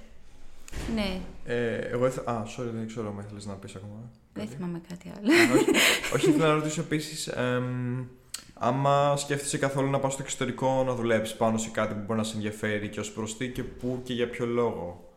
Ναι, 0.95 1.19
Ε, 1.45 1.75
εγώ 1.75 2.05
ήθελα. 2.07 2.31
Α, 2.31 2.43
sorry, 2.57 2.69
δεν 2.73 2.87
ξέρω 2.87 3.07
αν 3.09 3.17
ήθελε 3.19 3.39
να 3.45 3.53
πεις 3.53 3.75
ακόμα. 3.75 4.09
δεν 4.33 4.43
κάτι. 4.45 4.55
θυμάμαι 4.55 4.81
κάτι 4.89 5.11
άλλο. 5.17 5.31
Α, 5.33 5.53
όχι, 5.55 5.69
όχι, 6.15 6.29
ήθελα 6.29 6.47
να 6.47 6.53
ρωτήσω 6.53 6.81
επίσης. 6.81 7.29
άμα 8.53 9.17
σκέφτεσαι 9.17 9.57
καθόλου 9.57 9.89
να 9.89 9.99
πας 9.99 10.13
στο 10.13 10.21
εξωτερικό 10.23 10.83
να 10.83 10.93
δουλέψεις 10.95 11.35
πάνω 11.37 11.57
σε 11.57 11.69
κάτι 11.69 11.93
που 11.93 11.99
μπορεί 12.05 12.19
να 12.19 12.25
σε 12.25 12.35
ενδιαφέρει 12.35 12.89
και 12.89 12.99
ως 12.99 13.11
προς 13.11 13.37
τι 13.37 13.49
και 13.51 13.63
πού 13.63 14.01
και 14.03 14.13
για 14.13 14.29
ποιο 14.29 14.45
λόγο; 14.45 15.09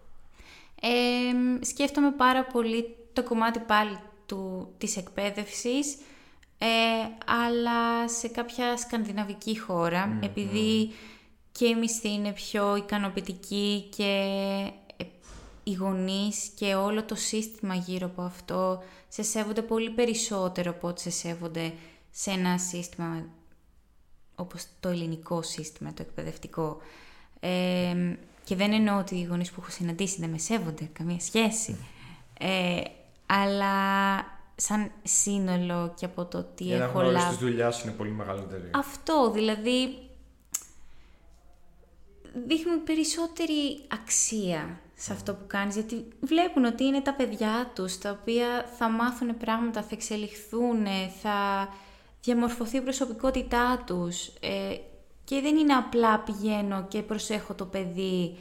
Ε, 0.82 1.64
σκέφτομαι 1.64 2.10
πάρα 2.16 2.44
πολύ 2.44 2.94
το 3.22 3.28
κομμάτι 3.28 3.58
πάλι 3.58 3.98
του, 4.26 4.72
της 4.78 4.96
εκπαίδευσης, 4.96 5.96
ε, 6.58 6.66
αλλά 7.26 8.08
σε 8.08 8.28
κάποια 8.28 8.76
σκανδιναβική 8.76 9.58
χώρα, 9.58 10.18
επειδή 10.22 10.90
και 11.52 11.66
η 11.66 11.74
μισθή 11.74 12.12
είναι 12.12 12.32
πιο 12.32 12.76
ικανοποιητική 12.76 13.88
και 13.96 14.04
ε, 14.96 15.04
οι 15.62 15.72
γονείς 15.72 16.50
και 16.54 16.74
όλο 16.74 17.04
το 17.04 17.14
σύστημα 17.14 17.74
γύρω 17.74 18.06
από 18.06 18.22
αυτό 18.22 18.82
σε 19.08 19.22
σέβονται 19.22 19.62
πολύ 19.62 19.90
περισσότερο 19.90 20.70
από 20.70 20.88
ό,τι 20.88 21.00
σε 21.00 21.10
σέβονται 21.10 21.72
σε 22.10 22.30
ένα 22.30 22.58
σύστημα 22.58 23.24
όπως 24.34 24.66
το 24.80 24.88
ελληνικό 24.88 25.42
σύστημα, 25.42 25.92
το 25.94 26.02
εκπαιδευτικό. 26.02 26.78
Ε, 27.40 28.16
και 28.44 28.56
δεν 28.56 28.72
εννοώ 28.72 28.98
ότι 28.98 29.14
οι 29.14 29.22
γονείς 29.22 29.50
που 29.50 29.60
έχω 29.60 29.70
συναντήσει 29.70 30.20
δεν 30.20 30.30
με 30.30 30.38
σέβονται, 30.38 30.90
καμία 30.92 31.20
σχέση. 31.20 31.76
Ε, 32.38 32.80
αλλά 33.32 33.74
σαν 34.56 34.90
σύνολο 35.02 35.94
και 35.96 36.04
από 36.04 36.24
το 36.24 36.42
τι 36.54 36.64
Η 36.64 36.72
έχω 36.72 36.82
αναγνώριση 36.82 37.12
λάβει. 37.24 37.36
τη 37.36 37.44
δουλειά 37.44 37.72
είναι 37.82 37.92
πολύ 37.92 38.10
μεγαλύτερη. 38.10 38.70
Αυτό, 38.74 39.30
δηλαδή 39.34 40.08
δείχνουν 42.46 42.84
περισσότερη 42.84 43.80
αξία 43.92 44.80
σε 44.94 45.12
αυτό 45.12 45.34
που 45.34 45.44
κάνεις, 45.46 45.74
γιατί 45.74 46.04
βλέπουν 46.20 46.64
ότι 46.64 46.84
είναι 46.84 47.00
τα 47.00 47.14
παιδιά 47.14 47.70
τους, 47.74 47.98
τα 47.98 48.18
οποία 48.22 48.64
θα 48.78 48.88
μάθουν 48.88 49.36
πράγματα, 49.36 49.82
θα 49.82 49.88
εξελιχθούν, 49.92 50.86
θα 51.22 51.68
διαμορφωθεί 52.22 52.76
η 52.76 52.80
προσωπικότητά 52.80 53.82
τους 53.86 54.26
ε, 54.26 54.76
και 55.24 55.40
δεν 55.40 55.56
είναι 55.56 55.72
απλά 55.72 56.18
πηγαίνω 56.20 56.86
και 56.88 57.02
προσέχω 57.02 57.54
το 57.54 57.64
παιδί 57.64 58.38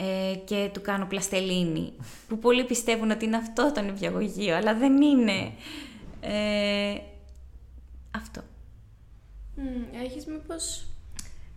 ε, 0.00 0.34
και 0.44 0.70
του 0.72 0.80
κάνω 0.80 1.06
πλαστελίνη, 1.06 1.92
που 2.28 2.38
πολλοί 2.38 2.64
πιστεύουν 2.64 3.10
ότι 3.10 3.24
είναι 3.24 3.36
αυτό 3.36 3.72
το 3.74 3.80
νηπιαγωγείο, 3.80 4.56
αλλά 4.56 4.74
δεν 4.74 5.02
είναι. 5.02 5.52
Ε, 6.20 6.98
αυτό. 8.16 8.40
έχεις 10.04 10.26
μήπως 10.26 10.86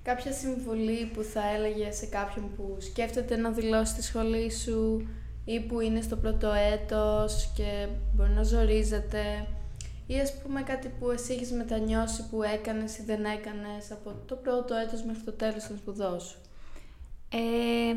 κάποια 0.04 0.32
συμβουλή 0.32 1.12
που 1.14 1.24
θα 1.24 1.42
έλεγε 1.56 1.92
σε 1.92 2.06
κάποιον 2.06 2.56
που 2.56 2.78
σκέφτεται 2.80 3.36
να 3.36 3.50
δηλώσει 3.50 3.96
τη 3.96 4.04
σχολή 4.04 4.52
σου 4.52 5.08
ή 5.46 5.60
που 5.60 5.80
είναι 5.80 6.02
στο 6.02 6.16
πρώτο 6.16 6.52
έτος 6.74 7.52
και 7.56 7.88
μπορεί 8.16 8.32
να 8.32 8.44
ζορίζεται; 8.44 9.48
Ή 10.08 10.20
ας 10.20 10.38
πούμε 10.38 10.62
κάτι 10.62 10.92
που 11.00 11.12
εσύ 11.12 11.34
έχεις 11.34 11.52
μετανιώσει 11.52 12.30
που 12.30 12.44
έκανες 12.44 12.98
ή 12.98 13.04
δεν 13.04 13.26
έκανες 13.26 13.92
από 13.92 14.16
το 14.26 14.36
πρώτο 14.36 14.76
έτος 14.76 15.04
μέχρι 15.04 15.22
το 15.24 15.32
τέλος 15.32 15.68
των 15.68 15.78
σπουδών 15.78 16.20
σου; 16.20 16.38
Ε, 17.30 17.96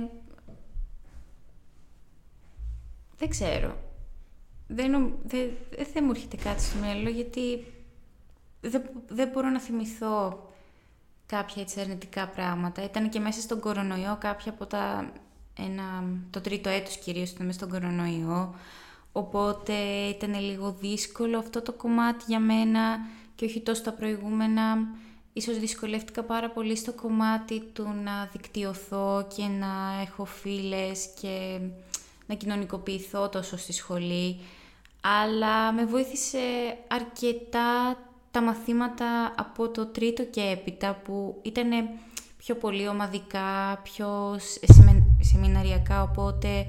δεν 3.19 3.29
ξέρω. 3.29 3.77
Δεν, 4.67 5.15
δεν, 5.25 5.51
δεν 5.93 6.05
μου 6.05 6.11
έρχεται 6.11 6.37
κάτι 6.37 6.63
στο 6.63 6.79
μυαλό 6.79 7.09
γιατί 7.09 7.65
δεν, 8.61 8.83
δεν 9.09 9.29
μπορώ 9.29 9.49
να 9.49 9.61
θυμηθώ 9.61 10.49
κάποια 11.27 11.63
έτσι 11.63 11.81
αρνητικά 11.81 12.29
πράγματα. 12.29 12.85
Ήταν 12.85 13.09
και 13.09 13.21
μέσα 13.21 13.41
στον 13.41 13.61
κορονοϊό 13.61 14.17
κάποια 14.21 14.53
από 14.53 14.67
τα... 14.67 15.13
Ένα, 15.59 16.05
το 16.31 16.41
τρίτο 16.41 16.69
έτος 16.69 16.97
κυρίως 16.97 17.31
ήταν 17.31 17.47
μέσα 17.47 17.59
στον 17.59 17.71
κορονοϊό. 17.71 18.55
Οπότε 19.13 19.73
ήταν 20.09 20.41
λίγο 20.41 20.77
δύσκολο 20.81 21.39
αυτό 21.39 21.63
το 21.63 21.73
κομμάτι 21.73 22.25
για 22.27 22.41
μένα 22.41 22.99
και 23.35 23.45
όχι 23.45 23.61
τόσο 23.61 23.83
τα 23.83 23.93
προηγούμενα. 23.93 24.77
Ίσως 25.33 25.59
δυσκολεύτηκα 25.59 26.23
πάρα 26.23 26.51
πολύ 26.51 26.77
στο 26.77 26.93
κομμάτι 26.93 27.61
του 27.73 27.95
να 28.03 28.29
δικτυωθώ 28.33 29.27
και 29.37 29.43
να 29.43 30.01
έχω 30.07 30.25
φίλες 30.25 31.09
και 31.21 31.61
να 32.27 32.35
κοινωνικοποιηθώ 32.35 33.29
τόσο 33.29 33.57
στη 33.57 33.73
σχολή. 33.73 34.41
Αλλά 35.01 35.73
με 35.73 35.85
βοήθησε 35.85 36.39
αρκετά 36.89 37.99
τα 38.31 38.43
μαθήματα 38.43 39.35
από 39.37 39.69
το 39.69 39.87
τρίτο 39.87 40.25
και 40.25 40.41
έπειτα 40.41 40.95
που 41.05 41.41
ήταν 41.43 41.71
πιο 42.37 42.55
πολύ 42.55 42.89
ομαδικά, 42.89 43.81
πιο 43.83 44.37
σεμιναριακά, 45.21 46.03
οπότε 46.03 46.67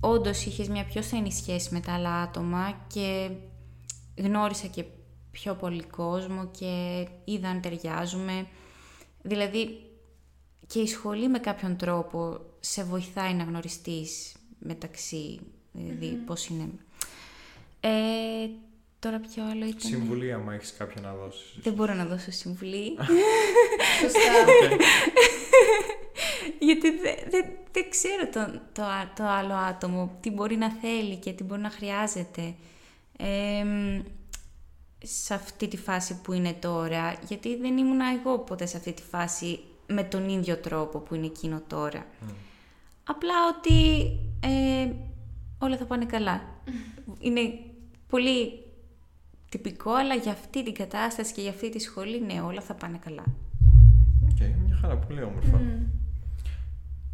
όντως 0.00 0.44
είχες 0.44 0.68
μια 0.68 0.84
πιο 0.84 1.02
στενή 1.02 1.32
σχέση 1.32 1.74
με 1.74 1.80
τα 1.80 1.92
άλλα 1.92 2.14
άτομα 2.14 2.80
και 2.86 3.30
γνώρισα 4.16 4.66
και 4.66 4.84
πιο 5.30 5.54
πολύ 5.54 5.82
κόσμο 5.82 6.50
και 6.58 7.06
είδα 7.24 7.48
αν 7.48 7.60
ταιριάζουμε. 7.60 8.46
Δηλαδή 9.22 9.90
και 10.66 10.80
η 10.80 10.86
σχολή 10.86 11.28
με 11.28 11.38
κάποιον 11.38 11.76
τρόπο 11.76 12.40
σε 12.60 12.84
βοηθάει 12.84 13.34
να 13.34 13.44
γνωριστείς 13.44 14.34
μεταξύ, 14.60 15.40
δηλαδή 15.72 16.18
mm 16.20 16.26
πώς 16.26 16.46
είναι. 16.46 16.68
Ε, 17.80 17.90
τώρα 18.98 19.20
ποιο 19.20 19.44
άλλο 19.44 19.64
ήταν... 19.64 19.80
Συμβουλή 19.80 20.32
άμα 20.32 20.54
έχεις 20.54 20.74
κάποια 20.78 21.00
να 21.00 21.14
δώσεις. 21.14 21.58
Δεν 21.62 21.72
μπορώ 21.72 21.94
να 21.94 22.04
δώσω 22.04 22.30
συμβουλή. 22.30 22.96
Σωστά. 24.00 24.20
Γιατί 26.58 26.90
δεν 26.90 27.44
δε, 27.72 27.80
ξέρω 27.88 28.28
το, 28.32 28.60
το, 28.72 28.82
το, 29.16 29.24
άλλο 29.24 29.54
άτομο, 29.54 30.18
τι 30.20 30.30
μπορεί 30.30 30.56
να 30.56 30.70
θέλει 30.70 31.16
και 31.16 31.32
τι 31.32 31.44
μπορεί 31.44 31.60
να 31.60 31.70
χρειάζεται. 31.70 32.54
σε 35.02 35.34
αυτή 35.34 35.68
τη 35.68 35.76
φάση 35.76 36.20
που 36.20 36.32
είναι 36.32 36.52
τώρα, 36.52 37.18
γιατί 37.28 37.56
δεν 37.56 37.78
ήμουν 37.78 38.00
εγώ 38.00 38.38
ποτέ 38.38 38.66
σε 38.66 38.76
αυτή 38.76 38.92
τη 38.92 39.02
φάση 39.02 39.60
με 39.86 40.04
τον 40.04 40.28
ίδιο 40.28 40.56
τρόπο 40.56 40.98
που 40.98 41.14
είναι 41.14 41.26
εκείνο 41.26 41.62
τώρα. 41.66 42.06
Απλά 43.04 43.34
ότι 43.56 44.10
ε, 44.40 44.92
όλα 45.58 45.76
θα 45.76 45.84
πάνε 45.84 46.04
καλά. 46.04 46.42
Είναι 47.18 47.40
πολύ 48.08 48.64
τυπικό, 49.48 49.92
αλλά 49.92 50.14
για 50.14 50.32
αυτή 50.32 50.64
την 50.64 50.74
κατάσταση 50.74 51.32
και 51.32 51.40
για 51.40 51.50
αυτή 51.50 51.70
τη 51.70 51.78
σχολή, 51.78 52.20
ναι, 52.20 52.40
όλα 52.40 52.60
θα 52.60 52.74
πάνε 52.74 52.98
καλά. 53.04 53.24
OK, 54.22 54.36
okay, 54.38 54.54
μια 54.66 54.78
χαρά, 54.80 54.96
πολύ 54.96 55.22
όμορφα. 55.22 55.60
Mm. 55.60 55.86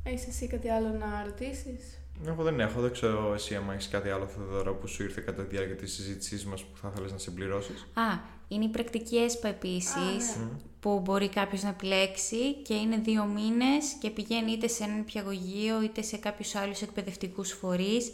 Έχεις 0.03 0.27
εσύ 0.27 0.47
κάτι 0.47 0.69
άλλο 0.69 0.89
να 0.89 1.25
ρωτήσεις; 1.25 1.99
Εγώ 2.27 2.43
δεν 2.43 2.61
έχω, 2.61 2.81
δεν 2.81 2.93
ξέρω 2.93 3.35
εσύ 3.35 3.55
αν 3.55 3.71
έχεις 3.71 3.89
κάτι 3.89 4.09
άλλο 4.09 4.27
Θεοδώρα 4.27 4.75
που 4.75 4.87
σου 4.87 5.03
ήρθε 5.03 5.21
κατά 5.21 5.43
τη 5.43 5.49
διάρκεια 5.49 5.77
της 5.77 5.93
συζήτησής 5.93 6.47
μας 6.47 6.65
που 6.65 6.77
θα 6.77 6.89
ήθελες 6.93 7.13
να 7.13 7.19
συμπληρώσεις. 7.19 7.87
Α, 7.95 8.19
είναι 8.49 8.65
η 8.65 8.69
πρακτική 8.69 9.17
ΕΣΠΑ 9.17 9.49
επίσης, 9.49 10.37
ναι. 10.37 10.49
Που 10.87 11.01
μπορεί 11.01 11.29
κάποιος 11.29 11.63
να 11.63 11.69
επιλέξει 11.69 12.53
και 12.55 12.75
είναι 12.75 12.97
δύο 12.97 13.25
μήνες 13.25 13.93
και 14.01 14.11
πηγαίνει 14.11 14.53
είτε 14.53 14.69
σε 14.69 14.85
ένα 14.85 15.05
νηπιαγωγείο 15.05 15.83
είτε 15.83 16.03
σε 16.03 16.17
κάποιους 16.17 16.55
άλλους 16.55 16.83
εκπαιδευτικούς 16.83 17.53
φορείς 17.53 18.13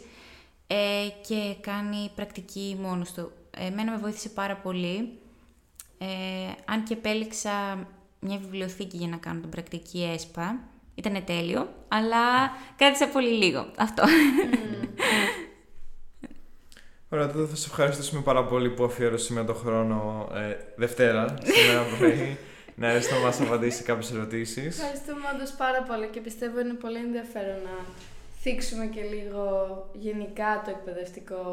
ε, 0.67 0.75
και 1.27 1.55
κάνει 1.61 2.11
πρακτική 2.15 2.77
μόνος 2.81 3.11
του. 3.11 3.31
Εμένα 3.57 3.91
με 3.91 3.97
βοήθησε 3.97 4.29
πάρα 4.29 4.55
πολύ. 4.55 5.19
Ε, 5.97 6.05
αν 6.65 6.83
και 6.83 6.93
επέλεξα 6.93 7.87
μια 8.19 8.37
βιβλιοθήκη 8.37 8.97
για 8.97 9.07
να 9.07 9.17
κάνω 9.17 9.39
την 9.39 9.49
πρακτική 9.49 10.09
ΕΣΠΑ, 10.13 10.59
ήταν 10.95 11.23
τέλειο, 11.25 11.73
αλλά 11.87 12.51
κράτησε 12.75 13.05
πολύ 13.05 13.31
λίγο 13.31 13.65
αυτό. 13.77 14.03
Ωραία, 17.09 17.31
τότε 17.31 17.45
θα 17.47 17.55
σε 17.55 17.67
ευχαριστήσουμε 17.69 18.21
πάρα 18.21 18.45
πολύ 18.45 18.69
που 18.69 18.83
αφιέρωσες 18.83 19.29
με 19.29 19.43
τον 19.43 19.55
χρόνο 19.55 20.29
ε, 20.33 20.57
Δευτέρα, 20.75 21.35
σήμερα 21.41 21.83
πρωί, 21.97 22.37
να 22.75 22.87
έρθει 22.87 23.13
να 23.13 23.19
μας 23.19 23.41
απαντήσει 23.41 23.83
κάποιες 23.83 24.11
ερωτήσεις. 24.11 24.79
Ευχαριστούμε 24.79 25.21
όντως 25.33 25.51
πάρα 25.51 25.81
πολύ 25.83 26.07
και 26.07 26.19
πιστεύω 26.19 26.59
είναι 26.59 26.73
πολύ 26.73 26.97
ενδιαφέρον 26.97 27.61
να 27.63 27.75
θίξουμε 28.41 28.85
και 28.85 29.01
λίγο 29.01 29.43
γενικά 29.93 30.61
το 30.65 30.69
εκπαιδευτικό 30.69 31.43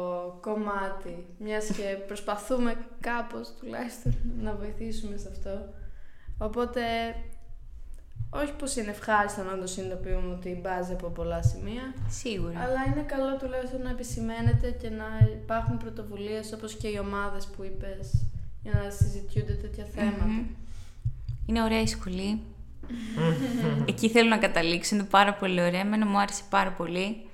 κομμάτι, 0.41 1.25
μιας 1.39 1.65
και 1.65 1.97
προσπαθούμε 2.09 2.75
κάπως 2.99 3.53
τουλάχιστον 3.59 4.15
να 4.41 4.53
βοηθήσουμε 4.55 5.17
σε 5.17 5.27
αυτό. 5.31 5.73
Οπότε 6.37 6.81
όχι 8.29 8.53
πως 8.53 8.75
είναι 8.75 8.89
ευχάριστο 8.89 9.43
να 9.43 9.57
το 9.57 9.67
συνειδητοποιούμε 9.67 10.33
ότι 10.33 10.59
μπάζει 10.61 10.93
από 10.93 11.07
πολλά 11.07 11.43
σημεία. 11.43 11.93
Σίγουρα. 12.09 12.59
Αλλά 12.59 12.85
είναι 12.87 13.01
καλό 13.01 13.37
τουλάχιστον 13.37 13.81
να 13.81 13.89
επισημαίνεται 13.89 14.71
και 14.71 14.89
να 14.89 15.27
υπάρχουν 15.41 15.77
πρωτοβουλίες 15.77 16.53
όπως 16.53 16.73
και 16.73 16.87
οι 16.87 16.97
ομάδες 16.97 17.45
που 17.45 17.63
είπες 17.63 18.25
για 18.63 18.71
να 18.83 18.89
συζητιούνται 18.89 19.53
τέτοια 19.53 19.85
Είναι 21.51 21.63
ωραία 21.63 21.81
η 21.81 21.87
σχολή. 21.87 22.41
Εκεί 23.85 24.09
θέλω 24.09 24.29
να 24.29 24.37
καταλήξω. 24.37 24.95
Είναι 24.95 25.03
πάρα 25.03 25.33
πολύ 25.33 25.61
ωραία. 25.61 25.79
Εμένα 25.79 26.05
μου 26.05 26.19
άρεσε 26.19 26.43
πάρα 26.49 26.71
πολύ. 26.71 27.25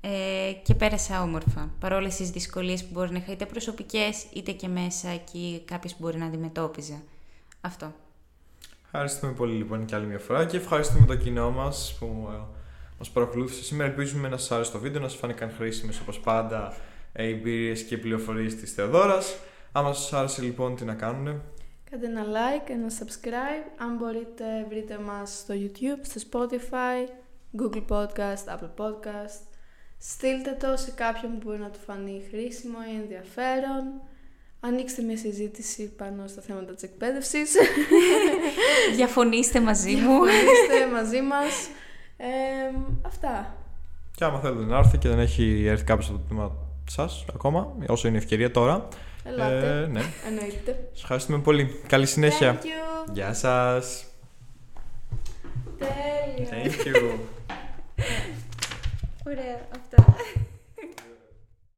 Ε, 0.00 0.52
και 0.62 0.74
πέρασα 0.74 1.22
όμορφα. 1.22 1.70
Παρόλες 1.78 2.16
τις 2.16 2.30
δυσκολίες 2.30 2.84
που 2.84 2.88
μπορεί 2.92 3.12
να 3.12 3.18
είχα, 3.18 3.32
είτε 3.32 3.46
προσωπικές 3.46 4.24
είτε 4.34 4.52
και 4.52 4.68
μέσα 4.68 5.08
εκεί 5.08 5.62
κάποιε 5.64 5.90
που 5.90 5.96
μπορεί 5.98 6.18
να 6.18 6.26
αντιμετώπιζα. 6.26 7.02
Αυτό. 7.60 7.92
Ευχαριστούμε 8.84 9.32
πολύ 9.32 9.54
λοιπόν 9.54 9.84
και 9.84 9.94
άλλη 9.94 10.06
μια 10.06 10.18
φορά 10.18 10.46
και 10.46 10.56
ευχαριστούμε 10.56 11.06
το 11.06 11.16
κοινό 11.16 11.50
μας 11.50 11.96
που 11.98 12.28
ε, 12.32 12.36
μας 12.98 13.10
παρακολούθησε 13.10 13.64
σήμερα. 13.64 13.88
Ελπίζουμε 13.90 14.28
να 14.28 14.36
σας 14.36 14.50
άρεσε 14.50 14.72
το 14.72 14.78
βίντεο, 14.78 15.00
να 15.00 15.08
σας 15.08 15.18
φάνηκαν 15.18 15.52
χρήσιμες 15.56 16.00
όπως 16.00 16.20
πάντα 16.20 16.74
οι 17.16 17.28
εμπειρίες 17.28 17.82
και 17.82 17.98
πληροφορίες 17.98 18.54
της 18.54 18.72
Θεοδόρας. 18.72 19.36
Άμα 19.72 19.92
σας 19.92 20.12
άρεσε 20.12 20.42
λοιπόν, 20.42 20.76
τι 20.76 20.84
να 20.84 20.94
κάνουν. 20.94 21.42
Κάντε 21.90 22.06
ένα 22.06 22.24
like, 22.24 22.70
ένα 22.70 22.88
subscribe. 22.88 23.70
Αν 23.78 23.96
μπορείτε, 23.96 24.66
βρείτε 24.68 24.98
μας 24.98 25.38
στο 25.38 25.54
YouTube, 25.56 26.00
στο 26.02 26.20
Spotify, 26.30 27.08
Google 27.60 27.84
Podcast, 27.88 28.44
Apple 28.54 28.84
Podcast. 28.84 29.40
Στείλτε 29.98 30.56
το 30.60 30.76
σε 30.76 30.90
κάποιον 30.90 31.32
που 31.32 31.38
μπορεί 31.44 31.58
να 31.58 31.70
του 31.70 31.78
φανεί 31.86 32.22
χρήσιμο 32.30 32.78
ή 32.92 32.96
ενδιαφέρον 32.96 33.84
ανοίξτε 34.60 35.02
μια 35.02 35.16
συζήτηση 35.16 35.94
πάνω 35.94 36.26
στα 36.26 36.40
θέματα 36.40 36.74
της 36.74 36.82
εκπαίδευσης. 36.82 37.52
Διαφωνήστε 38.96 39.60
μαζί 39.60 39.94
μου. 39.94 40.24
Διαφωνήστε 40.24 40.92
μαζί 40.92 41.20
μας. 41.32 41.68
Ε, 42.16 42.26
αυτά. 43.06 43.56
Και 44.16 44.24
άμα 44.24 44.40
θέλετε 44.40 44.64
να 44.64 44.78
έρθει 44.78 44.98
και 44.98 45.08
δεν 45.08 45.18
έχει 45.18 45.64
έρθει 45.66 45.84
κάποιος 45.84 46.08
από 46.08 46.18
το 46.18 46.24
τμήμα 46.28 46.52
σας 46.90 47.24
ακόμα, 47.34 47.76
όσο 47.88 48.08
είναι 48.08 48.16
η 48.16 48.20
ευκαιρία 48.20 48.50
τώρα. 48.50 48.88
Ελάτε. 49.24 49.82
Ε, 49.82 49.86
ναι. 49.86 50.02
Εννοείται. 50.26 50.88
Σας 50.92 51.02
ευχαριστούμε 51.02 51.38
πολύ. 51.38 51.80
Καλή 51.86 52.06
συνέχεια. 52.06 52.58
Thank 52.58 52.64
you. 52.64 53.12
Γεια 53.12 53.34
σας. 53.34 54.04
Τέλεια. 55.78 56.48
Thank 56.50 56.86
you. 56.86 57.18
Ωραία, 59.26 59.60
αυτά. 59.76 60.14